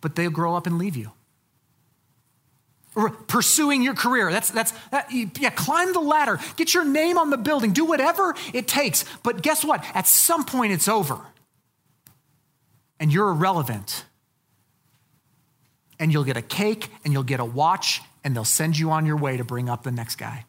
But 0.00 0.16
they'll 0.16 0.30
grow 0.30 0.56
up 0.56 0.66
and 0.66 0.78
leave 0.78 0.96
you 0.96 1.12
pursuing 3.26 3.82
your 3.82 3.94
career. 3.94 4.30
That's, 4.30 4.50
that's, 4.50 4.72
that, 4.90 5.08
yeah, 5.12 5.50
climb 5.50 5.92
the 5.92 6.00
ladder, 6.00 6.38
get 6.56 6.74
your 6.74 6.84
name 6.84 7.18
on 7.18 7.30
the 7.30 7.36
building, 7.36 7.72
do 7.72 7.84
whatever 7.84 8.34
it 8.52 8.68
takes. 8.68 9.04
But 9.22 9.42
guess 9.42 9.64
what? 9.64 9.84
At 9.94 10.06
some 10.06 10.44
point, 10.44 10.72
it's 10.72 10.88
over. 10.88 11.18
And 13.00 13.12
you're 13.12 13.30
irrelevant. 13.30 14.04
And 15.98 16.12
you'll 16.12 16.24
get 16.24 16.36
a 16.36 16.42
cake 16.42 16.88
and 17.04 17.12
you'll 17.12 17.22
get 17.22 17.40
a 17.40 17.44
watch, 17.44 18.00
and 18.22 18.34
they'll 18.34 18.44
send 18.44 18.78
you 18.78 18.90
on 18.90 19.06
your 19.06 19.16
way 19.16 19.36
to 19.36 19.44
bring 19.44 19.68
up 19.68 19.82
the 19.82 19.92
next 19.92 20.16
guy. 20.16 20.44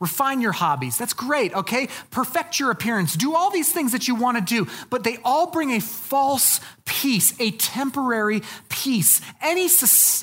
Refine 0.00 0.40
your 0.40 0.52
hobbies. 0.52 0.96
That's 0.96 1.12
great, 1.12 1.52
okay? 1.54 1.88
Perfect 2.10 2.60
your 2.60 2.70
appearance. 2.70 3.16
Do 3.16 3.34
all 3.34 3.50
these 3.50 3.72
things 3.72 3.90
that 3.92 4.06
you 4.06 4.14
want 4.14 4.38
to 4.38 4.44
do, 4.44 4.70
but 4.90 5.02
they 5.02 5.18
all 5.24 5.50
bring 5.50 5.72
a 5.72 5.80
false 5.80 6.60
peace, 6.84 7.34
a 7.40 7.50
temporary 7.50 8.42
peace. 8.68 9.20
Any, 9.40 9.68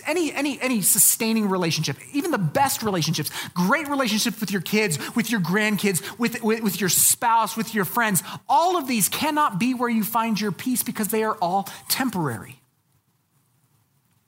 any, 0.05 0.33
any, 0.33 0.61
any 0.61 0.81
sustaining 0.81 1.49
relationship, 1.49 1.97
even 2.13 2.31
the 2.31 2.37
best 2.37 2.83
relationships, 2.83 3.31
great 3.53 3.89
relationships 3.89 4.39
with 4.39 4.51
your 4.51 4.61
kids, 4.61 4.97
with 5.13 5.29
your 5.29 5.41
grandkids, 5.41 6.17
with, 6.17 6.41
with, 6.41 6.63
with 6.63 6.79
your 6.79 6.89
spouse, 6.89 7.57
with 7.57 7.75
your 7.75 7.85
friends, 7.85 8.23
all 8.47 8.77
of 8.77 8.87
these 8.87 9.09
cannot 9.09 9.59
be 9.59 9.73
where 9.73 9.89
you 9.89 10.05
find 10.05 10.39
your 10.39 10.53
peace 10.53 10.83
because 10.83 11.09
they 11.09 11.23
are 11.23 11.35
all 11.41 11.67
temporary. 11.89 12.61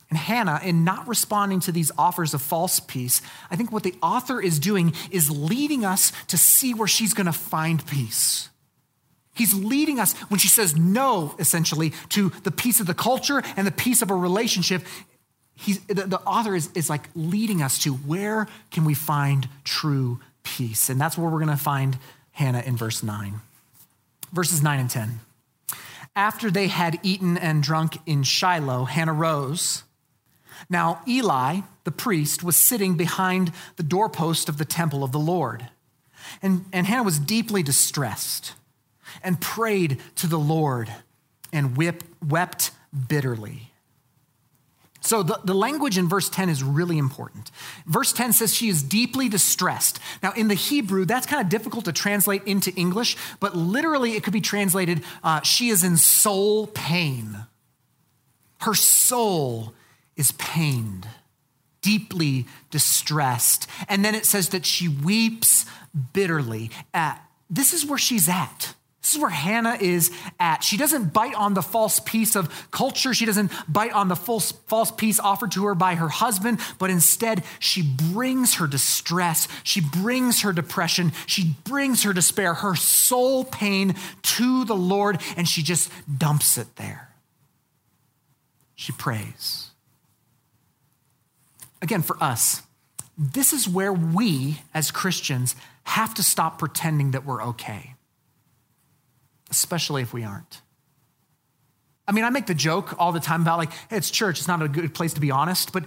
And 0.10 0.18
Hannah, 0.18 0.62
in 0.64 0.84
not 0.84 1.08
responding 1.08 1.60
to 1.62 1.72
these 1.72 1.92
offers 1.98 2.34
of 2.34 2.42
false 2.42 2.80
peace, 2.80 3.22
I 3.52 3.56
think 3.56 3.72
what 3.72 3.84
the 3.84 3.96
author 4.02 4.42
is 4.42 4.58
doing 4.58 4.94
is 5.12 5.30
leading 5.30 5.84
us 5.84 6.14
to 6.28 6.38
see 6.38 6.74
where 6.74 6.88
she's 6.88 7.14
going 7.14 7.26
to 7.26 7.34
find 7.34 7.86
peace. 7.86 8.50
He's 9.34 9.54
leading 9.54 10.00
us 10.00 10.14
when 10.30 10.40
she 10.40 10.48
says 10.48 10.76
no, 10.76 11.36
essentially, 11.40 11.92
to 12.10 12.30
the 12.44 12.52
peace 12.52 12.80
of 12.80 12.88
the 12.88 12.94
culture 12.94 13.44
and 13.56 13.68
the 13.68 13.72
peace 13.72 14.02
of 14.02 14.10
a 14.10 14.16
relationship. 14.16 14.84
He's, 15.56 15.80
the, 15.86 16.08
the 16.08 16.20
author 16.22 16.56
is, 16.56 16.70
is 16.74 16.90
like 16.90 17.10
leading 17.14 17.62
us 17.62 17.78
to 17.80 17.94
where 17.94 18.48
can 18.72 18.86
we 18.86 18.94
find 18.94 19.48
true 19.64 20.20
peace? 20.44 20.90
And 20.90 21.00
that's 21.00 21.18
where 21.18 21.30
we're 21.30 21.44
going 21.44 21.50
to 21.50 21.58
find 21.58 21.98
Hannah 22.32 22.62
in 22.62 22.78
verse 22.78 23.04
9. 23.04 23.42
Verses 24.32 24.64
9 24.64 24.80
and 24.80 24.90
10. 24.90 25.20
After 26.16 26.50
they 26.50 26.68
had 26.68 27.00
eaten 27.04 27.38
and 27.38 27.62
drunk 27.62 27.98
in 28.08 28.24
Shiloh, 28.24 28.86
Hannah 28.86 29.14
rose. 29.14 29.84
Now, 30.70 31.02
Eli, 31.08 31.62
the 31.84 31.92
priest, 31.92 32.44
was 32.44 32.56
sitting 32.56 32.96
behind 32.96 33.52
the 33.76 33.84
doorpost 33.84 34.50
of 34.50 34.58
the 34.58 34.66
temple 34.66 35.04
of 35.04 35.12
the 35.12 35.20
Lord. 35.20 35.70
And, 36.42 36.66
and 36.74 36.86
Hannah 36.88 37.04
was 37.04 37.20
deeply 37.20 37.64
distressed 37.64 38.54
and 39.24 39.40
prayed 39.40 40.00
to 40.16 40.28
the 40.28 40.40
Lord 40.40 40.92
and 41.54 41.78
whip, 41.78 42.04
wept 42.22 42.72
bitterly. 43.08 43.72
So 45.08 45.24
the, 45.24 45.40
the 45.44 45.54
language 45.54 45.98
in 45.98 46.10
verse 46.10 46.30
10 46.30 46.50
is 46.50 46.62
really 46.64 46.98
important. 46.98 47.50
Verse 47.86 48.12
10 48.12 48.34
says 48.34 48.54
she 48.54 48.68
is 48.68 48.84
deeply 48.84 49.30
distressed. 49.30 50.00
Now, 50.22 50.34
in 50.34 50.50
the 50.50 50.54
Hebrew, 50.54 51.06
that's 51.06 51.26
kind 51.26 51.42
of 51.42 51.48
difficult 51.48 51.86
to 51.86 51.94
translate 51.94 52.44
into 52.44 52.74
English, 52.74 53.16
but 53.40 53.56
literally 53.56 54.14
it 54.14 54.24
could 54.24 54.34
be 54.34 54.42
translated 54.42 55.04
uh, 55.24 55.42
she 55.42 55.70
is 55.70 55.84
in 55.84 55.96
soul 55.96 56.68
pain. 56.68 57.46
Her 58.60 58.74
soul 58.74 59.74
is 60.18 60.34
pained, 60.34 61.08
deeply 61.82 62.46
distressed. 62.70 63.70
And 63.88 64.04
then 64.04 64.16
it 64.16 64.26
says 64.26 64.50
that 64.50 64.66
she 64.66 64.90
weeps 64.90 65.66
bitterly. 66.12 66.72
At, 66.94 67.24
this 67.50 67.72
is 67.72 67.86
where 67.86 68.00
she's 68.00 68.28
at. 68.28 68.74
This 69.08 69.16
is 69.16 69.22
where 69.22 69.30
Hannah 69.30 69.78
is 69.80 70.12
at. 70.38 70.66
She 70.66 70.76
doesn't 70.76 71.14
bite 71.14 71.34
on 71.34 71.54
the 71.54 71.62
false 71.62 72.02
peace 72.02 72.36
of 72.36 72.70
culture. 72.72 73.14
She 73.14 73.26
doesn't 73.26 73.54
bite 73.70 73.94
on 73.94 74.10
the 74.10 74.18
false, 74.18 74.52
false 74.52 74.92
peace 74.92 75.18
offered 75.18 75.54
to 75.54 75.66
her 75.68 75.76
by 75.76 75.96
her 75.96 76.10
husband, 76.10 76.60
but 76.78 76.90
instead 76.90 77.46
she 77.60 77.82
brings 77.82 78.56
her 78.56 78.68
distress. 78.68 79.48
She 79.64 79.80
brings 79.80 80.42
her 80.42 80.52
depression. 80.52 81.14
She 81.26 81.56
brings 81.64 82.04
her 82.04 82.12
despair, 82.12 82.56
her 82.56 82.76
soul 82.76 83.46
pain 83.46 83.96
to 84.24 84.66
the 84.66 84.76
Lord, 84.76 85.22
and 85.38 85.48
she 85.48 85.64
just 85.64 85.90
dumps 86.18 86.58
it 86.58 86.76
there. 86.76 87.08
She 88.76 88.92
prays. 88.92 89.72
Again, 91.88 92.02
for 92.02 92.22
us, 92.22 92.64
this 93.18 93.54
is 93.54 93.68
where 93.68 93.94
we 93.94 94.60
as 94.74 94.92
Christians 94.92 95.56
have 95.84 96.14
to 96.16 96.24
stop 96.24 96.60
pretending 96.60 97.12
that 97.12 97.26
we're 97.26 97.42
okay 97.44 97.96
especially 99.50 100.02
if 100.02 100.14
we 100.14 100.24
aren't. 100.24 100.62
I 102.08 102.14
mean, 102.14 102.24
I 102.24 102.30
make 102.30 102.46
the 102.46 102.56
joke 102.56 102.96
all 103.00 103.12
the 103.12 103.20
time 103.20 103.42
about 103.42 103.58
like, 103.58 103.72
hey, 103.90 103.98
it's 103.98 104.10
church, 104.10 104.40
it's 104.40 104.48
not 104.48 104.62
a 104.62 104.68
good 104.68 104.94
place 104.94 105.14
to 105.14 105.22
be 105.22 105.32
honest, 105.32 105.74
but 105.74 105.84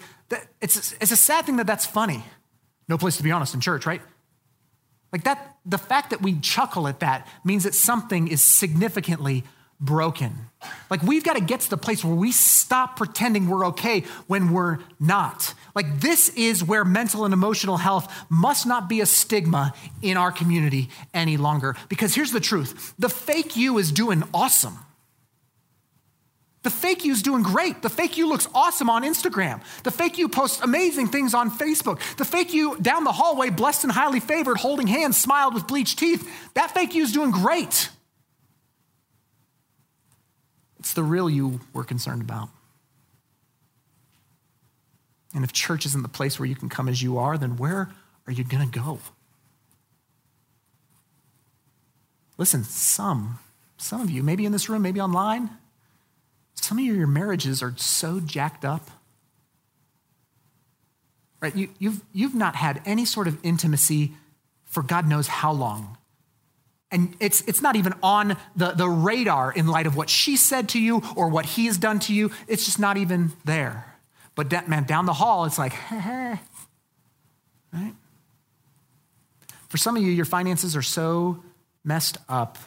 it's, 0.61 0.93
it's 1.01 1.11
a 1.11 1.17
sad 1.17 1.47
thing 1.47 1.57
that 1.57 1.67
that's 1.67 1.87
funny. 1.87 2.25
No 2.89 2.99
place 2.99 3.17
to 3.17 3.23
be 3.23 3.31
honest 3.31 3.55
in 3.55 3.61
church, 3.61 3.87
right? 3.87 4.03
Like 5.13 5.25
that, 5.25 5.57
the 5.65 5.79
fact 5.79 6.11
that 6.11 6.21
we 6.21 6.39
chuckle 6.41 6.87
at 6.89 7.01
that 7.01 7.27
means 7.43 7.65
that 7.65 7.75
something 7.75 8.29
is 8.29 8.43
significantly 8.43 9.45
broken. 9.81 10.51
Like 10.91 11.03
we've 11.03 11.25
got 11.25 11.35
to 11.35 11.41
get 11.41 11.61
to 11.61 11.71
the 11.71 11.77
place 11.77 12.05
where 12.05 12.15
we 12.15 12.33
stop 12.33 12.97
pretending 12.97 13.49
we're 13.49 13.67
okay 13.69 14.05
when 14.27 14.53
we're 14.53 14.79
not. 14.99 15.55
Like 15.75 16.01
this 16.01 16.29
is 16.31 16.63
where 16.63 16.85
mental 16.85 17.25
and 17.25 17.33
emotional 17.33 17.79
health 17.79 18.13
must 18.29 18.67
not 18.67 18.89
be 18.89 19.01
a 19.01 19.07
stigma 19.07 19.73
in 20.03 20.17
our 20.17 20.31
community 20.31 20.91
any 21.15 21.37
longer. 21.37 21.77
Because 21.89 22.15
here's 22.15 22.33
the 22.33 22.41
truth 22.41 22.95
the 22.99 23.09
fake 23.09 23.57
you 23.57 23.79
is 23.79 23.91
doing 23.91 24.23
awesome. 24.35 24.79
The 26.63 26.71
fake 26.71 27.07
you 27.07 27.13
is 27.13 27.23
doing 27.23 27.43
great. 27.43 27.81
The 27.81 27.89
fake 27.89 28.19
you 28.19 28.29
looks 28.29 28.47
awesome 28.55 28.91
on 28.91 29.03
Instagram. 29.03 29.63
The 29.83 29.91
fake 29.91 30.19
you 30.19 30.29
posts 30.29 30.61
amazing 30.61 31.09
things 31.09 31.33
on 31.33 31.51
Facebook. 31.51 32.01
The 32.17 32.25
fake 32.27 32.53
you 32.53 32.77
down 32.83 33.05
the 33.05 33.13
hallway, 33.13 33.49
blessed 33.49 33.85
and 33.85 33.93
highly 33.93 34.21
favored, 34.21 34.59
holding 34.59 34.87
hands, 34.87 35.19
smiled 35.19 35.55
with 35.55 35.67
bleached 35.67 35.99
teeth. 35.99 36.31
That 36.53 36.73
fake 36.73 36.95
you 36.95 37.03
is 37.03 37.13
doing 37.13 37.31
great. 37.31 37.89
It's 40.91 40.97
the 40.97 41.05
real 41.05 41.31
you 41.31 41.61
we're 41.73 41.85
concerned 41.85 42.21
about. 42.21 42.49
And 45.33 45.45
if 45.45 45.53
church 45.53 45.87
isn't 45.87 46.03
the 46.03 46.09
place 46.09 46.37
where 46.37 46.47
you 46.47 46.57
can 46.57 46.69
come 46.69 46.89
as 46.89 47.01
you 47.01 47.17
are, 47.17 47.39
then 47.39 47.57
where 47.59 47.93
are 48.27 48.33
you 48.33 48.43
going 48.43 48.69
to 48.69 48.77
go? 48.77 48.99
Listen, 52.39 52.65
some, 52.65 53.39
some 53.77 54.01
of 54.01 54.11
you, 54.11 54.25
maybe 54.25 54.45
in 54.45 54.51
this 54.51 54.69
room, 54.69 54.83
maybe 54.83 55.01
online, 55.01 55.51
some 56.57 56.77
of 56.77 56.85
you, 56.85 56.95
your 56.95 57.07
marriages 57.07 57.63
are 57.63 57.73
so 57.77 58.19
jacked 58.19 58.65
up. 58.65 58.91
Right? 61.41 61.55
You, 61.55 61.69
you've, 61.79 62.03
you've 62.13 62.35
not 62.35 62.57
had 62.57 62.83
any 62.85 63.05
sort 63.05 63.29
of 63.29 63.39
intimacy 63.45 64.15
for 64.65 64.83
God 64.83 65.07
knows 65.07 65.29
how 65.29 65.53
long. 65.53 65.99
And 66.93 67.15
it's, 67.21 67.43
it's 67.43 67.63
not 67.63 67.77
even 67.77 67.95
on 68.03 68.37
the, 68.57 68.73
the 68.73 68.89
radar 68.89 69.53
in 69.53 69.69
light 69.69 69.87
of 69.87 69.97
what 69.97 70.11
she 70.11 70.37
said 70.37 70.69
to 70.71 70.81
you 70.81 71.03
or 71.15 71.29
what 71.29 71.47
he 71.47 71.67
has 71.67 71.79
done 71.79 72.01
to 72.01 72.15
you. 72.15 72.33
It's 72.49 72.65
just 72.65 72.81
not 72.81 72.97
even 72.97 73.33
there. 73.45 73.97
But 74.35 74.51
that, 74.51 74.69
man, 74.69 74.85
down 74.85 75.07
the 75.07 75.13
hall, 75.13 75.45
it's 75.45 75.59
like, 75.59 75.75
right? 75.91 76.41
For 79.69 79.77
some 79.77 79.97
of 79.97 80.03
you, 80.03 80.11
your 80.11 80.25
finances 80.25 80.75
are 80.75 80.83
so 80.83 81.43
messed 81.85 82.19
up, 82.29 82.59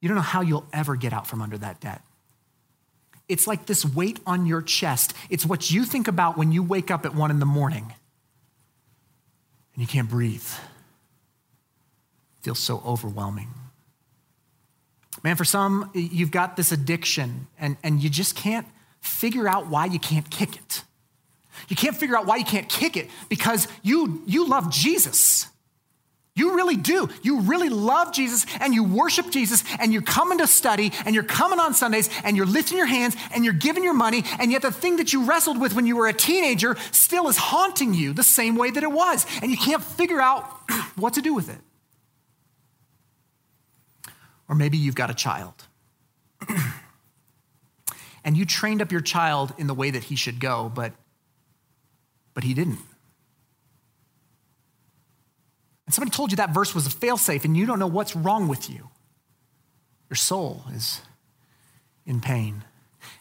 you 0.00 0.08
don't 0.08 0.16
know 0.16 0.22
how 0.22 0.42
you'll 0.42 0.66
ever 0.72 0.94
get 0.94 1.12
out 1.12 1.26
from 1.26 1.40
under 1.42 1.58
that 1.58 1.80
debt. 1.80 2.02
It's 3.28 3.46
like 3.46 3.66
this 3.66 3.84
weight 3.84 4.20
on 4.26 4.46
your 4.46 4.62
chest. 4.62 5.14
It's 5.28 5.44
what 5.44 5.70
you 5.70 5.84
think 5.84 6.08
about 6.08 6.38
when 6.38 6.52
you 6.52 6.62
wake 6.62 6.90
up 6.90 7.04
at 7.04 7.14
one 7.14 7.30
in 7.30 7.40
the 7.40 7.46
morning 7.46 7.92
and 9.74 9.82
you 9.82 9.86
can't 9.86 10.08
breathe 10.08 10.46
feels 12.42 12.58
so 12.58 12.82
overwhelming. 12.84 13.48
Man, 15.24 15.36
for 15.36 15.44
some, 15.44 15.90
you've 15.94 16.30
got 16.30 16.56
this 16.56 16.72
addiction 16.72 17.48
and, 17.58 17.76
and 17.82 18.02
you 18.02 18.08
just 18.08 18.36
can't 18.36 18.66
figure 19.00 19.48
out 19.48 19.68
why 19.68 19.86
you 19.86 19.98
can't 19.98 20.28
kick 20.30 20.56
it. 20.56 20.84
You 21.68 21.76
can't 21.76 21.96
figure 21.96 22.16
out 22.16 22.26
why 22.26 22.36
you 22.36 22.44
can't 22.44 22.68
kick 22.68 22.96
it 22.96 23.08
because 23.28 23.66
you, 23.82 24.22
you 24.26 24.48
love 24.48 24.70
Jesus. 24.70 25.46
You 26.36 26.54
really 26.54 26.76
do. 26.76 27.08
You 27.22 27.40
really 27.40 27.68
love 27.68 28.12
Jesus 28.12 28.46
and 28.60 28.72
you 28.72 28.84
worship 28.84 29.30
Jesus 29.30 29.64
and 29.80 29.92
you're 29.92 30.02
coming 30.02 30.38
to 30.38 30.46
study 30.46 30.92
and 31.04 31.12
you're 31.12 31.24
coming 31.24 31.58
on 31.58 31.74
Sundays 31.74 32.08
and 32.22 32.36
you're 32.36 32.46
lifting 32.46 32.78
your 32.78 32.86
hands 32.86 33.16
and 33.34 33.44
you're 33.44 33.54
giving 33.54 33.82
your 33.82 33.94
money. 33.94 34.22
And 34.38 34.52
yet 34.52 34.62
the 34.62 34.70
thing 34.70 34.98
that 34.98 35.12
you 35.12 35.24
wrestled 35.24 35.60
with 35.60 35.74
when 35.74 35.84
you 35.84 35.96
were 35.96 36.06
a 36.06 36.12
teenager 36.12 36.76
still 36.92 37.26
is 37.26 37.36
haunting 37.36 37.92
you 37.92 38.12
the 38.12 38.22
same 38.22 38.54
way 38.54 38.70
that 38.70 38.84
it 38.84 38.92
was. 38.92 39.26
And 39.42 39.50
you 39.50 39.56
can't 39.56 39.82
figure 39.82 40.20
out 40.20 40.44
what 40.94 41.14
to 41.14 41.22
do 41.22 41.34
with 41.34 41.48
it. 41.48 41.58
Or 44.48 44.54
maybe 44.54 44.78
you've 44.78 44.94
got 44.94 45.10
a 45.10 45.14
child. 45.14 45.54
and 48.24 48.36
you 48.36 48.44
trained 48.44 48.80
up 48.80 48.90
your 48.90 49.00
child 49.00 49.52
in 49.58 49.66
the 49.66 49.74
way 49.74 49.90
that 49.90 50.04
he 50.04 50.16
should 50.16 50.40
go, 50.40 50.70
but, 50.74 50.92
but 52.34 52.44
he 52.44 52.54
didn't. 52.54 52.78
And 55.86 55.94
somebody 55.94 56.14
told 56.14 56.30
you 56.30 56.36
that 56.36 56.52
verse 56.52 56.74
was 56.74 56.86
a 56.86 56.90
failsafe, 56.90 57.44
and 57.44 57.56
you 57.56 57.64
don't 57.64 57.78
know 57.78 57.86
what's 57.86 58.14
wrong 58.14 58.48
with 58.48 58.68
you. 58.68 58.90
Your 60.10 60.16
soul 60.16 60.64
is 60.74 61.00
in 62.04 62.20
pain. 62.20 62.64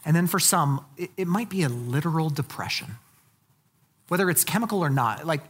And 0.04 0.16
then 0.16 0.28
for 0.28 0.40
some, 0.40 0.86
it, 0.98 1.12
it 1.18 1.28
might 1.28 1.50
be 1.50 1.63
a 1.63 1.70
literal 1.70 2.30
depression, 2.30 2.96
whether 4.08 4.30
it's 4.30 4.44
chemical 4.44 4.84
or 4.84 4.90
not, 4.90 5.26
like 5.26 5.42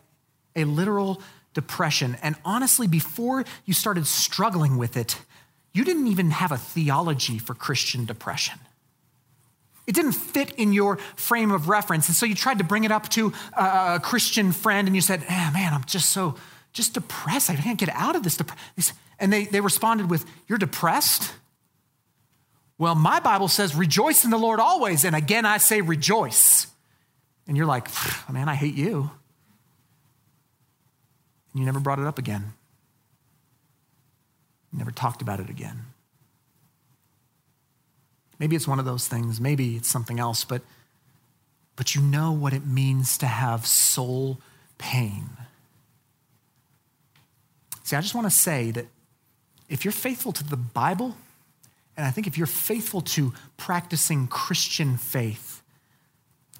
a 0.56 0.63
literal 0.63 1.22
depression. 1.54 2.18
And 2.22 2.36
honestly, 2.46 2.88
before 2.88 3.46
you 3.66 3.74
started 3.74 4.06
struggling 4.06 4.78
with 4.78 4.96
it, 4.98 5.20
you 5.78 5.84
didn't 5.84 6.08
even 6.08 6.32
have 6.32 6.52
a 6.52 6.58
theology 6.58 7.38
for 7.38 7.54
Christian 7.54 8.06
depression. 8.06 8.60
It 9.86 9.94
didn't 9.94 10.13
fit 10.13 10.54
in 10.54 10.74
your 10.74 10.98
frame 11.16 11.52
of 11.52 11.70
reference. 11.70 12.08
And 12.08 12.16
so 12.16 12.26
you 12.26 12.34
tried 12.34 12.58
to 12.58 12.63
bring 12.63 12.84
it 12.84 12.92
up 12.92 13.08
to 13.10 13.32
a 13.54 14.00
Christian 14.04 14.52
friend 14.52 14.88
and 14.88 14.96
you 14.96 15.02
said, 15.02 15.24
eh, 15.28 15.52
man, 15.54 15.76
I'm 15.76 15.84
just 15.86 16.10
so, 16.10 16.36
just 16.74 16.96
depressed. 16.96 17.52
I 17.52 17.56
can't 17.56 17.78
get 17.78 17.90
out 17.90 18.16
of 18.16 18.24
this. 18.24 18.42
And 19.20 19.32
they, 19.32 19.46
they 19.46 19.62
responded 19.62 20.10
with, 20.10 20.26
You're 20.48 20.58
depressed? 20.58 21.32
Well, 22.80 22.96
my 22.96 23.20
Bible 23.20 23.48
says, 23.48 23.76
Rejoice 23.76 24.26
in 24.26 24.32
the 24.32 24.38
Lord 24.38 24.60
always. 24.60 25.06
And 25.06 25.16
again, 25.16 25.46
I 25.46 25.58
say, 25.60 25.82
Rejoice. 25.82 26.68
And 27.48 27.56
you're 27.56 27.68
like, 27.68 27.88
Man, 28.32 28.50
I 28.50 28.56
hate 28.56 28.76
you. 28.76 29.12
And 31.54 31.60
you 31.60 31.66
never 31.66 31.80
brought 31.80 32.00
it 32.00 32.06
up 32.06 32.18
again. 32.18 32.54
Never 34.71 34.91
talked 34.91 35.21
about 35.21 35.39
it 35.39 35.49
again. 35.49 35.86
Maybe 38.39 38.56
it's 38.56 38.67
one 38.67 38.80
of 38.80 38.86
those 38.86 39.08
things, 39.08 39.41
maybe 39.41 39.75
it's 39.75 39.88
something 39.88 40.19
else, 40.19 40.43
but, 40.43 40.62
but 41.75 41.95
you 41.95 42.01
know 42.01 42.32
what 42.32 42.53
it 42.53 42.65
means 42.65 43.17
to 43.19 43.25
have 43.25 43.65
soul 43.65 44.39
pain. 44.77 45.30
See, 47.84 47.95
I 47.95 48.01
just 48.01 48.13
want 48.13 48.27
to 48.27 48.32
say 48.32 48.71
that 48.71 48.86
if 49.69 49.86
you're 49.86 49.91
faithful 49.91 50.32
to 50.34 50.43
the 50.43 50.58
Bible, 50.58 51.15
and 51.95 52.06
I 52.06 52.12
think 52.12 52.27
if 52.27 52.38
you're 52.38 52.45
faithful 52.45 53.01
to 53.01 53.34
practicing 53.56 54.27
Christian 54.27 54.97
faith, 54.97 55.63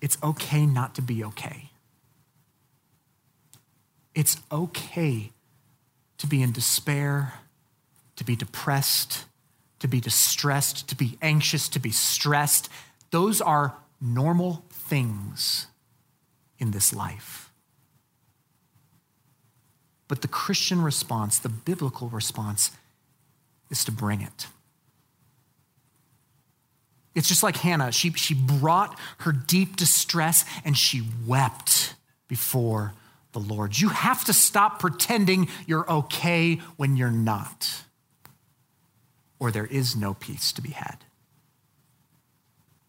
it's 0.02 0.17
okay 0.24 0.65
not 0.65 0.96
to 0.96 1.02
be 1.02 1.24
okay. 1.24 1.70
It's 4.15 4.38
okay 4.52 5.32
to 6.17 6.28
be 6.28 6.41
in 6.41 6.52
despair 6.52 7.34
to 8.18 8.24
be 8.24 8.36
depressed, 8.36 9.26
to 9.80 9.88
be 9.88 10.00
distressed, 10.00 10.88
to 10.90 10.96
be 10.96 11.18
anxious, 11.22 11.70
to 11.70 11.80
be 11.80 11.92
stressed. 11.92 12.70
Those 13.12 13.42
are 13.42 13.76
normal 14.02 14.66
things 14.70 15.68
in 16.60 16.72
this 16.72 16.94
life. 16.94 17.52
But 20.08 20.22
the 20.22 20.28
Christian 20.28 20.82
response, 20.82 21.40
the 21.40 21.50
biblical 21.50 22.10
response, 22.10 22.72
is 23.70 23.84
to 23.86 23.92
bring 23.92 24.22
it. 24.22 24.48
It's 27.14 27.28
just 27.28 27.44
like 27.44 27.58
Hannah. 27.58 27.92
She, 27.92 28.12
she 28.12 28.36
brought 28.36 28.98
her 29.20 29.32
deep 29.32 29.76
distress 29.76 30.46
and 30.64 30.78
she 30.78 31.02
wept 31.26 31.96
before 32.28 32.94
the 33.32 33.40
Lord. 33.40 33.80
You 33.80 33.90
have 33.90 34.24
to 34.26 34.34
stop 34.34 34.80
pretending 34.80 35.50
you're 35.66 35.90
okay 35.92 36.56
when 36.78 36.96
you're 36.96 37.10
not, 37.10 37.84
or 39.39 39.52
there 39.52 39.65
is 39.65 39.95
no 39.95 40.13
peace 40.13 40.52
to 40.54 40.62
be 40.62 40.71
had. 40.71 40.97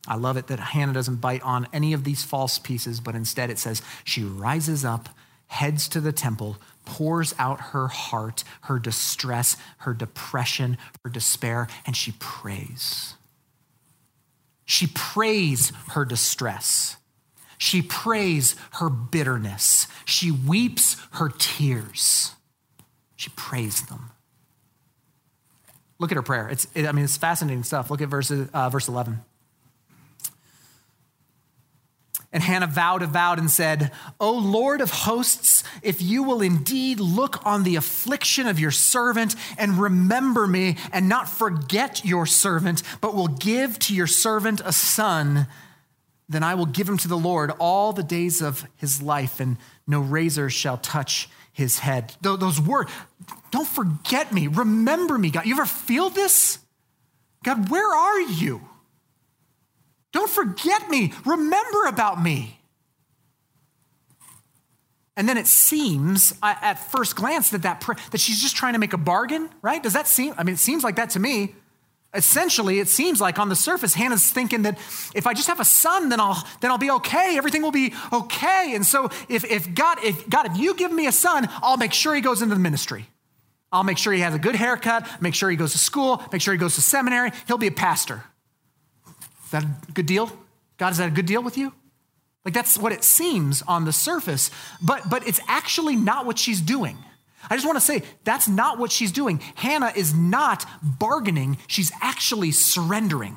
I 0.07 0.17
love 0.17 0.37
it 0.37 0.47
that 0.47 0.59
Hannah 0.59 0.95
doesn't 0.95 1.21
bite 1.21 1.43
on 1.43 1.69
any 1.73 1.93
of 1.93 2.05
these 2.05 2.25
false 2.25 2.59
peaces, 2.59 3.01
but 3.01 3.15
instead 3.15 3.51
it 3.51 3.59
says 3.59 3.83
she 4.05 4.25
rises 4.25 4.85
up, 4.85 5.11
heads 5.49 5.89
to 5.89 6.01
the 6.01 6.13
temple, 6.13 6.57
pours 6.87 7.35
out 7.39 7.61
her 7.61 7.89
heart, 7.89 8.43
her 8.63 8.79
distress, 8.79 9.57
her 9.79 9.93
depression, 9.93 10.79
her 11.05 11.11
despair, 11.11 11.69
and 11.85 11.95
she 11.95 12.13
prays. 12.19 13.15
She 14.65 14.87
prays 14.87 15.73
her 15.91 16.07
distress. 16.07 16.97
She 17.59 17.83
prays 17.83 18.55
her 18.75 18.89
bitterness. 18.89 19.89
She 20.05 20.31
weeps 20.31 20.97
her 21.13 21.29
tears. 21.29 22.33
She 23.17 23.31
prays 23.31 23.83
them. 23.87 24.11
Look 25.99 26.13
at 26.13 26.17
her 26.17 26.23
prayer. 26.23 26.49
It's, 26.49 26.67
it, 26.75 26.87
I 26.87 26.93
mean, 26.93 27.05
it's 27.05 27.17
fascinating 27.17 27.65
stuff. 27.65 27.91
Look 27.91 28.01
at 28.01 28.09
verse, 28.09 28.31
uh, 28.31 28.69
verse 28.71 28.89
11. 28.89 29.21
And 32.31 32.43
Hannah 32.43 32.67
vowed 32.67 33.03
a 33.03 33.07
vow 33.07 33.33
and 33.33 33.51
said, 33.51 33.91
O 34.21 34.33
Lord 34.33 34.83
of 34.83 34.91
hosts, 34.91 35.65
if 35.83 36.03
you 36.03 36.23
will 36.23 36.43
indeed 36.43 37.01
look 37.01 37.45
on 37.47 37.63
the 37.63 37.77
affliction 37.77 38.47
of 38.47 38.61
your 38.61 38.71
servant 38.71 39.35
and 39.57 39.79
remember 39.79 40.47
me 40.47 40.77
and 40.93 41.09
not 41.09 41.29
forget 41.29 42.05
your 42.05 42.27
servant, 42.27 42.83
but 43.01 43.15
will 43.15 43.29
give 43.29 43.79
to 43.81 43.95
your 43.95 44.07
servant 44.07 44.61
a 44.63 44.73
son, 44.73 45.47
then 46.29 46.43
I 46.43 46.55
will 46.55 46.67
give 46.67 46.87
him 46.87 46.99
to 46.99 47.09
the 47.09 47.17
Lord 47.17 47.51
all 47.59 47.95
the 47.95 48.03
days 48.03 48.43
of 48.43 48.67
his 48.77 49.01
life, 49.01 49.41
and 49.41 49.57
no 49.87 50.01
razor 50.01 50.51
shall 50.51 50.77
touch 50.77 51.31
his 51.59 51.81
head. 51.81 52.15
Those 52.23 52.61
words, 52.61 52.91
don't 53.51 53.67
forget 53.67 54.33
me, 54.33 54.47
remember 54.47 55.19
me, 55.19 55.31
God. 55.31 55.45
You 55.45 55.55
ever 55.55 55.67
feel 55.67 56.09
this? 56.09 56.61
God, 57.43 57.69
where 57.69 57.93
are 57.93 58.21
you? 58.21 58.63
Don't 60.13 60.31
forget 60.31 60.89
me. 60.89 61.13
Remember 61.27 61.87
about 61.87 62.23
me. 62.23 62.61
And 65.17 65.29
then 65.29 65.37
it 65.37 65.49
seems 65.49 66.33
uh, 66.45 66.55
at 66.63 66.75
first 66.75 67.17
glance 67.17 67.51
that, 67.51 67.63
that, 67.63 67.85
that 68.13 68.21
she's 68.21 68.41
just 68.41 68.55
trying 68.55 68.75
to 68.75 68.79
make 68.79 68.93
a 68.93 68.99
bargain, 68.99 69.51
right? 69.61 69.83
Does 69.83 69.95
that 69.95 70.07
seem? 70.07 70.35
I 70.39 70.45
mean, 70.45 70.55
it 70.55 70.61
seems 70.61 70.85
like 70.85 70.95
that 70.95 71.11
to 71.11 71.19
me. 71.19 71.57
Essentially, 72.15 72.79
it 72.79 72.89
seems 72.89 73.21
like 73.21 73.39
on 73.39 73.51
the 73.51 73.57
surface, 73.57 73.93
Hannah's 73.93 74.31
thinking 74.31 74.63
that 74.63 74.79
if 75.15 75.27
I 75.27 75.35
just 75.35 75.49
have 75.49 75.61
a 75.61 75.65
son, 75.65 76.09
then 76.09 76.21
I'll, 76.21 76.43
then 76.61 76.71
I'll 76.71 76.79
be 76.79 76.91
okay. 76.91 77.37
Everything 77.37 77.61
will 77.61 77.71
be 77.71 77.93
okay. 78.13 78.73
And 78.75 78.87
so 78.87 79.11
if, 79.29 79.45
if 79.45 79.75
God, 79.75 79.99
if 80.03 80.29
God, 80.29 80.47
if 80.47 80.57
you 80.57 80.75
give 80.75 80.91
me 80.91 81.07
a 81.07 81.13
son, 81.13 81.49
I'll 81.63 81.77
make 81.77 81.93
sure 81.93 82.15
he 82.15 82.23
goes 82.23 82.41
into 82.41 82.55
the 82.55 82.61
ministry. 82.61 83.07
I'll 83.71 83.85
make 83.85 83.99
sure 83.99 84.15
he 84.15 84.21
has 84.21 84.35
a 84.35 84.39
good 84.39 84.55
haircut, 84.55 85.07
make 85.21 85.35
sure 85.35 85.51
he 85.51 85.57
goes 85.57 85.73
to 85.73 85.79
school, 85.79 86.23
make 86.33 86.41
sure 86.41 86.55
he 86.55 86.59
goes 86.59 86.77
to 86.77 86.81
seminary. 86.81 87.31
He'll 87.47 87.59
be 87.59 87.67
a 87.67 87.73
pastor. 87.73 88.25
Is 89.45 89.51
that 89.51 89.65
a 89.65 89.93
good 89.93 90.07
deal? 90.07 90.31
God, 90.79 90.93
is 90.93 90.99
that 90.99 91.09
a 91.09 91.13
good 91.13 91.27
deal 91.27 91.43
with 91.43 91.59
you? 91.59 91.75
Like 92.45 92.55
that's 92.55 92.79
what 92.79 92.93
it 92.93 93.05
seems 93.05 93.61
on 93.63 93.85
the 93.85 93.93
surface, 93.93 94.51
but 94.81 95.11
but 95.11 95.29
it's 95.29 95.41
actually 95.47 95.97
not 95.97 96.25
what 96.25 96.39
she's 96.39 96.63
doing. 96.63 96.97
I 97.51 97.57
just 97.57 97.67
want 97.67 97.77
to 97.77 97.85
say 97.85 98.03
that's 98.25 98.49
not 98.49 98.79
what 98.79 98.93
she's 98.93 99.13
doing. 99.13 99.39
Hannah 99.55 99.93
is 99.95 100.15
not 100.15 100.65
bargaining, 100.83 101.59
she's 101.67 101.93
actually 102.01 102.53
surrendering. 102.53 103.37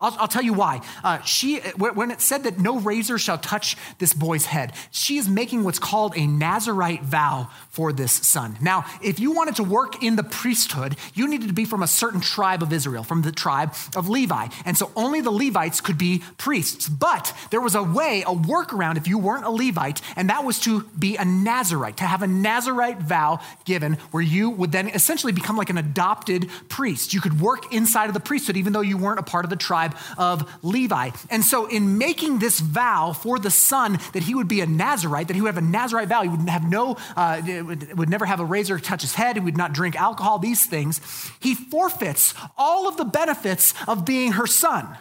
I'll, 0.00 0.16
I'll, 0.20 0.28
tell 0.28 0.42
you 0.42 0.52
why. 0.52 0.80
Uh, 1.02 1.20
she, 1.22 1.58
when 1.58 2.12
it 2.12 2.20
said 2.20 2.44
that 2.44 2.60
no 2.60 2.78
razor 2.78 3.18
shall 3.18 3.36
touch 3.36 3.76
this 3.98 4.12
boy's 4.12 4.46
head, 4.46 4.72
she 4.92 5.18
is 5.18 5.28
making 5.28 5.64
what's 5.64 5.80
called 5.80 6.16
a 6.16 6.24
Nazarite 6.24 7.02
vow 7.02 7.50
for 7.70 7.92
this 7.92 8.12
son. 8.12 8.56
Now, 8.60 8.84
if 9.02 9.18
you 9.18 9.32
wanted 9.32 9.56
to 9.56 9.64
work 9.64 10.00
in 10.00 10.14
the 10.14 10.22
priesthood, 10.22 10.96
you 11.14 11.26
needed 11.26 11.48
to 11.48 11.54
be 11.54 11.64
from 11.64 11.82
a 11.82 11.88
certain 11.88 12.20
tribe 12.20 12.62
of 12.62 12.72
Israel, 12.72 13.02
from 13.02 13.22
the 13.22 13.32
tribe 13.32 13.74
of 13.96 14.08
Levi. 14.08 14.46
And 14.64 14.78
so 14.78 14.92
only 14.94 15.20
the 15.20 15.32
Levites 15.32 15.80
could 15.80 15.98
be 15.98 16.22
priests. 16.36 16.88
But 16.88 17.34
there 17.50 17.60
was 17.60 17.74
a 17.74 17.82
way, 17.82 18.22
a 18.22 18.32
workaround 18.32 18.98
if 18.98 19.08
you 19.08 19.18
weren't 19.18 19.46
a 19.46 19.50
Levite, 19.50 20.00
and 20.14 20.30
that 20.30 20.44
was 20.44 20.60
to 20.60 20.82
be 20.96 21.16
a 21.16 21.24
Nazarite, 21.24 21.96
to 21.96 22.04
have 22.04 22.22
a 22.22 22.28
Nazarite 22.28 22.98
vow 22.98 23.40
given 23.64 23.94
where 24.12 24.22
you 24.22 24.50
would 24.50 24.70
then 24.70 24.88
essentially 24.88 25.32
become 25.32 25.56
like 25.56 25.70
an 25.70 25.78
adopted 25.78 26.48
priest. 26.68 27.12
You 27.12 27.20
could 27.20 27.40
work 27.40 27.72
inside 27.74 28.06
of 28.06 28.14
the 28.14 28.20
priesthood 28.20 28.56
even 28.56 28.72
though 28.72 28.80
you 28.80 28.96
weren't 28.96 29.18
a 29.18 29.24
part 29.24 29.44
of 29.44 29.50
the 29.50 29.56
tribe 29.56 29.87
tribe 29.88 30.18
of 30.18 30.58
Levi. 30.62 31.10
And 31.30 31.44
so, 31.44 31.66
in 31.66 31.98
making 31.98 32.38
this 32.38 32.60
vow 32.60 33.12
for 33.12 33.38
the 33.38 33.50
son 33.50 33.98
that 34.12 34.22
he 34.22 34.34
would 34.34 34.48
be 34.48 34.60
a 34.60 34.66
Nazarite, 34.66 35.28
that 35.28 35.34
he 35.34 35.42
would 35.42 35.54
have 35.54 35.62
a 35.62 35.66
Nazarite 35.66 36.08
vow, 36.08 36.22
he 36.22 36.28
would 36.28 36.48
have 36.48 36.68
no, 36.68 36.96
uh, 37.16 37.40
would, 37.46 37.98
would 37.98 38.08
never 38.08 38.26
have 38.26 38.40
a 38.40 38.44
razor 38.44 38.78
touch 38.78 39.02
his 39.02 39.14
head, 39.14 39.36
he 39.36 39.40
would 39.40 39.56
not 39.56 39.72
drink 39.72 39.96
alcohol, 39.96 40.38
these 40.38 40.64
things, 40.66 41.00
he 41.40 41.54
forfeits 41.54 42.34
all 42.56 42.88
of 42.88 42.96
the 42.96 43.04
benefits 43.04 43.74
of 43.86 44.04
being 44.04 44.32
her 44.32 44.46
son. 44.46 44.96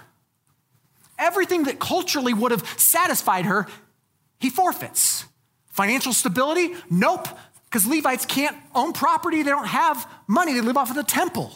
Everything 1.19 1.63
that 1.63 1.79
culturally 1.79 2.33
would 2.33 2.51
have 2.51 2.67
satisfied 2.79 3.45
her, 3.45 3.67
he 4.39 4.49
forfeits. 4.49 5.25
Financial 5.67 6.13
stability? 6.13 6.75
Nope, 6.89 7.27
because 7.65 7.85
Levites 7.85 8.25
can't 8.25 8.55
own 8.73 8.93
property, 8.93 9.43
they 9.43 9.49
don't 9.49 9.67
have 9.67 10.09
money, 10.27 10.53
they 10.53 10.61
live 10.61 10.77
off 10.77 10.89
of 10.89 10.95
the 10.95 11.03
temple. 11.03 11.51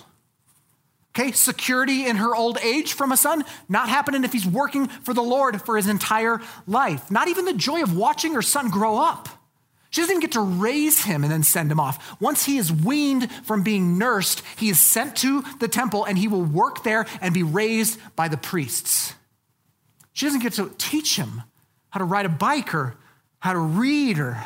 Okay, 1.13 1.33
security 1.33 2.05
in 2.05 2.15
her 2.15 2.33
old 2.33 2.57
age 2.59 2.93
from 2.93 3.11
a 3.11 3.17
son, 3.17 3.43
not 3.67 3.89
happening 3.89 4.23
if 4.23 4.31
he's 4.31 4.45
working 4.45 4.87
for 4.87 5.13
the 5.13 5.21
Lord 5.21 5.61
for 5.61 5.75
his 5.75 5.87
entire 5.87 6.39
life. 6.67 7.11
Not 7.11 7.27
even 7.27 7.43
the 7.43 7.53
joy 7.53 7.83
of 7.83 7.95
watching 7.95 8.33
her 8.33 8.41
son 8.41 8.69
grow 8.69 8.97
up. 8.97 9.27
She 9.89 9.99
doesn't 9.99 10.13
even 10.13 10.21
get 10.21 10.31
to 10.33 10.41
raise 10.41 11.03
him 11.03 11.23
and 11.23 11.31
then 11.31 11.43
send 11.43 11.69
him 11.69 11.81
off. 11.81 12.21
Once 12.21 12.45
he 12.45 12.57
is 12.57 12.71
weaned 12.71 13.29
from 13.43 13.61
being 13.61 13.97
nursed, 13.97 14.41
he 14.55 14.69
is 14.69 14.79
sent 14.79 15.17
to 15.17 15.43
the 15.59 15.67
temple 15.67 16.05
and 16.05 16.17
he 16.17 16.29
will 16.29 16.43
work 16.43 16.83
there 16.83 17.05
and 17.19 17.33
be 17.33 17.43
raised 17.43 17.99
by 18.15 18.29
the 18.29 18.37
priests. 18.37 19.13
She 20.13 20.25
doesn't 20.25 20.41
get 20.41 20.53
to 20.53 20.73
teach 20.77 21.17
him 21.17 21.43
how 21.89 21.97
to 21.97 22.05
ride 22.05 22.25
a 22.25 22.29
bike 22.29 22.73
or 22.73 22.95
how 23.39 23.51
to 23.51 23.59
read 23.59 24.17
or 24.17 24.41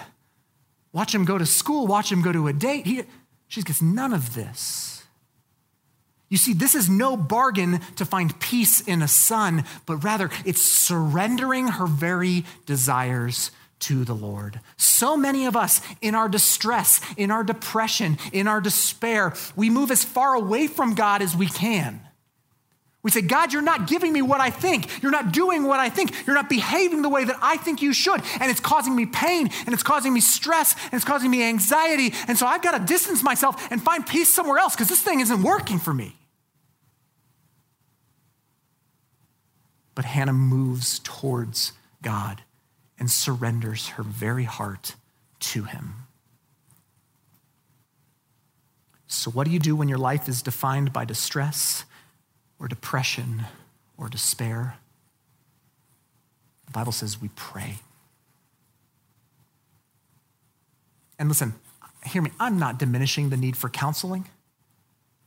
watch 0.94 1.14
him 1.14 1.26
go 1.26 1.38
to 1.38 1.46
school, 1.46 1.86
watch 1.86 2.12
him 2.12 2.24
go 2.24 2.32
to 2.32 2.48
a 2.48 2.54
date. 2.54 2.88
He, 2.88 3.04
she 3.48 3.62
gets 3.62 3.84
none 3.84 4.14
of 4.14 4.34
this. 4.34 4.95
You 6.30 6.38
see, 6.38 6.54
this 6.54 6.76
is 6.76 6.90
no 6.90 7.16
bargain 7.16 7.82
to 7.98 8.06
find 8.06 8.40
peace 8.40 8.82
in 8.82 9.02
a 9.02 9.08
son, 9.08 9.64
but 9.86 10.04
rather 10.04 10.30
it's 10.44 10.62
surrendering 10.62 11.68
her 11.68 11.86
very 11.86 12.46
desires 12.66 13.52
to 13.80 14.04
the 14.04 14.16
Lord. 14.16 14.60
So 14.78 15.16
many 15.16 15.46
of 15.46 15.56
us, 15.56 15.82
in 16.02 16.16
our 16.16 16.30
distress, 16.30 17.02
in 17.18 17.30
our 17.30 17.44
depression, 17.44 18.18
in 18.32 18.48
our 18.48 18.62
despair, 18.62 19.34
we 19.56 19.70
move 19.70 19.92
as 19.92 20.04
far 20.04 20.34
away 20.34 20.68
from 20.68 20.96
God 20.96 21.22
as 21.22 21.36
we 21.36 21.48
can. 21.48 22.05
We 23.06 23.12
say, 23.12 23.22
God, 23.22 23.54
you're 23.54 23.62
not 23.62 23.86
giving 23.86 24.12
me 24.12 24.24
what 24.24 24.42
I 24.42 24.50
think. 24.50 25.04
You're 25.04 25.12
not 25.12 25.32
doing 25.32 25.66
what 25.66 25.80
I 25.80 25.90
think. 25.90 26.26
You're 26.26 26.36
not 26.36 26.50
behaving 26.50 27.04
the 27.04 27.10
way 27.10 27.24
that 27.24 27.38
I 27.40 27.56
think 27.56 27.84
you 27.84 27.94
should. 27.94 28.20
And 28.40 28.50
it's 28.50 28.60
causing 28.60 28.96
me 28.96 29.06
pain 29.06 29.52
and 29.68 29.76
it's 29.76 29.84
causing 29.84 30.12
me 30.12 30.22
stress 30.22 30.74
and 30.86 30.96
it's 30.96 31.06
causing 31.06 31.30
me 31.30 31.44
anxiety. 31.44 32.16
And 32.28 32.36
so 32.36 32.48
I've 32.48 32.64
got 32.64 32.76
to 32.76 32.84
distance 32.84 33.22
myself 33.22 33.72
and 33.72 33.80
find 33.80 34.08
peace 34.08 34.34
somewhere 34.34 34.58
else 34.58 34.74
because 34.74 34.90
this 34.90 35.04
thing 35.04 35.20
isn't 35.20 35.44
working 35.44 35.78
for 35.78 35.94
me. 35.94 36.16
But 39.94 40.06
Hannah 40.06 40.34
moves 40.34 40.98
towards 41.04 41.74
God 42.02 42.42
and 42.98 43.08
surrenders 43.08 43.90
her 43.90 44.04
very 44.04 44.46
heart 44.46 44.96
to 45.42 45.66
Him. 45.66 45.94
So, 49.06 49.30
what 49.30 49.46
do 49.46 49.52
you 49.52 49.60
do 49.60 49.76
when 49.76 49.90
your 49.90 50.00
life 50.00 50.28
is 50.28 50.42
defined 50.42 50.92
by 50.92 51.06
distress? 51.06 51.86
Or 52.60 52.68
depression 52.68 53.46
or 53.98 54.10
despair, 54.10 54.78
the 56.66 56.72
Bible 56.72 56.92
says 56.92 57.22
we 57.22 57.30
pray. 57.36 57.78
And 61.18 61.30
listen, 61.30 61.54
hear 62.06 62.22
me, 62.22 62.32
I'm 62.40 62.60
not 62.60 62.78
diminishing 62.80 63.30
the 63.30 63.38
need 63.38 63.56
for 63.56 63.70
counseling. 63.70 64.26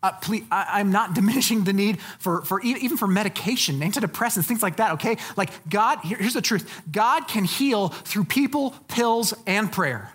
Uh, 0.01 0.13
please, 0.13 0.45
I, 0.51 0.81
am 0.81 0.93
not 0.93 1.15
diminishing 1.15 1.65
the 1.65 1.73
need 1.73 2.01
for, 2.19 2.43
for 2.43 2.61
even 2.61 2.97
for 2.97 3.09
medication, 3.09 3.81
antidepressants, 3.81 4.45
things 4.45 4.63
like 4.63 4.77
that, 4.77 4.93
okay? 4.93 5.17
Like, 5.37 5.51
God, 5.69 6.01
here, 6.01 6.19
here's 6.19 6.35
the 6.35 6.43
truth 6.43 6.83
God 6.91 7.27
can 7.27 7.45
heal 7.45 7.89
through 7.89 8.25
people, 8.25 8.71
pills, 8.89 9.35
and 9.47 9.71
prayer. 9.73 10.13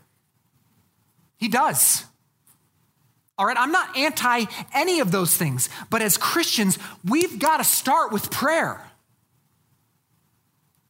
He 1.38 1.50
does. 1.50 2.06
All 3.38 3.46
right, 3.46 3.58
I'm 3.58 3.72
not 3.72 3.98
anti 3.98 4.46
any 4.74 5.00
of 5.00 5.12
those 5.12 5.36
things, 5.36 5.70
but 5.90 6.02
as 6.02 6.18
Christians, 6.18 6.78
we've 7.04 7.40
got 7.40 7.58
to 7.58 7.64
start 7.64 8.12
with 8.12 8.30
prayer. 8.30 8.82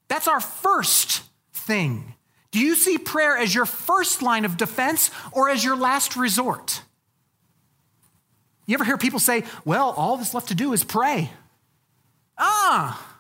That's 0.10 0.28
our 0.28 0.42
first 0.42 1.24
thing. 1.54 2.14
Do 2.52 2.60
you 2.60 2.76
see 2.76 2.98
prayer 2.98 3.38
as 3.38 3.56
your 3.56 3.66
first 3.66 4.22
line 4.22 4.46
of 4.46 4.58
defense 4.58 5.10
or 5.32 5.50
as 5.50 5.64
your 5.64 5.76
last 5.76 6.16
resort? 6.16 6.84
You 8.66 8.76
ever 8.76 8.84
hear 8.84 8.98
people 8.98 9.20
say, 9.20 9.44
well, 9.66 9.94
all 9.98 10.18
that's 10.18 10.34
left 10.34 10.50
to 10.50 10.56
do 10.56 10.74
is 10.74 10.84
pray? 10.84 11.32
Ah, 12.38 13.18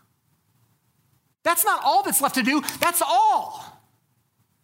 that's 1.44 1.66
not 1.66 1.82
all 1.84 2.04
that's 2.04 2.22
left 2.22 2.36
to 2.36 2.44
do, 2.44 2.62
that's 2.80 3.02
all. 3.02 3.66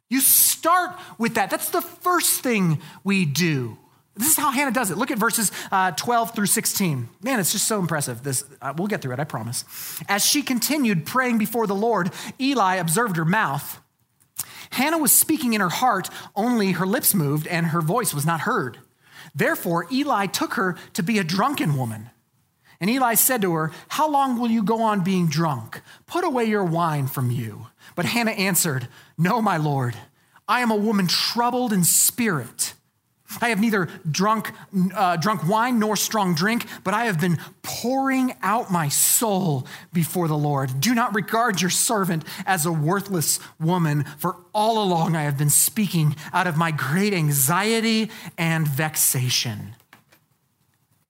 You 0.10 0.22
start 0.22 0.98
with 1.18 1.36
that. 1.36 1.50
That's 1.50 1.70
the 1.70 1.82
first 1.82 2.42
thing 2.42 2.82
we 3.04 3.26
do. 3.26 3.78
This 4.20 4.32
is 4.32 4.38
how 4.38 4.52
Hannah 4.52 4.74
does 4.74 4.92
it. 4.92 4.98
Look 4.98 5.12
at 5.12 5.18
verses 5.18 5.50
uh, 5.72 5.92
12 5.92 6.36
through 6.36 6.48
16. 6.48 7.08
Man, 7.24 7.40
it's 7.40 7.54
just 7.54 7.70
so 7.70 7.80
impressive. 7.80 8.22
This, 8.22 8.44
uh, 8.62 8.74
we'll 8.76 8.88
get 8.88 9.02
through 9.02 9.14
it, 9.14 9.20
I 9.20 9.24
promise. 9.24 9.64
As 10.10 10.26
she 10.26 10.42
continued 10.42 11.06
praying 11.06 11.38
before 11.38 11.68
the 11.68 11.76
Lord, 11.76 12.12
Eli 12.38 12.76
observed 12.76 13.16
her 13.16 13.24
mouth. 13.24 13.80
Hannah 14.72 14.98
was 14.98 15.14
speaking 15.14 15.54
in 15.54 15.62
her 15.62 15.70
heart, 15.70 16.10
only 16.36 16.74
her 16.74 16.86
lips 16.86 17.16
moved 17.16 17.48
and 17.48 17.68
her 17.68 17.80
voice 17.80 18.14
was 18.14 18.26
not 18.26 18.42
heard. 18.42 18.80
Therefore, 19.34 19.88
Eli 19.90 20.26
took 20.26 20.56
her 20.56 20.76
to 20.94 21.02
be 21.02 21.18
a 21.18 21.24
drunken 21.24 21.78
woman. 21.78 22.10
And 22.82 22.90
Eli 22.90 23.14
said 23.14 23.42
to 23.44 23.54
her, 23.54 23.72
How 23.88 24.10
long 24.10 24.38
will 24.38 24.50
you 24.50 24.64
go 24.64 24.82
on 24.82 25.02
being 25.02 25.30
drunk? 25.30 25.82
Put 26.08 26.26
away 26.26 26.44
your 26.44 26.66
wine 26.66 27.08
from 27.08 27.32
you. 27.32 27.68
But 27.96 28.04
Hannah 28.04 28.32
answered, 28.32 28.90
No, 29.18 29.42
my 29.42 29.56
Lord, 29.56 29.96
I 30.46 30.60
am 30.60 30.72
a 30.72 30.76
woman 30.76 31.08
troubled 31.08 31.72
in 31.72 31.86
spirit. 31.86 32.74
I 33.42 33.50
have 33.50 33.60
neither 33.60 33.88
drunk, 34.10 34.52
uh, 34.96 35.18
drunk 35.18 35.48
wine 35.48 35.80
nor 35.80 35.96
strong 35.96 36.34
drink, 36.34 36.66
but 36.84 36.94
I 36.94 37.06
have 37.06 37.22
been 37.22 37.38
pouring 37.62 38.34
out 38.42 38.72
my 38.72 38.90
soul 38.90 39.68
before 39.94 40.28
the 40.28 40.38
Lord. 40.38 40.82
Do 40.82 40.96
not 40.96 41.14
regard 41.14 41.62
your 41.62 41.70
servant 41.70 42.24
as 42.46 42.66
a 42.66 42.72
worthless 42.72 43.40
woman, 43.60 44.04
for 44.18 44.38
all 44.54 44.84
along 44.84 45.16
I 45.16 45.24
have 45.24 45.38
been 45.38 45.52
speaking 45.52 46.16
out 46.34 46.48
of 46.48 46.58
my 46.58 46.72
great 46.72 47.14
anxiety 47.14 48.10
and 48.38 48.68
vexation. 48.68 49.76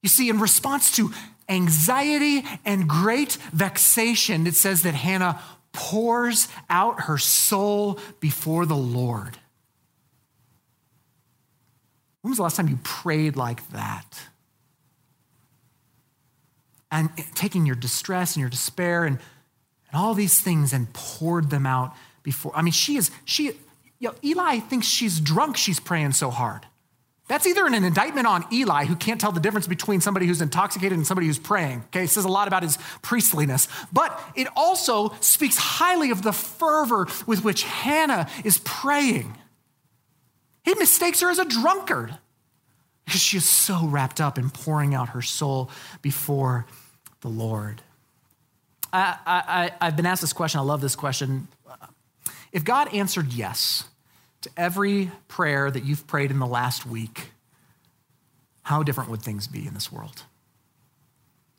You 0.02 0.10
see, 0.10 0.30
in 0.30 0.40
response 0.40 0.92
to 0.98 1.14
anxiety 1.48 2.46
and 2.66 2.88
great 2.88 3.38
vexation, 3.54 4.46
it 4.46 4.56
says 4.56 4.84
that 4.84 4.94
Hannah 4.94 5.42
pours 5.72 6.48
out 6.70 7.02
her 7.02 7.18
soul 7.18 8.00
before 8.20 8.66
the 8.66 8.76
Lord. 8.76 9.40
When 12.22 12.32
was 12.32 12.38
the 12.38 12.44
last 12.44 12.58
time 12.58 12.68
you 12.68 12.80
prayed 12.84 13.36
like 13.36 13.68
that? 13.70 14.22
And 16.92 17.10
taking 17.36 17.66
your 17.66 17.76
distress 17.76 18.36
and 18.36 18.42
your 18.42 18.50
despair 18.50 19.06
and, 19.06 19.20
and 19.92 20.02
all 20.02 20.14
these 20.14 20.42
things 20.42 20.74
and 20.74 20.92
poured 20.94 21.50
them 21.50 21.66
out 21.66 21.96
before. 22.24 22.52
I 22.56 22.62
mean, 22.62 22.74
she 22.74 22.98
is, 22.98 23.12
she, 23.26 23.52
you 24.00 24.10
know, 24.10 24.16
Eli 24.24 24.60
thinks 24.60 24.88
she's 24.88 25.20
drunk, 25.20 25.56
she's 25.56 25.80
praying 25.80 26.14
so 26.14 26.30
hard. 26.30 26.66
That's 27.30 27.46
either 27.46 27.68
an 27.68 27.76
indictment 27.76 28.26
on 28.26 28.44
Eli, 28.52 28.86
who 28.86 28.96
can't 28.96 29.22
tell 29.22 29.32
the 29.32 29.40
difference 29.40 29.68
between 29.68 30.02
somebody 30.02 30.26
who's 30.26 30.42
intoxicated 30.42 30.98
and 30.98 31.06
somebody 31.06 31.28
who's 31.28 31.38
praying. 31.38 31.84
Okay, 31.90 32.06
it 32.06 32.10
says 32.10 32.26
a 32.26 32.28
lot 32.28 32.48
about 32.48 32.64
his 32.64 32.80
priestliness. 33.04 33.68
But 33.94 34.20
it 34.36 34.48
also 34.56 35.14
speaks 35.20 35.56
highly 35.56 36.10
of 36.10 36.24
the 36.24 36.34
fervor 36.34 37.08
with 37.28 37.44
which 37.44 37.64
Hannah 37.64 38.28
is 38.44 38.60
praying. 38.66 39.38
He 40.70 40.76
mistakes 40.76 41.22
her 41.22 41.32
as 41.32 41.40
a 41.40 41.46
drunkard 41.46 42.16
because 43.04 43.20
she 43.20 43.38
is 43.38 43.46
so 43.46 43.88
wrapped 43.88 44.22
up 44.22 44.38
in 44.38 44.52
pouring 44.52 44.94
out 44.94 45.10
her 45.10 45.22
soul 45.24 45.72
before 46.04 46.68
the 47.22 47.28
Lord. 47.28 47.82
I, 48.94 49.18
I, 49.26 49.72
I've 49.82 49.96
been 49.96 50.06
asked 50.06 50.22
this 50.22 50.32
question. 50.32 50.60
I 50.60 50.64
love 50.64 50.80
this 50.80 50.96
question. 50.96 51.48
If 52.52 52.64
God 52.64 52.94
answered 52.94 53.34
yes 53.34 53.86
to 54.42 54.52
every 54.56 55.10
prayer 55.28 55.72
that 55.72 55.86
you've 55.86 56.06
prayed 56.06 56.30
in 56.30 56.38
the 56.38 56.46
last 56.46 56.86
week, 56.86 57.32
how 58.62 58.84
different 58.84 59.10
would 59.10 59.24
things 59.24 59.48
be 59.48 59.66
in 59.66 59.74
this 59.74 59.92
world? 59.92 60.22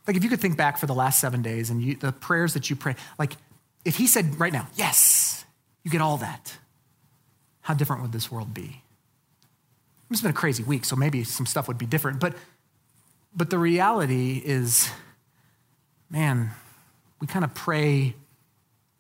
Like, 0.07 0.17
if 0.17 0.23
you 0.23 0.31
could 0.31 0.41
think 0.41 0.57
back 0.57 0.79
for 0.79 0.87
the 0.87 0.95
last 0.95 1.19
seven 1.21 1.43
days 1.43 1.69
and 1.69 1.83
you, 1.83 1.97
the 1.97 2.13
prayers 2.13 2.55
that 2.55 2.71
you 2.71 2.77
pray, 2.77 2.95
like, 3.19 3.33
if 3.85 3.97
He 3.97 4.07
said 4.07 4.39
right 4.39 4.53
now, 4.53 4.69
yes, 4.77 5.45
you 5.83 5.91
get 5.91 6.01
all 6.01 6.19
that, 6.19 6.57
how 7.63 7.75
different 7.75 8.03
would 8.03 8.13
this 8.13 8.31
world 8.31 8.55
be? 8.55 8.83
It's 10.11 10.23
been 10.23 10.31
a 10.31 10.35
crazy 10.35 10.63
week, 10.63 10.85
so 10.85 10.97
maybe 10.97 11.23
some 11.23 11.47
stuff 11.47 11.69
would 11.69 11.79
be 11.79 11.87
different. 11.87 12.19
But, 12.19 12.35
but 13.35 13.49
the 13.51 13.59
reality 13.59 14.43
is, 14.45 14.91
man, 16.11 16.51
we 17.21 17.27
kind 17.27 17.45
of 17.45 17.55
pray 17.55 18.15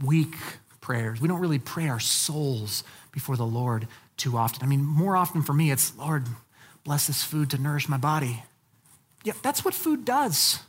weak 0.04 0.34
prayers. 0.80 1.20
We 1.20 1.28
don't 1.28 1.40
really 1.40 1.58
pray 1.58 1.88
our 1.88 2.00
souls 2.00 2.84
before 3.12 3.36
the 3.36 3.46
Lord 3.46 3.88
too 4.16 4.36
often. 4.36 4.62
I 4.62 4.66
mean, 4.66 4.84
more 4.84 5.16
often 5.16 5.42
for 5.42 5.52
me, 5.52 5.72
it's, 5.72 5.96
Lord, 5.96 6.26
bless 6.84 7.08
this 7.08 7.24
food 7.24 7.50
to 7.50 7.58
nourish 7.58 7.88
my 7.88 7.96
body. 7.96 8.44
Yeah, 9.24 9.32
that's 9.42 9.64
what 9.64 9.74
food 9.74 10.04
does. 10.04 10.60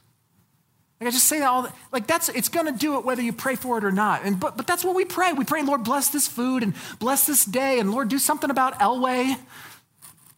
Like 0.99 1.07
I 1.07 1.11
just 1.11 1.27
say 1.27 1.39
that 1.39 1.47
all 1.47 1.63
the, 1.63 1.73
like 1.91 2.05
that's 2.05 2.29
it's 2.29 2.49
gonna 2.49 2.71
do 2.71 2.99
it 2.99 3.05
whether 3.05 3.23
you 3.23 3.33
pray 3.33 3.55
for 3.55 3.79
it 3.79 3.83
or 3.83 3.91
not. 3.91 4.21
And 4.23 4.39
but 4.39 4.55
but 4.55 4.67
that's 4.67 4.83
what 4.83 4.95
we 4.95 5.03
pray. 5.03 5.33
We 5.33 5.45
pray, 5.45 5.63
Lord, 5.63 5.83
bless 5.83 6.09
this 6.09 6.27
food 6.27 6.61
and 6.61 6.75
bless 6.99 7.25
this 7.25 7.43
day, 7.43 7.79
and 7.79 7.91
Lord, 7.91 8.07
do 8.09 8.19
something 8.19 8.51
about 8.51 8.77
Elway 8.77 9.35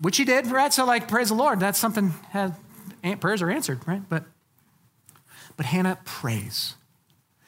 which 0.04 0.18
he 0.18 0.26
did, 0.26 0.47
right? 0.47 0.74
So, 0.74 0.86
like, 0.86 1.08
praise 1.08 1.30
the 1.30 1.36
Lord. 1.36 1.62
That's 1.62 1.80
something, 1.80 2.10
has, 2.32 2.51
prayers 3.22 3.41
are 3.41 3.49
answered, 3.49 3.88
right? 3.88 4.01
But, 4.10 4.26
but 5.56 5.66
Hannah 5.66 5.97
prays. 6.04 6.76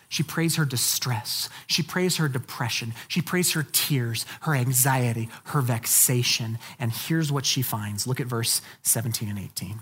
She 0.08 0.24
prays 0.24 0.56
her 0.56 0.64
distress. 0.64 1.49
She 1.68 1.84
prays 1.84 2.16
her 2.16 2.30
depression. 2.30 2.93
She 3.10 3.22
prays 3.22 3.51
her 3.51 3.64
tears, 3.70 4.26
her 4.41 4.56
anxiety, 4.56 5.28
her 5.47 5.60
vexation. 5.60 6.58
And 6.80 6.93
here's 6.93 7.30
what 7.30 7.45
she 7.45 7.62
finds. 7.62 8.08
Look 8.08 8.22
at 8.22 8.28
verse 8.28 8.62
17 8.84 9.28
and 9.28 9.38
18. 9.38 9.82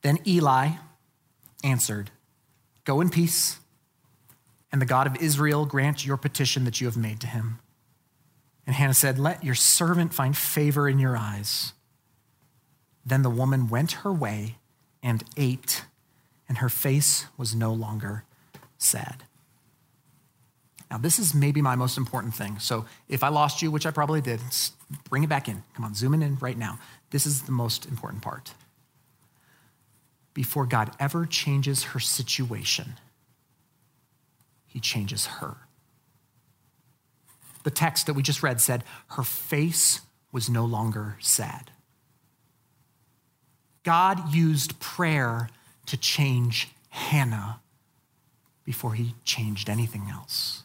Then 0.00 0.18
Eli 0.26 0.70
answered, 1.62 2.10
Go 2.86 3.02
in 3.02 3.10
peace, 3.10 3.58
and 4.72 4.80
the 4.80 4.86
God 4.86 5.06
of 5.06 5.16
Israel 5.16 5.66
grant 5.66 6.06
your 6.06 6.16
petition 6.16 6.64
that 6.64 6.80
you 6.80 6.86
have 6.86 6.96
made 6.96 7.20
to 7.20 7.26
him. 7.26 7.58
And 8.68 8.74
Hannah 8.74 8.92
said, 8.92 9.18
Let 9.18 9.42
your 9.42 9.54
servant 9.54 10.12
find 10.12 10.36
favor 10.36 10.86
in 10.90 10.98
your 10.98 11.16
eyes. 11.16 11.72
Then 13.04 13.22
the 13.22 13.30
woman 13.30 13.70
went 13.70 13.92
her 13.92 14.12
way 14.12 14.56
and 15.02 15.24
ate, 15.38 15.86
and 16.46 16.58
her 16.58 16.68
face 16.68 17.24
was 17.38 17.54
no 17.54 17.72
longer 17.72 18.24
sad. 18.76 19.24
Now, 20.90 20.98
this 20.98 21.18
is 21.18 21.34
maybe 21.34 21.62
my 21.62 21.76
most 21.76 21.96
important 21.96 22.34
thing. 22.34 22.58
So, 22.58 22.84
if 23.08 23.22
I 23.22 23.28
lost 23.28 23.62
you, 23.62 23.70
which 23.70 23.86
I 23.86 23.90
probably 23.90 24.20
did, 24.20 24.40
bring 25.08 25.24
it 25.24 25.30
back 25.30 25.48
in. 25.48 25.62
Come 25.74 25.86
on, 25.86 25.94
zoom 25.94 26.12
in 26.12 26.36
right 26.36 26.58
now. 26.58 26.78
This 27.08 27.24
is 27.24 27.42
the 27.42 27.52
most 27.52 27.86
important 27.86 28.20
part. 28.22 28.52
Before 30.34 30.66
God 30.66 30.94
ever 31.00 31.24
changes 31.24 31.84
her 31.84 32.00
situation, 32.00 32.96
he 34.66 34.78
changes 34.78 35.24
her 35.24 35.56
the 37.64 37.70
text 37.70 38.06
that 38.06 38.14
we 38.14 38.22
just 38.22 38.42
read 38.42 38.60
said, 38.60 38.84
her 39.08 39.22
face 39.22 40.00
was 40.32 40.48
no 40.48 40.64
longer 40.64 41.16
sad. 41.20 41.70
God 43.82 44.34
used 44.34 44.78
prayer 44.80 45.48
to 45.86 45.96
change 45.96 46.68
Hannah 46.90 47.60
before 48.64 48.94
he 48.94 49.14
changed 49.24 49.70
anything 49.70 50.08
else. 50.10 50.64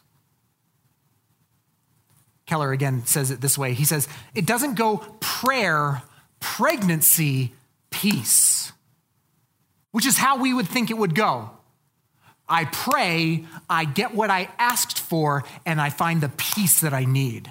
Keller 2.46 2.72
again 2.72 3.06
says 3.06 3.30
it 3.30 3.40
this 3.40 3.56
way 3.56 3.72
he 3.72 3.84
says, 3.84 4.06
It 4.34 4.44
doesn't 4.44 4.74
go 4.74 4.98
prayer, 5.20 6.02
pregnancy, 6.40 7.54
peace, 7.90 8.72
which 9.92 10.06
is 10.06 10.18
how 10.18 10.36
we 10.36 10.52
would 10.52 10.68
think 10.68 10.90
it 10.90 10.98
would 10.98 11.14
go. 11.14 11.50
I 12.48 12.66
pray, 12.66 13.46
I 13.70 13.84
get 13.84 14.14
what 14.14 14.30
I 14.30 14.50
asked 14.58 14.98
for, 14.98 15.44
and 15.64 15.80
I 15.80 15.90
find 15.90 16.20
the 16.20 16.28
peace 16.28 16.80
that 16.80 16.92
I 16.92 17.04
need. 17.04 17.50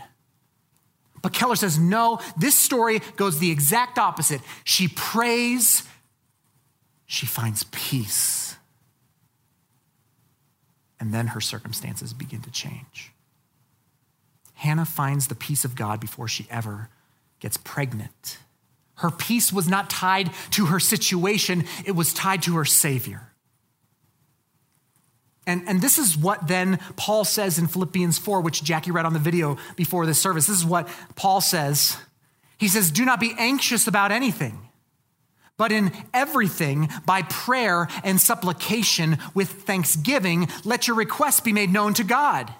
But 1.21 1.33
Keller 1.33 1.55
says, 1.55 1.79
no, 1.79 2.19
this 2.37 2.53
story 2.53 3.01
goes 3.15 3.39
the 3.39 3.49
exact 3.49 3.97
opposite. 3.97 4.41
She 4.63 4.87
prays, 4.89 5.83
she 7.05 7.25
finds 7.25 7.63
peace. 7.71 8.55
And 10.99 11.13
then 11.13 11.27
her 11.27 11.41
circumstances 11.41 12.13
begin 12.13 12.41
to 12.41 12.51
change. 12.51 13.11
Hannah 14.53 14.85
finds 14.85 15.27
the 15.27 15.35
peace 15.35 15.65
of 15.65 15.75
God 15.75 15.99
before 15.99 16.27
she 16.27 16.45
ever 16.49 16.89
gets 17.39 17.57
pregnant. 17.57 18.37
Her 18.95 19.09
peace 19.09 19.51
was 19.51 19.67
not 19.67 19.89
tied 19.89 20.29
to 20.51 20.67
her 20.67 20.79
situation, 20.79 21.65
it 21.85 21.93
was 21.93 22.13
tied 22.13 22.43
to 22.43 22.55
her 22.55 22.65
Savior. 22.65 23.32
And, 25.45 25.63
and 25.67 25.81
this 25.81 25.97
is 25.97 26.17
what 26.17 26.47
then 26.47 26.79
Paul 26.95 27.25
says 27.25 27.59
in 27.59 27.67
Philippians 27.67 28.17
4, 28.17 28.41
which 28.41 28.63
Jackie 28.63 28.91
read 28.91 29.05
on 29.05 29.13
the 29.13 29.19
video 29.19 29.57
before 29.75 30.05
this 30.05 30.21
service. 30.21 30.47
This 30.47 30.57
is 30.57 30.65
what 30.65 30.87
Paul 31.15 31.41
says 31.41 31.97
He 32.57 32.67
says, 32.67 32.91
Do 32.91 33.05
not 33.05 33.19
be 33.19 33.33
anxious 33.37 33.87
about 33.87 34.11
anything, 34.11 34.69
but 35.57 35.71
in 35.71 35.91
everything, 36.13 36.89
by 37.05 37.23
prayer 37.23 37.87
and 38.03 38.19
supplication 38.21 39.17
with 39.33 39.49
thanksgiving, 39.49 40.47
let 40.63 40.87
your 40.87 40.95
requests 40.95 41.41
be 41.41 41.53
made 41.53 41.71
known 41.71 41.93
to 41.95 42.03
God. 42.03 42.53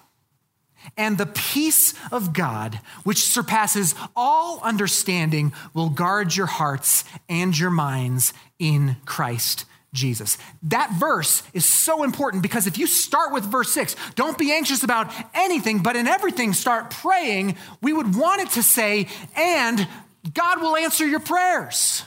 And 0.98 1.16
the 1.16 1.26
peace 1.26 1.94
of 2.12 2.34
God, 2.34 2.78
which 3.04 3.24
surpasses 3.24 3.94
all 4.14 4.60
understanding, 4.60 5.54
will 5.72 5.88
guard 5.88 6.36
your 6.36 6.46
hearts 6.46 7.04
and 7.26 7.58
your 7.58 7.70
minds 7.70 8.34
in 8.58 8.98
Christ 9.06 9.64
Jesus. 9.94 10.36
That 10.64 10.92
verse 10.98 11.42
is 11.54 11.64
so 11.64 12.02
important 12.02 12.42
because 12.42 12.66
if 12.66 12.76
you 12.76 12.86
start 12.86 13.32
with 13.32 13.44
verse 13.44 13.72
six, 13.72 13.96
don't 14.16 14.36
be 14.36 14.52
anxious 14.52 14.82
about 14.82 15.10
anything, 15.32 15.78
but 15.78 15.96
in 15.96 16.06
everything 16.06 16.52
start 16.52 16.90
praying, 16.90 17.56
we 17.80 17.94
would 17.94 18.14
want 18.14 18.42
it 18.42 18.50
to 18.50 18.62
say, 18.62 19.08
and 19.34 19.88
God 20.34 20.60
will 20.60 20.76
answer 20.76 21.06
your 21.06 21.20
prayers. 21.20 22.02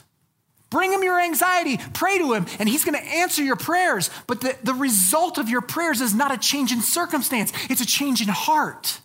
Bring 0.69 0.91
him 0.91 1.01
your 1.01 1.19
anxiety, 1.19 1.77
pray 1.93 2.17
to 2.17 2.33
him, 2.33 2.45
and 2.59 2.67
he's 2.67 2.83
going 2.83 2.99
to 2.99 3.03
answer 3.03 3.41
your 3.41 3.55
prayers. 3.55 4.09
But 4.27 4.41
the, 4.41 4.57
the 4.63 4.73
result 4.73 5.37
of 5.37 5.47
your 5.47 5.61
prayers 5.61 6.01
is 6.01 6.13
not 6.13 6.33
a 6.33 6.37
change 6.37 6.73
in 6.73 6.81
circumstance, 6.81 7.53
it's 7.69 7.81
a 7.81 7.85
change 7.85 8.21
in 8.21 8.27
heart. 8.27 8.99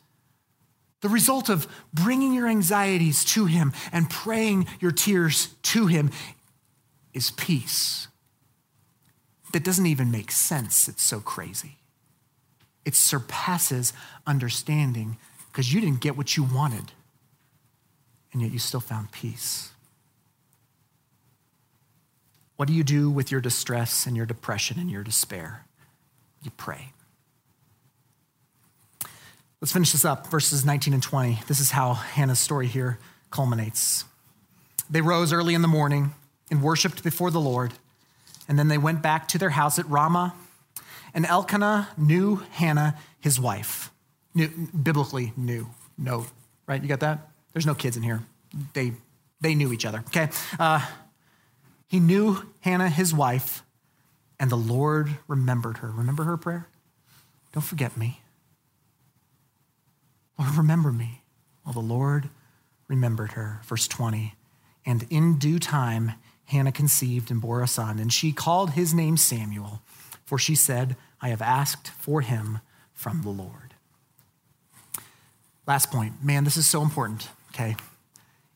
The 1.02 1.08
result 1.08 1.48
of 1.48 1.66
bringing 1.92 2.32
your 2.32 2.48
anxieties 2.48 3.24
to 3.26 3.46
him 3.46 3.72
and 3.92 4.08
praying 4.10 4.66
your 4.80 4.92
tears 4.92 5.48
to 5.62 5.86
him 5.86 6.10
is 7.12 7.30
peace. 7.32 8.08
That 9.52 9.64
doesn't 9.64 9.86
even 9.86 10.10
make 10.10 10.32
sense. 10.32 10.88
It's 10.88 11.02
so 11.02 11.20
crazy. 11.20 11.76
It 12.84 12.94
surpasses 12.94 13.92
understanding 14.26 15.18
because 15.48 15.72
you 15.72 15.80
didn't 15.80 16.00
get 16.00 16.16
what 16.16 16.36
you 16.36 16.42
wanted, 16.42 16.92
and 18.32 18.42
yet 18.42 18.50
you 18.50 18.58
still 18.58 18.80
found 18.80 19.12
peace. 19.12 19.70
What 22.56 22.68
do 22.68 22.74
you 22.74 22.84
do 22.84 23.10
with 23.10 23.30
your 23.30 23.40
distress 23.40 24.06
and 24.06 24.16
your 24.16 24.26
depression 24.26 24.78
and 24.78 24.90
your 24.90 25.02
despair? 25.02 25.66
You 26.42 26.50
pray. 26.56 26.92
Let's 29.60 29.72
finish 29.72 29.92
this 29.92 30.04
up, 30.04 30.26
verses 30.26 30.64
19 30.64 30.94
and 30.94 31.02
20. 31.02 31.40
This 31.46 31.60
is 31.60 31.70
how 31.70 31.94
Hannah's 31.94 32.40
story 32.40 32.66
here 32.66 32.98
culminates. 33.30 34.04
They 34.90 35.00
rose 35.00 35.32
early 35.32 35.54
in 35.54 35.62
the 35.62 35.68
morning 35.68 36.14
and 36.50 36.62
worshiped 36.62 37.04
before 37.04 37.30
the 37.30 37.40
Lord, 37.40 37.72
and 38.52 38.58
then 38.58 38.68
they 38.68 38.76
went 38.76 39.00
back 39.00 39.28
to 39.28 39.38
their 39.38 39.48
house 39.48 39.78
at 39.78 39.88
Ramah. 39.88 40.34
And 41.14 41.24
Elkanah 41.24 41.88
knew 41.96 42.42
Hannah, 42.50 42.98
his 43.18 43.40
wife. 43.40 43.90
Knew, 44.34 44.50
biblically 44.82 45.32
knew. 45.38 45.70
No, 45.96 46.26
right? 46.66 46.82
You 46.82 46.86
got 46.86 47.00
that? 47.00 47.30
There's 47.54 47.64
no 47.64 47.74
kids 47.74 47.96
in 47.96 48.02
here. 48.02 48.22
They, 48.74 48.92
they 49.40 49.54
knew 49.54 49.72
each 49.72 49.86
other, 49.86 50.04
okay? 50.08 50.28
Uh, 50.60 50.86
he 51.88 51.98
knew 51.98 52.46
Hannah, 52.60 52.90
his 52.90 53.14
wife, 53.14 53.62
and 54.38 54.50
the 54.50 54.56
Lord 54.56 55.16
remembered 55.28 55.78
her. 55.78 55.90
Remember 55.90 56.24
her 56.24 56.36
prayer? 56.36 56.68
Don't 57.54 57.62
forget 57.62 57.96
me. 57.96 58.20
Lord, 60.38 60.56
remember 60.56 60.92
me. 60.92 61.22
Well, 61.64 61.72
the 61.72 61.80
Lord 61.80 62.28
remembered 62.86 63.32
her. 63.32 63.62
Verse 63.64 63.88
20. 63.88 64.34
And 64.84 65.06
in 65.08 65.38
due 65.38 65.58
time, 65.58 66.12
Hannah 66.52 66.72
conceived 66.72 67.30
and 67.30 67.40
bore 67.40 67.62
a 67.62 67.66
son, 67.66 67.98
and 67.98 68.12
she 68.12 68.30
called 68.30 68.70
his 68.70 68.94
name 68.94 69.16
Samuel, 69.16 69.82
for 70.24 70.38
she 70.38 70.54
said, 70.54 70.96
I 71.20 71.30
have 71.30 71.42
asked 71.42 71.88
for 71.90 72.20
him 72.20 72.60
from 72.92 73.22
the 73.22 73.30
Lord. 73.30 73.74
Last 75.66 75.90
point. 75.90 76.22
Man, 76.22 76.44
this 76.44 76.56
is 76.56 76.68
so 76.68 76.82
important, 76.82 77.28
okay? 77.50 77.76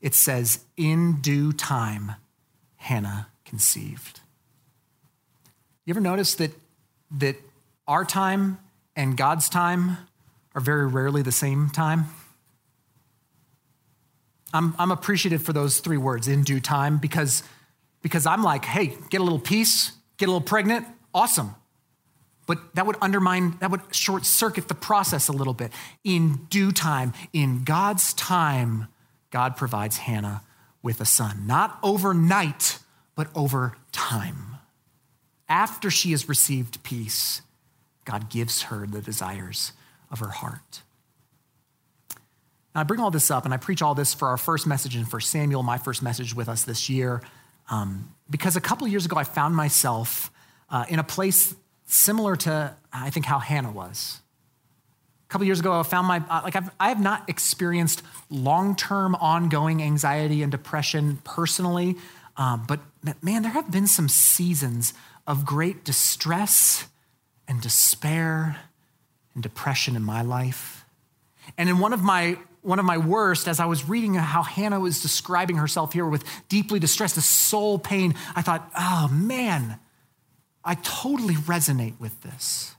It 0.01 0.15
says, 0.15 0.61
in 0.77 1.21
due 1.21 1.53
time, 1.53 2.13
Hannah 2.77 3.29
conceived. 3.45 4.21
You 5.85 5.93
ever 5.93 6.01
notice 6.01 6.35
that, 6.35 6.53
that 7.13 7.37
our 7.89 8.05
time 8.05 8.59
and 8.95 9.17
God's 9.17 9.49
time 9.49 9.99
are 10.55 10.61
very 10.61 10.87
rarely 10.87 11.23
the 11.23 11.33
same 11.33 11.71
time? 11.71 12.07
I'm, 14.53 14.75
I'm 14.79 14.91
appreciative 14.91 15.43
for 15.43 15.53
those 15.53 15.79
three 15.81 15.97
words, 15.97 16.29
in 16.29 16.43
due 16.43 16.61
time, 16.61 16.99
because, 16.99 17.43
because 18.03 18.27
I'm 18.27 18.43
like, 18.43 18.65
hey, 18.65 18.97
get 19.11 19.21
a 19.21 19.25
little 19.25 19.39
peace, 19.39 19.93
get 20.17 20.27
a 20.27 20.33
little 20.33 20.47
pregnant, 20.47 20.87
awesome. 21.15 21.55
But 22.47 22.75
that 22.75 22.87
would 22.87 22.97
undermine, 23.01 23.57
that 23.61 23.71
would 23.71 23.81
short 23.91 24.25
circuit 24.25 24.69
the 24.69 24.75
process 24.75 25.29
a 25.29 25.33
little 25.33 25.55
bit. 25.55 25.73
In 26.05 26.47
due 26.49 26.71
time, 26.71 27.13
in 27.33 27.65
God's 27.65 28.15
time, 28.15 28.87
God 29.31 29.57
provides 29.57 29.97
Hannah 29.99 30.43
with 30.83 31.01
a 31.01 31.05
son. 31.05 31.47
Not 31.47 31.79
overnight, 31.83 32.79
but 33.17 33.29
over 33.35 33.77
time. 33.91 34.57
After 35.49 35.91
she 35.91 36.13
has 36.13 36.29
received 36.29 36.83
peace, 36.85 37.43
God 38.05 38.31
gives 38.31 38.63
her 38.63 38.87
the 38.87 39.01
desires 39.01 39.73
of 40.11 40.21
her 40.21 40.29
heart. 40.29 40.83
Now, 42.75 42.83
I 42.83 42.85
bring 42.85 43.01
all 43.01 43.11
this 43.11 43.31
up 43.31 43.45
and 43.45 43.55
I 43.55 43.57
preach 43.57 43.83
all 43.83 43.95
this 43.95 44.15
for 44.15 44.29
our 44.29 44.37
first 44.37 44.67
message 44.67 44.97
in 44.97 45.05
for 45.05 45.19
Samuel, 45.19 45.63
my 45.63 45.79
first 45.79 46.03
message 46.03 46.35
with 46.35 46.49
us 46.49 46.63
this 46.63 46.89
year, 46.89 47.23
um, 47.69 48.15
because 48.29 48.57
a 48.57 48.61
couple 48.61 48.87
years 48.89 49.07
ago 49.07 49.17
I 49.17 49.25
found 49.25 49.55
myself 49.55 50.31
uh, 50.71 50.85
in 50.89 50.99
a 50.99 51.05
place 51.05 51.55
similar 51.87 52.37
to, 52.37 52.77
I 52.93 53.11
think, 53.11 53.27
how 53.27 53.39
Hannah 53.39 53.71
was. 53.71 54.21
A 55.29 55.29
couple 55.29 55.47
years 55.47 55.61
ago, 55.61 55.79
I 55.79 55.83
found 55.83 56.07
my, 56.07 56.23
uh, 56.31 56.43
like, 56.45 56.55
I've, 56.55 56.71
I 56.79 56.89
have 56.89 57.01
not 57.01 57.29
experienced 57.29 58.03
long 58.31 58.77
term 58.77 59.17
ongoing 59.17 59.83
anxiety 59.83 60.43
and 60.43 60.53
depression 60.53 61.19
personally, 61.25 61.97
um, 62.37 62.65
but 62.69 62.81
man, 63.23 63.43
there 63.43 63.53
have 63.53 63.71
been 63.71 63.87
some 63.87 64.09
seasons 64.09 64.95
of 65.27 65.45
great 65.45 65.85
distress 65.85 66.87
and 67.49 67.61
despair 67.61 68.57
and 69.35 69.43
depression 69.43 69.97
in 69.97 70.03
my 70.03 70.23
life. 70.23 70.85
And 71.59 71.69
in 71.69 71.79
one 71.79 71.93
of 71.93 72.03
my 72.03 72.39
one 72.67 72.81
of 72.81 72.85
my 72.85 72.99
worst, 72.99 73.47
as 73.47 73.61
I 73.61 73.67
was 73.67 73.89
reading 73.89 74.15
how 74.15 74.43
Hannah 74.43 74.81
was 74.81 75.01
describing 75.01 75.57
herself 75.57 75.93
here 75.93 76.05
with 76.05 76.25
deeply 76.49 76.81
distressed, 76.81 77.17
a 77.17 77.21
soul 77.21 77.79
pain, 77.79 78.15
I 78.35 78.43
thought, 78.43 78.69
oh 78.77 79.09
man, 79.13 79.79
I 80.65 80.75
totally 80.75 81.35
resonate 81.35 82.01
with 82.01 82.21
this. 82.23 82.75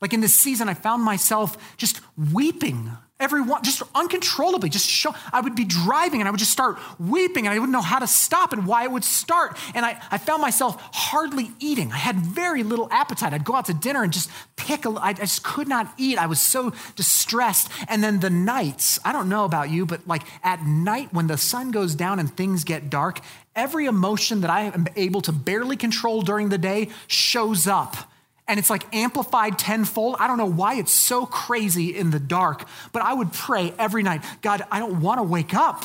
Like 0.00 0.12
in 0.12 0.20
this 0.20 0.34
season, 0.34 0.68
I 0.68 0.74
found 0.74 1.02
myself 1.02 1.76
just 1.76 2.00
weeping 2.32 2.92
everyone 3.20 3.62
just 3.62 3.82
uncontrollably 3.94 4.68
just 4.68 4.88
show 4.88 5.14
i 5.32 5.40
would 5.40 5.54
be 5.54 5.64
driving 5.64 6.20
and 6.20 6.28
i 6.28 6.30
would 6.30 6.40
just 6.40 6.50
start 6.50 6.78
weeping 6.98 7.46
and 7.46 7.54
i 7.54 7.58
wouldn't 7.58 7.72
know 7.72 7.80
how 7.80 7.98
to 7.98 8.06
stop 8.06 8.52
and 8.52 8.66
why 8.66 8.84
it 8.84 8.90
would 8.90 9.04
start. 9.04 9.58
And 9.74 9.84
I, 9.84 10.00
I 10.10 10.18
found 10.18 10.42
myself 10.42 10.80
hardly 10.92 11.50
eating. 11.58 11.92
I 11.92 11.96
had 11.96 12.16
very 12.16 12.62
little 12.62 12.88
appetite. 12.90 13.32
I'd 13.32 13.44
go 13.44 13.54
out 13.54 13.66
to 13.66 13.74
dinner 13.74 14.02
and 14.02 14.12
just 14.12 14.30
pick 14.56 14.84
a, 14.86 14.90
I 14.90 15.12
just 15.12 15.42
could 15.42 15.68
not 15.68 15.92
eat. 15.98 16.18
I 16.18 16.26
was 16.26 16.40
so 16.40 16.72
distressed. 16.96 17.70
And 17.88 18.02
then 18.02 18.20
the 18.20 18.30
nights 18.30 18.98
i 19.04 19.12
don't 19.12 19.28
know 19.28 19.44
about 19.44 19.70
you 19.70 19.86
but 19.86 20.06
like 20.06 20.22
at 20.42 20.64
night 20.64 21.12
when 21.12 21.26
the 21.26 21.36
sun 21.36 21.70
goes 21.70 21.94
down 21.94 22.18
and 22.18 22.34
things 22.36 22.64
get 22.64 22.90
dark 22.90 23.20
every 23.54 23.86
emotion 23.86 24.40
that 24.40 24.50
i 24.50 24.62
am 24.62 24.86
able 24.96 25.20
to 25.20 25.32
barely 25.32 25.76
control 25.76 26.22
during 26.22 26.48
the 26.48 26.58
day 26.58 26.88
shows 27.06 27.66
up 27.66 28.09
and 28.50 28.58
it's 28.58 28.68
like 28.68 28.92
amplified 28.92 29.60
tenfold. 29.60 30.16
I 30.18 30.26
don't 30.26 30.36
know 30.36 30.44
why 30.44 30.74
it's 30.74 30.90
so 30.90 31.24
crazy 31.24 31.96
in 31.96 32.10
the 32.10 32.18
dark, 32.18 32.66
but 32.92 33.00
I 33.00 33.14
would 33.14 33.32
pray 33.32 33.72
every 33.78 34.02
night 34.02 34.24
God, 34.42 34.66
I 34.72 34.80
don't 34.80 35.00
want 35.00 35.18
to 35.18 35.22
wake 35.22 35.54
up. 35.54 35.84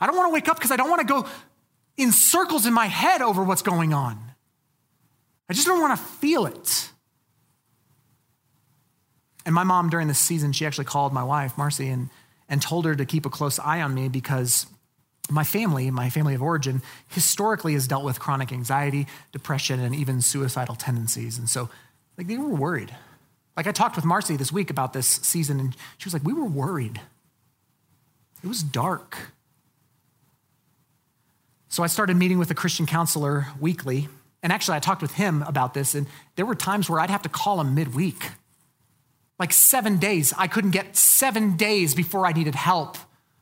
I 0.00 0.06
don't 0.06 0.16
want 0.16 0.28
to 0.28 0.34
wake 0.34 0.48
up 0.48 0.56
because 0.56 0.72
I 0.72 0.76
don't 0.76 0.90
want 0.90 1.00
to 1.00 1.06
go 1.06 1.26
in 1.96 2.10
circles 2.10 2.66
in 2.66 2.74
my 2.74 2.86
head 2.86 3.22
over 3.22 3.44
what's 3.44 3.62
going 3.62 3.94
on. 3.94 4.18
I 5.48 5.52
just 5.52 5.68
don't 5.68 5.80
want 5.80 5.96
to 5.96 6.04
feel 6.04 6.46
it. 6.46 6.90
And 9.46 9.54
my 9.54 9.64
mom, 9.64 9.90
during 9.90 10.08
this 10.08 10.18
season, 10.18 10.52
she 10.52 10.66
actually 10.66 10.84
called 10.84 11.12
my 11.12 11.22
wife, 11.22 11.56
Marcy, 11.56 11.88
and, 11.88 12.10
and 12.48 12.60
told 12.60 12.86
her 12.86 12.94
to 12.96 13.06
keep 13.06 13.24
a 13.24 13.30
close 13.30 13.60
eye 13.60 13.80
on 13.80 13.94
me 13.94 14.08
because 14.08 14.66
my 15.30 15.44
family, 15.44 15.90
my 15.90 16.10
family 16.10 16.34
of 16.34 16.42
origin, 16.42 16.82
historically 17.08 17.74
has 17.74 17.86
dealt 17.86 18.04
with 18.04 18.18
chronic 18.18 18.52
anxiety, 18.52 19.06
depression, 19.32 19.80
and 19.80 19.94
even 19.94 20.22
suicidal 20.22 20.74
tendencies. 20.74 21.38
And 21.38 21.48
so, 21.48 21.68
like, 22.16 22.26
they 22.26 22.38
were 22.38 22.48
worried. 22.48 22.94
Like, 23.56 23.66
I 23.66 23.72
talked 23.72 23.96
with 23.96 24.04
Marcy 24.04 24.36
this 24.36 24.52
week 24.52 24.70
about 24.70 24.92
this 24.92 25.06
season, 25.06 25.60
and 25.60 25.76
she 25.98 26.06
was 26.06 26.14
like, 26.14 26.24
We 26.24 26.32
were 26.32 26.44
worried. 26.44 27.00
It 28.42 28.46
was 28.46 28.62
dark. 28.62 29.32
So, 31.68 31.82
I 31.82 31.88
started 31.88 32.16
meeting 32.16 32.38
with 32.38 32.50
a 32.50 32.54
Christian 32.54 32.86
counselor 32.86 33.48
weekly. 33.60 34.08
And 34.42 34.52
actually, 34.52 34.76
I 34.76 34.80
talked 34.80 35.02
with 35.02 35.14
him 35.14 35.42
about 35.42 35.74
this, 35.74 35.94
and 35.94 36.06
there 36.36 36.46
were 36.46 36.54
times 36.54 36.88
where 36.88 37.00
I'd 37.00 37.10
have 37.10 37.22
to 37.22 37.28
call 37.28 37.60
him 37.60 37.74
midweek. 37.74 38.30
Like 39.38 39.52
seven 39.52 39.98
days. 39.98 40.32
I 40.36 40.48
couldn't 40.48 40.70
get 40.70 40.96
seven 40.96 41.56
days 41.56 41.94
before 41.94 42.26
I 42.26 42.32
needed 42.32 42.54
help 42.54 42.96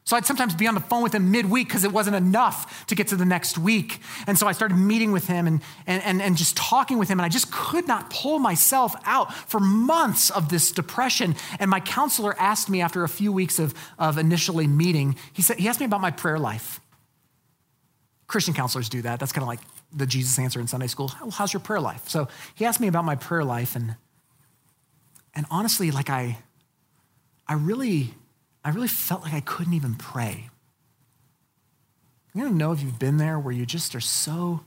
So 0.07 0.17
I'd 0.17 0.25
sometimes 0.25 0.55
be 0.55 0.69
on 0.69 0.75
the 0.75 0.81
phone 0.81 1.03
with 1.03 1.13
him 1.13 1.33
midweek 1.33 1.67
because 1.67 1.83
it 1.83 1.91
wasn't 1.91 2.15
enough 2.15 2.87
to 2.87 2.95
get 2.95 3.09
to 3.09 3.17
the 3.17 3.25
next 3.25 3.59
week. 3.59 3.99
And 4.29 4.39
so 4.39 4.47
I 4.47 4.53
started 4.53 4.77
meeting 4.77 5.11
with 5.11 5.27
him 5.27 5.49
and, 5.49 5.61
and, 5.85 6.01
and, 6.05 6.23
and 6.23 6.37
just 6.37 6.57
talking 6.57 6.97
with 6.97 7.09
him. 7.09 7.19
And 7.19 7.27
I 7.27 7.29
just 7.29 7.51
could 7.51 7.89
not 7.89 8.09
pull 8.11 8.39
myself 8.39 8.95
out 9.05 9.35
for 9.35 9.59
months 9.59 10.31
of 10.31 10.49
this 10.49 10.71
depression. 10.71 11.35
And 11.59 11.69
my 11.69 11.81
counselor 11.81 12.37
asked 12.39 12.71
me 12.71 12.81
after 12.81 13.03
a 13.03 13.09
few 13.09 13.33
weeks 13.33 13.59
of, 13.59 13.75
of 13.99 14.17
initially 14.17 14.69
meeting, 14.69 15.17
he, 15.33 15.43
said, 15.43 15.59
he 15.59 15.67
asked 15.67 15.81
me 15.81 15.87
about 15.87 16.01
my 16.01 16.13
prayer 16.13 16.39
life. 16.39 16.81
Christian 18.29 18.55
counselors 18.55 18.89
do 18.89 19.03
that. 19.03 19.19
That's 19.19 19.33
kind 19.33 19.43
of 19.43 19.49
like 19.49 19.61
the 19.93 20.07
Jesus 20.07 20.39
answer 20.39 20.61
in 20.61 20.69
Sunday 20.69 20.87
school. 20.87 21.11
Well, 21.21 21.33
How's 21.33 21.53
your 21.53 21.61
prayer 21.61 21.81
life? 21.81 22.09
So 22.09 22.29
he 22.55 22.65
asked 22.65 22.79
me 22.79 22.87
about 22.87 23.05
my 23.05 23.17
prayer 23.17 23.43
life. 23.43 23.75
And, 23.75 23.97
and 25.35 25.47
honestly, 25.51 25.91
like 25.91 26.11
I, 26.11 26.39
I 27.49 27.55
really 27.55 28.15
I 28.67 28.71
really 28.71 28.89
felt 28.89 29.23
like 29.23 29.33
I 29.33 29.39
couldn't 29.39 29.75
even 29.75 29.95
pray. 29.95 30.51
I 32.35 32.41
don't 32.41 32.59
know 32.59 32.73
if 32.73 32.83
you've 32.83 32.99
been 32.99 33.17
there 33.17 33.39
where 33.39 33.55
you 33.55 33.65
just 33.65 33.95
are 33.95 34.01
so, 34.01 34.65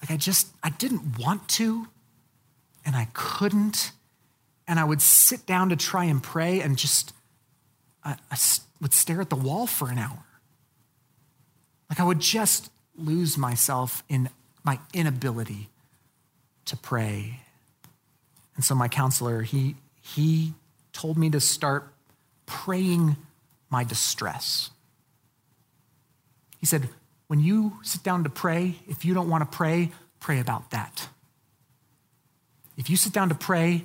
like, 0.00 0.12
I 0.12 0.16
just, 0.16 0.46
I 0.62 0.70
didn't 0.70 1.18
want 1.18 1.48
to, 1.48 1.88
and 2.86 2.94
I 2.94 3.08
couldn't, 3.14 3.90
and 4.68 4.78
I 4.78 4.84
would 4.84 5.02
sit 5.02 5.44
down 5.44 5.70
to 5.70 5.76
try 5.76 6.04
and 6.04 6.22
pray 6.22 6.60
and 6.60 6.78
just, 6.78 7.12
I, 8.04 8.14
I 8.30 8.38
would 8.80 8.92
stare 8.92 9.20
at 9.20 9.28
the 9.28 9.34
wall 9.34 9.66
for 9.66 9.90
an 9.90 9.98
hour. 9.98 10.22
Like, 11.90 11.98
I 11.98 12.04
would 12.04 12.20
just 12.20 12.70
lose 12.96 13.36
myself 13.36 14.04
in 14.08 14.30
my 14.62 14.78
inability 14.94 15.68
to 16.66 16.76
pray. 16.76 17.40
And 18.54 18.64
so 18.64 18.76
my 18.76 18.86
counselor, 18.86 19.42
he, 19.42 19.74
he 20.00 20.54
told 20.92 21.18
me 21.18 21.28
to 21.30 21.40
start 21.40 21.92
praying 22.46 23.16
my 23.72 23.82
distress. 23.82 24.70
He 26.58 26.66
said, 26.66 26.88
When 27.26 27.40
you 27.40 27.78
sit 27.82 28.04
down 28.04 28.22
to 28.24 28.30
pray, 28.30 28.76
if 28.86 29.04
you 29.04 29.14
don't 29.14 29.28
want 29.28 29.50
to 29.50 29.56
pray, 29.56 29.90
pray 30.20 30.38
about 30.38 30.70
that. 30.70 31.08
If 32.76 32.88
you 32.88 32.96
sit 32.96 33.12
down 33.12 33.30
to 33.30 33.34
pray 33.34 33.84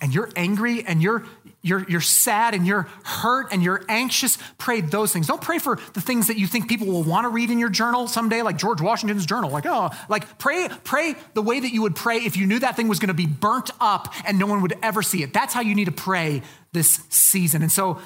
and 0.00 0.14
you're 0.14 0.30
angry 0.34 0.82
and 0.86 1.02
you're, 1.02 1.24
you're, 1.62 1.84
you're 1.88 2.00
sad 2.00 2.54
and 2.54 2.66
you're 2.66 2.88
hurt 3.04 3.48
and 3.52 3.62
you're 3.62 3.82
anxious, 3.88 4.38
pray 4.56 4.80
those 4.80 5.12
things. 5.12 5.26
Don't 5.26 5.42
pray 5.42 5.58
for 5.58 5.78
the 5.92 6.00
things 6.00 6.28
that 6.28 6.38
you 6.38 6.46
think 6.46 6.68
people 6.68 6.86
will 6.86 7.02
want 7.02 7.24
to 7.24 7.28
read 7.28 7.50
in 7.50 7.58
your 7.58 7.68
journal 7.68 8.08
someday, 8.08 8.40
like 8.40 8.56
George 8.56 8.80
Washington's 8.80 9.26
journal. 9.26 9.50
Like, 9.50 9.66
oh, 9.66 9.90
like 10.08 10.38
pray, 10.38 10.68
pray 10.84 11.14
the 11.34 11.42
way 11.42 11.60
that 11.60 11.72
you 11.72 11.82
would 11.82 11.94
pray 11.94 12.16
if 12.16 12.36
you 12.38 12.46
knew 12.46 12.58
that 12.58 12.76
thing 12.76 12.88
was 12.88 12.98
going 12.98 13.08
to 13.08 13.14
be 13.14 13.26
burnt 13.26 13.70
up 13.80 14.14
and 14.26 14.38
no 14.38 14.46
one 14.46 14.62
would 14.62 14.74
ever 14.82 15.02
see 15.02 15.22
it. 15.22 15.34
That's 15.34 15.52
how 15.52 15.60
you 15.60 15.74
need 15.74 15.86
to 15.86 15.92
pray 15.92 16.42
this 16.72 17.00
season. 17.10 17.60
And 17.62 17.70
so 17.70 18.00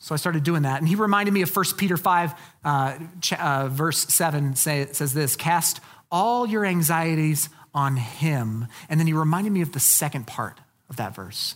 so 0.00 0.14
I 0.14 0.16
started 0.16 0.42
doing 0.42 0.62
that. 0.62 0.80
And 0.80 0.88
he 0.88 0.94
reminded 0.94 1.32
me 1.32 1.42
of 1.42 1.54
1 1.54 1.64
Peter 1.76 1.98
5, 1.98 2.34
uh, 2.64 2.98
ch- 3.20 3.34
uh, 3.34 3.68
verse 3.68 3.98
7 3.98 4.56
say, 4.56 4.88
says 4.92 5.12
this 5.12 5.36
Cast 5.36 5.80
all 6.10 6.46
your 6.46 6.64
anxieties 6.64 7.50
on 7.74 7.96
him. 7.96 8.66
And 8.88 8.98
then 8.98 9.06
he 9.06 9.12
reminded 9.12 9.52
me 9.52 9.60
of 9.60 9.72
the 9.72 9.80
second 9.80 10.26
part 10.26 10.58
of 10.88 10.96
that 10.96 11.14
verse 11.14 11.54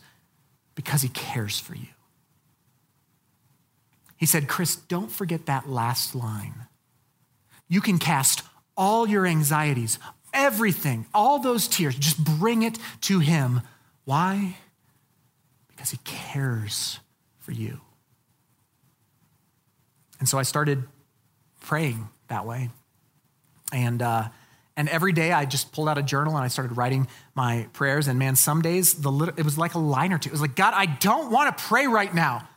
because 0.75 1.01
he 1.01 1.09
cares 1.09 1.59
for 1.59 1.75
you. 1.75 1.89
He 4.17 4.27
said, 4.27 4.47
Chris, 4.47 4.77
don't 4.77 5.11
forget 5.11 5.47
that 5.47 5.69
last 5.69 6.15
line. 6.15 6.67
You 7.67 7.81
can 7.81 7.99
cast 7.99 8.43
all 8.77 9.09
your 9.09 9.27
anxieties, 9.27 9.99
everything, 10.35 11.07
all 11.15 11.39
those 11.39 11.67
tears, 11.67 11.97
just 11.97 12.23
bring 12.23 12.63
it 12.63 12.79
to 13.03 13.21
him. 13.21 13.63
Why? 14.05 14.59
Because 15.69 15.91
he 15.91 15.99
cares 16.05 17.01
for 17.39 17.53
you. 17.53 17.81
And 20.19 20.29
so 20.29 20.39
I 20.39 20.43
started 20.43 20.85
praying 21.61 22.09
that 22.29 22.47
way. 22.47 22.71
And, 23.73 24.01
uh, 24.03 24.29
and 24.77 24.89
every 24.89 25.13
day 25.13 25.33
I 25.33 25.45
just 25.45 25.73
pulled 25.73 25.89
out 25.89 25.99
a 25.99 26.03
journal 26.03 26.37
and 26.37 26.45
I 26.45 26.49
started 26.49 26.77
writing 26.77 27.09
my 27.35 27.69
prayers. 27.73 28.09
And 28.09 28.19
man, 28.19 28.37
some 28.37 28.63
days 28.63 28.95
the 28.95 29.11
little, 29.11 29.35
it 29.37 29.45
was 29.45 29.59
like 29.59 29.75
a 29.75 29.79
line 29.79 30.13
or 30.13 30.19
two. 30.19 30.29
It 30.29 30.33
was 30.33 30.41
like, 30.41 30.57
God, 30.57 30.75
I 30.75 30.87
don't 30.87 31.31
want 31.31 31.57
to 31.57 31.65
pray 31.65 31.87
right 31.87 32.13
now. 32.15 32.49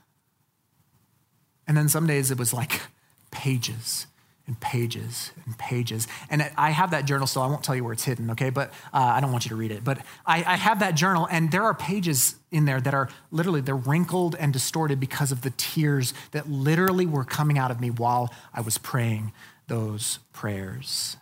And 1.68 1.76
then 1.76 1.90
some 1.90 2.08
days 2.08 2.32
it 2.32 2.38
was 2.38 2.54
like 2.54 2.82
pages 3.32 4.08
and 4.48 4.60
pages 4.62 5.32
and 5.46 5.58
pages. 5.58 6.08
And 6.30 6.50
I 6.58 6.72
have 6.72 6.92
that 6.92 7.06
journal 7.06 7.28
still. 7.28 7.42
I 7.42 7.48
won't 7.48 7.64
tell 7.64 7.76
you 7.76 7.84
where 7.84 7.94
it's 7.94 8.06
hidden, 8.06 8.32
okay? 8.32 8.50
But 8.50 8.70
uh, 8.94 8.98
I 8.98 9.20
don't 9.20 9.32
want 9.32 9.46
you 9.46 9.50
to 9.50 9.56
read 9.56 9.72
it. 9.72 9.84
But 9.84 10.00
I, 10.26 10.38
I, 10.38 10.56
have 10.56 10.80
that 10.80 10.96
journal, 10.96 11.28
and 11.30 11.52
there 11.52 11.64
are 11.64 11.74
pages 11.74 12.36
in 12.50 12.64
there 12.64 12.80
that 12.80 12.94
are 12.94 13.10
literally 13.30 13.60
they're 13.60 13.76
wrinkled 13.76 14.36
and 14.40 14.54
distorted 14.54 15.00
because 15.02 15.34
of 15.34 15.42
the 15.42 15.50
tears 15.52 16.14
that 16.32 16.50
literally 16.50 17.06
were 17.06 17.26
coming 17.26 17.58
out 17.58 17.72
of 17.72 17.82
me 17.82 17.90
while 17.90 18.34
I 18.54 18.62
was 18.62 18.78
praying 18.78 19.34
those 19.68 20.20
prayers. 20.32 21.18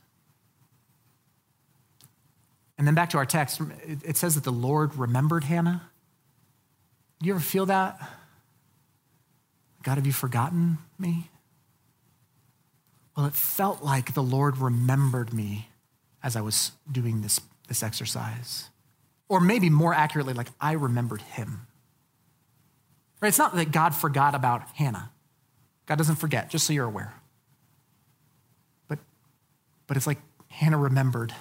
And 2.77 2.85
then 2.85 2.93
back 2.93 3.09
to 3.11 3.17
our 3.17 3.25
text, 3.25 3.59
it 4.03 4.17
says 4.17 4.35
that 4.35 4.43
the 4.43 4.51
Lord 4.51 4.95
remembered 4.95 5.45
Hannah. 5.45 5.89
Do 7.19 7.27
you 7.27 7.33
ever 7.33 7.41
feel 7.41 7.65
that? 7.67 7.97
God, 9.81 9.95
have 9.95 10.05
you 10.05 10.13
forgotten 10.13 10.77
me? 10.99 11.29
Well, 13.15 13.25
it 13.25 13.33
felt 13.33 13.83
like 13.83 14.13
the 14.13 14.23
Lord 14.23 14.57
remembered 14.57 15.33
me 15.33 15.69
as 16.21 16.35
I 16.35 16.41
was 16.41 16.71
doing 16.91 17.21
this, 17.21 17.39
this 17.67 17.81
exercise. 17.81 18.69
Or 19.29 19.39
maybe 19.39 19.69
more 19.69 19.93
accurately, 19.93 20.33
like 20.33 20.49
I 20.59 20.73
remembered 20.73 21.21
him. 21.21 21.67
Right? 23.21 23.29
It's 23.29 23.39
not 23.39 23.55
that 23.55 23.71
God 23.71 23.95
forgot 23.95 24.35
about 24.35 24.63
Hannah. 24.75 25.11
God 25.85 25.97
doesn't 25.97 26.17
forget, 26.17 26.49
just 26.49 26.67
so 26.67 26.73
you're 26.73 26.85
aware. 26.85 27.13
But, 28.87 28.99
but 29.87 29.97
it's 29.97 30.07
like 30.07 30.19
Hannah 30.49 30.77
remembered 30.77 31.33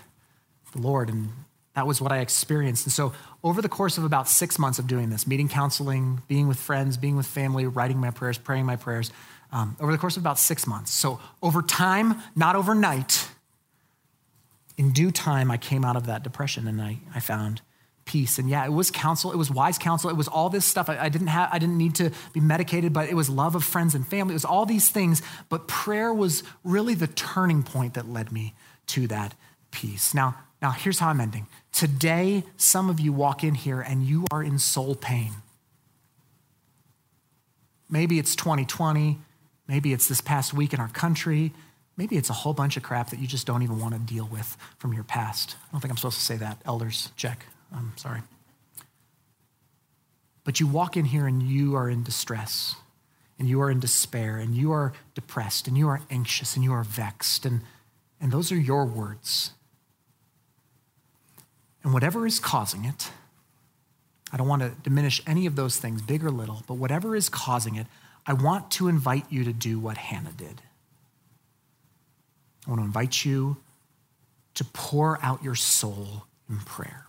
the 0.74 0.80
Lord, 0.80 1.08
and 1.08 1.30
that 1.74 1.86
was 1.86 2.00
what 2.00 2.12
I 2.12 2.18
experienced. 2.18 2.84
And 2.84 2.92
so, 2.92 3.12
over 3.42 3.62
the 3.62 3.68
course 3.68 3.96
of 3.96 4.04
about 4.04 4.28
six 4.28 4.58
months 4.58 4.78
of 4.78 4.86
doing 4.86 5.10
this, 5.10 5.26
meeting 5.26 5.48
counseling, 5.48 6.20
being 6.28 6.48
with 6.48 6.58
friends, 6.58 6.96
being 6.96 7.16
with 7.16 7.26
family, 7.26 7.66
writing 7.66 7.98
my 7.98 8.10
prayers, 8.10 8.38
praying 8.38 8.66
my 8.66 8.76
prayers, 8.76 9.10
um, 9.54 9.76
over 9.80 9.92
the 9.92 9.98
course 9.98 10.16
of 10.16 10.22
about 10.22 10.38
six 10.38 10.66
months. 10.66 10.92
So, 10.92 11.20
over 11.40 11.62
time, 11.62 12.16
not 12.34 12.56
overnight, 12.56 13.28
in 14.76 14.92
due 14.92 15.12
time, 15.12 15.50
I 15.50 15.56
came 15.56 15.84
out 15.84 15.96
of 15.96 16.06
that 16.06 16.24
depression 16.24 16.66
and 16.66 16.82
I, 16.82 16.98
I 17.14 17.20
found 17.20 17.62
peace. 18.04 18.38
And 18.38 18.50
yeah, 18.50 18.64
it 18.64 18.72
was 18.72 18.90
counsel, 18.90 19.30
it 19.30 19.36
was 19.36 19.52
wise 19.52 19.78
counsel, 19.78 20.10
it 20.10 20.16
was 20.16 20.26
all 20.26 20.50
this 20.50 20.64
stuff. 20.64 20.90
I, 20.90 20.98
I, 20.98 21.08
didn't 21.08 21.28
have, 21.28 21.48
I 21.52 21.60
didn't 21.60 21.78
need 21.78 21.94
to 21.94 22.10
be 22.32 22.40
medicated, 22.40 22.92
but 22.92 23.08
it 23.08 23.14
was 23.14 23.30
love 23.30 23.54
of 23.54 23.62
friends 23.62 23.94
and 23.94 24.06
family. 24.06 24.32
It 24.32 24.34
was 24.34 24.44
all 24.44 24.66
these 24.66 24.88
things. 24.88 25.22
But 25.48 25.68
prayer 25.68 26.12
was 26.12 26.42
really 26.64 26.94
the 26.94 27.06
turning 27.06 27.62
point 27.62 27.94
that 27.94 28.08
led 28.08 28.32
me 28.32 28.54
to 28.88 29.06
that 29.06 29.34
peace. 29.70 30.12
Now, 30.12 30.36
now 30.60 30.72
here's 30.72 30.98
how 30.98 31.08
I'm 31.10 31.20
ending. 31.20 31.46
Today, 31.72 32.42
some 32.56 32.90
of 32.90 32.98
you 32.98 33.12
walk 33.12 33.44
in 33.44 33.54
here 33.54 33.80
and 33.80 34.02
you 34.02 34.26
are 34.32 34.42
in 34.42 34.58
soul 34.58 34.96
pain. 34.96 35.30
Maybe 37.88 38.18
it's 38.18 38.34
2020. 38.34 39.20
Maybe 39.66 39.92
it's 39.92 40.08
this 40.08 40.20
past 40.20 40.52
week 40.52 40.74
in 40.74 40.80
our 40.80 40.88
country. 40.88 41.52
Maybe 41.96 42.16
it's 42.16 42.30
a 42.30 42.34
whole 42.34 42.52
bunch 42.52 42.76
of 42.76 42.82
crap 42.82 43.10
that 43.10 43.18
you 43.18 43.26
just 43.26 43.46
don't 43.46 43.62
even 43.62 43.78
want 43.78 43.94
to 43.94 44.00
deal 44.00 44.26
with 44.26 44.56
from 44.78 44.92
your 44.92 45.04
past. 45.04 45.56
I 45.68 45.72
don't 45.72 45.80
think 45.80 45.90
I'm 45.90 45.96
supposed 45.96 46.18
to 46.18 46.24
say 46.24 46.36
that. 46.36 46.60
Elders, 46.64 47.12
check. 47.16 47.46
I'm 47.72 47.92
sorry. 47.96 48.20
But 50.44 50.60
you 50.60 50.66
walk 50.66 50.96
in 50.96 51.06
here 51.06 51.26
and 51.26 51.42
you 51.42 51.74
are 51.74 51.88
in 51.88 52.02
distress, 52.02 52.76
and 53.38 53.48
you 53.48 53.60
are 53.62 53.70
in 53.70 53.80
despair, 53.80 54.36
and 54.36 54.54
you 54.54 54.72
are 54.72 54.92
depressed, 55.14 55.66
and 55.66 55.78
you 55.78 55.88
are 55.88 56.02
anxious, 56.10 56.54
and 56.54 56.62
you 56.64 56.72
are 56.72 56.84
vexed. 56.84 57.46
And, 57.46 57.62
and 58.20 58.30
those 58.30 58.52
are 58.52 58.56
your 58.56 58.84
words. 58.84 59.52
And 61.82 61.92
whatever 61.92 62.26
is 62.26 62.38
causing 62.38 62.84
it, 62.84 63.10
I 64.32 64.36
don't 64.36 64.48
want 64.48 64.62
to 64.62 64.72
diminish 64.82 65.22
any 65.26 65.46
of 65.46 65.56
those 65.56 65.78
things, 65.78 66.02
big 66.02 66.24
or 66.24 66.30
little, 66.30 66.62
but 66.66 66.74
whatever 66.74 67.14
is 67.14 67.28
causing 67.28 67.76
it, 67.76 67.86
I 68.26 68.32
want 68.32 68.70
to 68.72 68.88
invite 68.88 69.26
you 69.30 69.44
to 69.44 69.52
do 69.52 69.78
what 69.78 69.96
Hannah 69.96 70.32
did. 70.36 70.62
I 72.66 72.70
want 72.70 72.80
to 72.80 72.86
invite 72.86 73.24
you 73.24 73.58
to 74.54 74.64
pour 74.64 75.18
out 75.22 75.42
your 75.42 75.54
soul 75.54 76.24
in 76.48 76.58
prayer. 76.58 77.06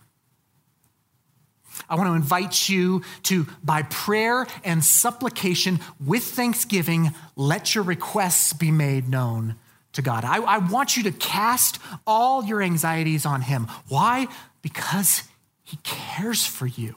I 1.88 1.94
want 1.94 2.08
to 2.08 2.14
invite 2.14 2.68
you 2.68 3.02
to, 3.24 3.46
by 3.62 3.82
prayer 3.82 4.46
and 4.64 4.84
supplication 4.84 5.80
with 6.04 6.24
thanksgiving, 6.24 7.14
let 7.36 7.74
your 7.74 7.84
requests 7.84 8.52
be 8.52 8.70
made 8.70 9.08
known 9.08 9.56
to 9.92 10.02
God. 10.02 10.24
I, 10.24 10.38
I 10.38 10.58
want 10.58 10.96
you 10.96 11.02
to 11.04 11.12
cast 11.12 11.78
all 12.06 12.44
your 12.44 12.62
anxieties 12.62 13.26
on 13.26 13.42
Him. 13.42 13.68
Why? 13.88 14.28
Because 14.62 15.22
He 15.64 15.78
cares 15.82 16.44
for 16.46 16.66
you. 16.66 16.96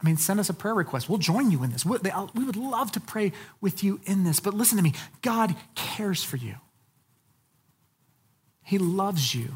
I 0.00 0.06
mean, 0.06 0.16
send 0.16 0.38
us 0.38 0.48
a 0.48 0.54
prayer 0.54 0.74
request. 0.74 1.08
We'll 1.08 1.18
join 1.18 1.50
you 1.50 1.64
in 1.64 1.72
this. 1.72 1.84
We 1.84 1.98
would 1.98 2.56
love 2.56 2.92
to 2.92 3.00
pray 3.00 3.32
with 3.60 3.82
you 3.82 4.00
in 4.04 4.24
this. 4.24 4.38
But 4.38 4.54
listen 4.54 4.76
to 4.76 4.82
me 4.82 4.94
God 5.22 5.56
cares 5.74 6.22
for 6.22 6.36
you, 6.36 6.56
He 8.62 8.78
loves 8.78 9.34
you. 9.34 9.48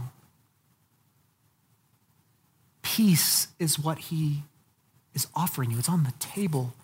Peace 2.83 3.49
is 3.59 3.79
what 3.79 3.99
He 3.99 4.43
is 5.15 5.27
offering 5.35 5.71
you, 5.71 5.79
it's 5.79 5.89
on 5.89 6.05
the 6.05 6.15
table 6.19 6.75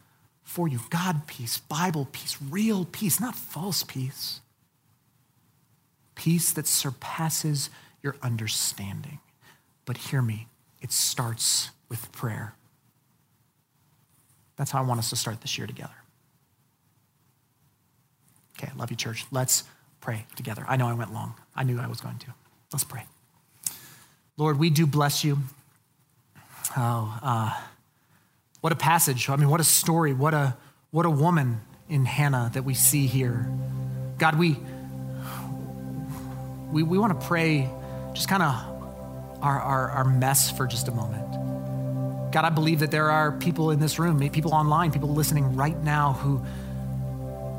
for 0.44 0.66
you 0.66 0.80
God 0.88 1.26
peace, 1.26 1.58
Bible 1.58 2.08
peace, 2.10 2.38
real 2.40 2.86
peace, 2.86 3.20
not 3.20 3.34
false 3.34 3.82
peace. 3.82 4.40
Peace 6.14 6.52
that 6.52 6.66
surpasses 6.66 7.70
your 8.02 8.16
understanding. 8.22 9.20
But 9.84 9.98
hear 9.98 10.20
me, 10.20 10.48
it 10.80 10.90
starts 10.90 11.70
with 11.88 12.10
prayer. 12.12 12.54
That's 14.58 14.70
how 14.72 14.82
I 14.82 14.86
want 14.86 14.98
us 14.98 15.10
to 15.10 15.16
start 15.16 15.40
this 15.40 15.56
year 15.56 15.66
together. 15.66 15.94
Okay, 18.58 18.70
love 18.76 18.90
you, 18.90 18.96
church. 18.96 19.24
Let's 19.30 19.62
pray 20.00 20.26
together. 20.36 20.64
I 20.68 20.76
know 20.76 20.88
I 20.88 20.94
went 20.94 21.14
long. 21.14 21.34
I 21.54 21.62
knew 21.62 21.78
I 21.78 21.86
was 21.86 22.00
going 22.00 22.18
to. 22.18 22.34
Let's 22.72 22.84
pray. 22.84 23.04
Lord, 24.36 24.58
we 24.58 24.68
do 24.68 24.86
bless 24.86 25.24
you. 25.24 25.38
Oh, 26.76 27.18
uh, 27.22 27.60
what 28.60 28.72
a 28.72 28.76
passage. 28.76 29.30
I 29.30 29.36
mean, 29.36 29.48
what 29.48 29.60
a 29.60 29.64
story. 29.64 30.12
What 30.12 30.34
a, 30.34 30.56
what 30.90 31.06
a 31.06 31.10
woman 31.10 31.60
in 31.88 32.04
Hannah 32.04 32.50
that 32.54 32.64
we 32.64 32.74
see 32.74 33.06
here. 33.06 33.48
God, 34.18 34.38
we, 34.38 34.58
we, 36.72 36.82
we 36.82 36.98
want 36.98 37.18
to 37.18 37.26
pray 37.26 37.70
just 38.12 38.28
kind 38.28 38.42
of 38.42 38.54
our, 39.40 39.60
our, 39.60 39.90
our 39.90 40.04
mess 40.04 40.50
for 40.50 40.66
just 40.66 40.88
a 40.88 40.92
moment. 40.92 41.47
God, 42.38 42.44
I 42.44 42.50
believe 42.50 42.78
that 42.78 42.92
there 42.92 43.10
are 43.10 43.32
people 43.32 43.72
in 43.72 43.80
this 43.80 43.98
room, 43.98 44.20
people 44.30 44.54
online, 44.54 44.92
people 44.92 45.08
listening 45.08 45.56
right 45.56 45.76
now 45.82 46.12
who 46.12 46.40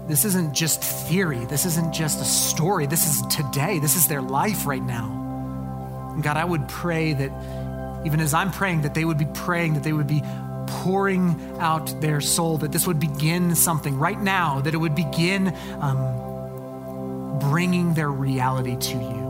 this 0.07 0.23
isn't 0.23 0.55
just 0.55 0.81
theory. 0.81 1.43
This 1.47 1.65
isn't 1.65 1.93
just 1.93 2.21
a 2.21 2.23
story. 2.23 2.87
This 2.87 3.05
is 3.05 3.27
today. 3.27 3.79
This 3.79 3.97
is 3.97 4.07
their 4.07 4.21
life 4.21 4.65
right 4.65 4.81
now. 4.81 6.13
And 6.13 6.23
God, 6.23 6.37
I 6.37 6.45
would 6.45 6.65
pray 6.69 7.11
that 7.11 8.05
even 8.05 8.21
as 8.21 8.33
I'm 8.33 8.51
praying, 8.51 8.83
that 8.83 8.93
they 8.93 9.03
would 9.03 9.17
be 9.17 9.27
praying, 9.33 9.73
that 9.73 9.83
they 9.83 9.91
would 9.91 10.07
be 10.07 10.21
pouring 10.67 11.57
out 11.59 11.99
their 11.99 12.21
soul, 12.21 12.57
that 12.59 12.71
this 12.71 12.87
would 12.87 13.01
begin 13.01 13.55
something 13.55 13.99
right 13.99 14.21
now, 14.21 14.61
that 14.61 14.73
it 14.73 14.77
would 14.77 14.95
begin 14.95 15.53
um, 15.81 17.39
bringing 17.39 17.95
their 17.95 18.09
reality 18.09 18.77
to 18.77 18.93
you. 18.93 19.28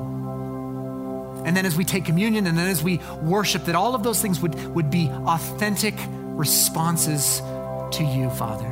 And 1.50 1.58
then 1.58 1.66
as 1.66 1.76
we 1.76 1.84
take 1.84 2.06
communion 2.06 2.46
and 2.46 2.56
then 2.56 2.68
as 2.68 2.84
we 2.84 3.00
worship, 3.24 3.66
that 3.66 3.74
all 3.74 3.96
of 3.96 4.04
those 4.04 4.22
things 4.22 4.40
would, 4.40 4.54
would 4.76 4.92
be 4.92 5.10
authentic 5.10 5.96
responses 5.98 7.40
to 7.94 8.04
you, 8.04 8.30
Father. 8.30 8.68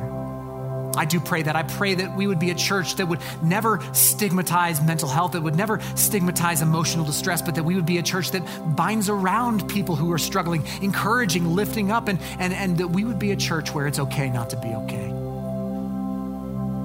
I 0.96 1.04
do 1.04 1.18
pray 1.18 1.42
that. 1.42 1.56
I 1.56 1.64
pray 1.64 1.96
that 1.96 2.16
we 2.16 2.28
would 2.28 2.38
be 2.38 2.52
a 2.52 2.54
church 2.54 2.94
that 2.94 3.08
would 3.08 3.18
never 3.42 3.80
stigmatize 3.92 4.80
mental 4.80 5.08
health, 5.08 5.32
that 5.32 5.42
would 5.42 5.56
never 5.56 5.80
stigmatize 5.96 6.62
emotional 6.62 7.04
distress, 7.04 7.42
but 7.42 7.56
that 7.56 7.64
we 7.64 7.74
would 7.74 7.84
be 7.84 7.98
a 7.98 8.02
church 8.02 8.30
that 8.30 8.76
binds 8.76 9.08
around 9.08 9.68
people 9.68 9.96
who 9.96 10.12
are 10.12 10.18
struggling, 10.18 10.64
encouraging, 10.80 11.56
lifting 11.56 11.90
up, 11.90 12.06
and, 12.06 12.20
and, 12.38 12.52
and 12.52 12.78
that 12.78 12.86
we 12.86 13.04
would 13.04 13.18
be 13.18 13.32
a 13.32 13.36
church 13.36 13.74
where 13.74 13.88
it's 13.88 13.98
okay 13.98 14.30
not 14.30 14.50
to 14.50 14.56
be 14.56 14.68
okay. 14.68 15.08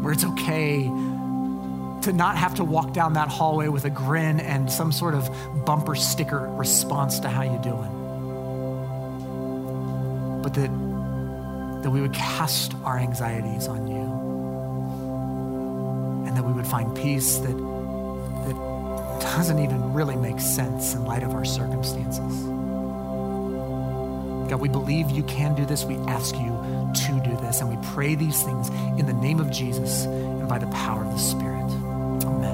Where 0.01 0.11
it's 0.11 0.25
okay 0.25 0.89
to 2.03 2.13
not 2.13 2.37
have 2.37 2.55
to 2.55 2.63
walk 2.63 2.93
down 2.93 3.13
that 3.13 3.29
hallway 3.29 3.67
with 3.67 3.85
a 3.85 3.89
grin 3.89 4.39
and 4.39 4.71
some 4.71 4.91
sort 4.91 5.13
of 5.13 5.29
bumper 5.65 5.95
sticker 5.95 6.47
response 6.51 7.19
to 7.19 7.29
how 7.29 7.43
you 7.43 7.59
doing. 7.59 7.99
But 10.41 10.53
that 10.55 10.69
that 11.83 11.91
we 11.91 12.01
would 12.01 12.13
cast 12.13 12.73
our 12.85 12.97
anxieties 12.97 13.67
on 13.67 13.87
you 13.87 14.03
and 16.25 16.37
that 16.37 16.43
we 16.43 16.53
would 16.53 16.65
find 16.65 16.95
peace 16.95 17.39
that, 17.39 17.57
that 17.57 19.19
doesn't 19.19 19.59
even 19.59 19.93
really 19.93 20.15
make 20.15 20.39
sense 20.39 20.93
in 20.93 21.03
light 21.03 21.23
of 21.23 21.33
our 21.33 21.43
circumstances. 21.43 22.43
God, 24.49 24.61
we 24.61 24.69
believe 24.69 25.09
you 25.11 25.23
can 25.23 25.55
do 25.55 25.65
this. 25.65 25.83
We 25.83 25.95
ask 26.09 26.35
you 26.35 26.57
to 26.93 27.21
do 27.23 27.35
this. 27.37 27.59
And 27.59 27.69
we 27.69 27.77
pray 27.93 28.15
these 28.15 28.41
things 28.41 28.69
in 28.97 29.05
the 29.05 29.13
name 29.13 29.39
of 29.41 29.51
Jesus 29.51 30.05
and 30.05 30.47
by 30.47 30.59
the 30.59 30.67
power 30.67 31.03
of 31.03 31.11
the 31.11 31.19
Spirit. 31.19 31.82
Amen. 32.25 32.52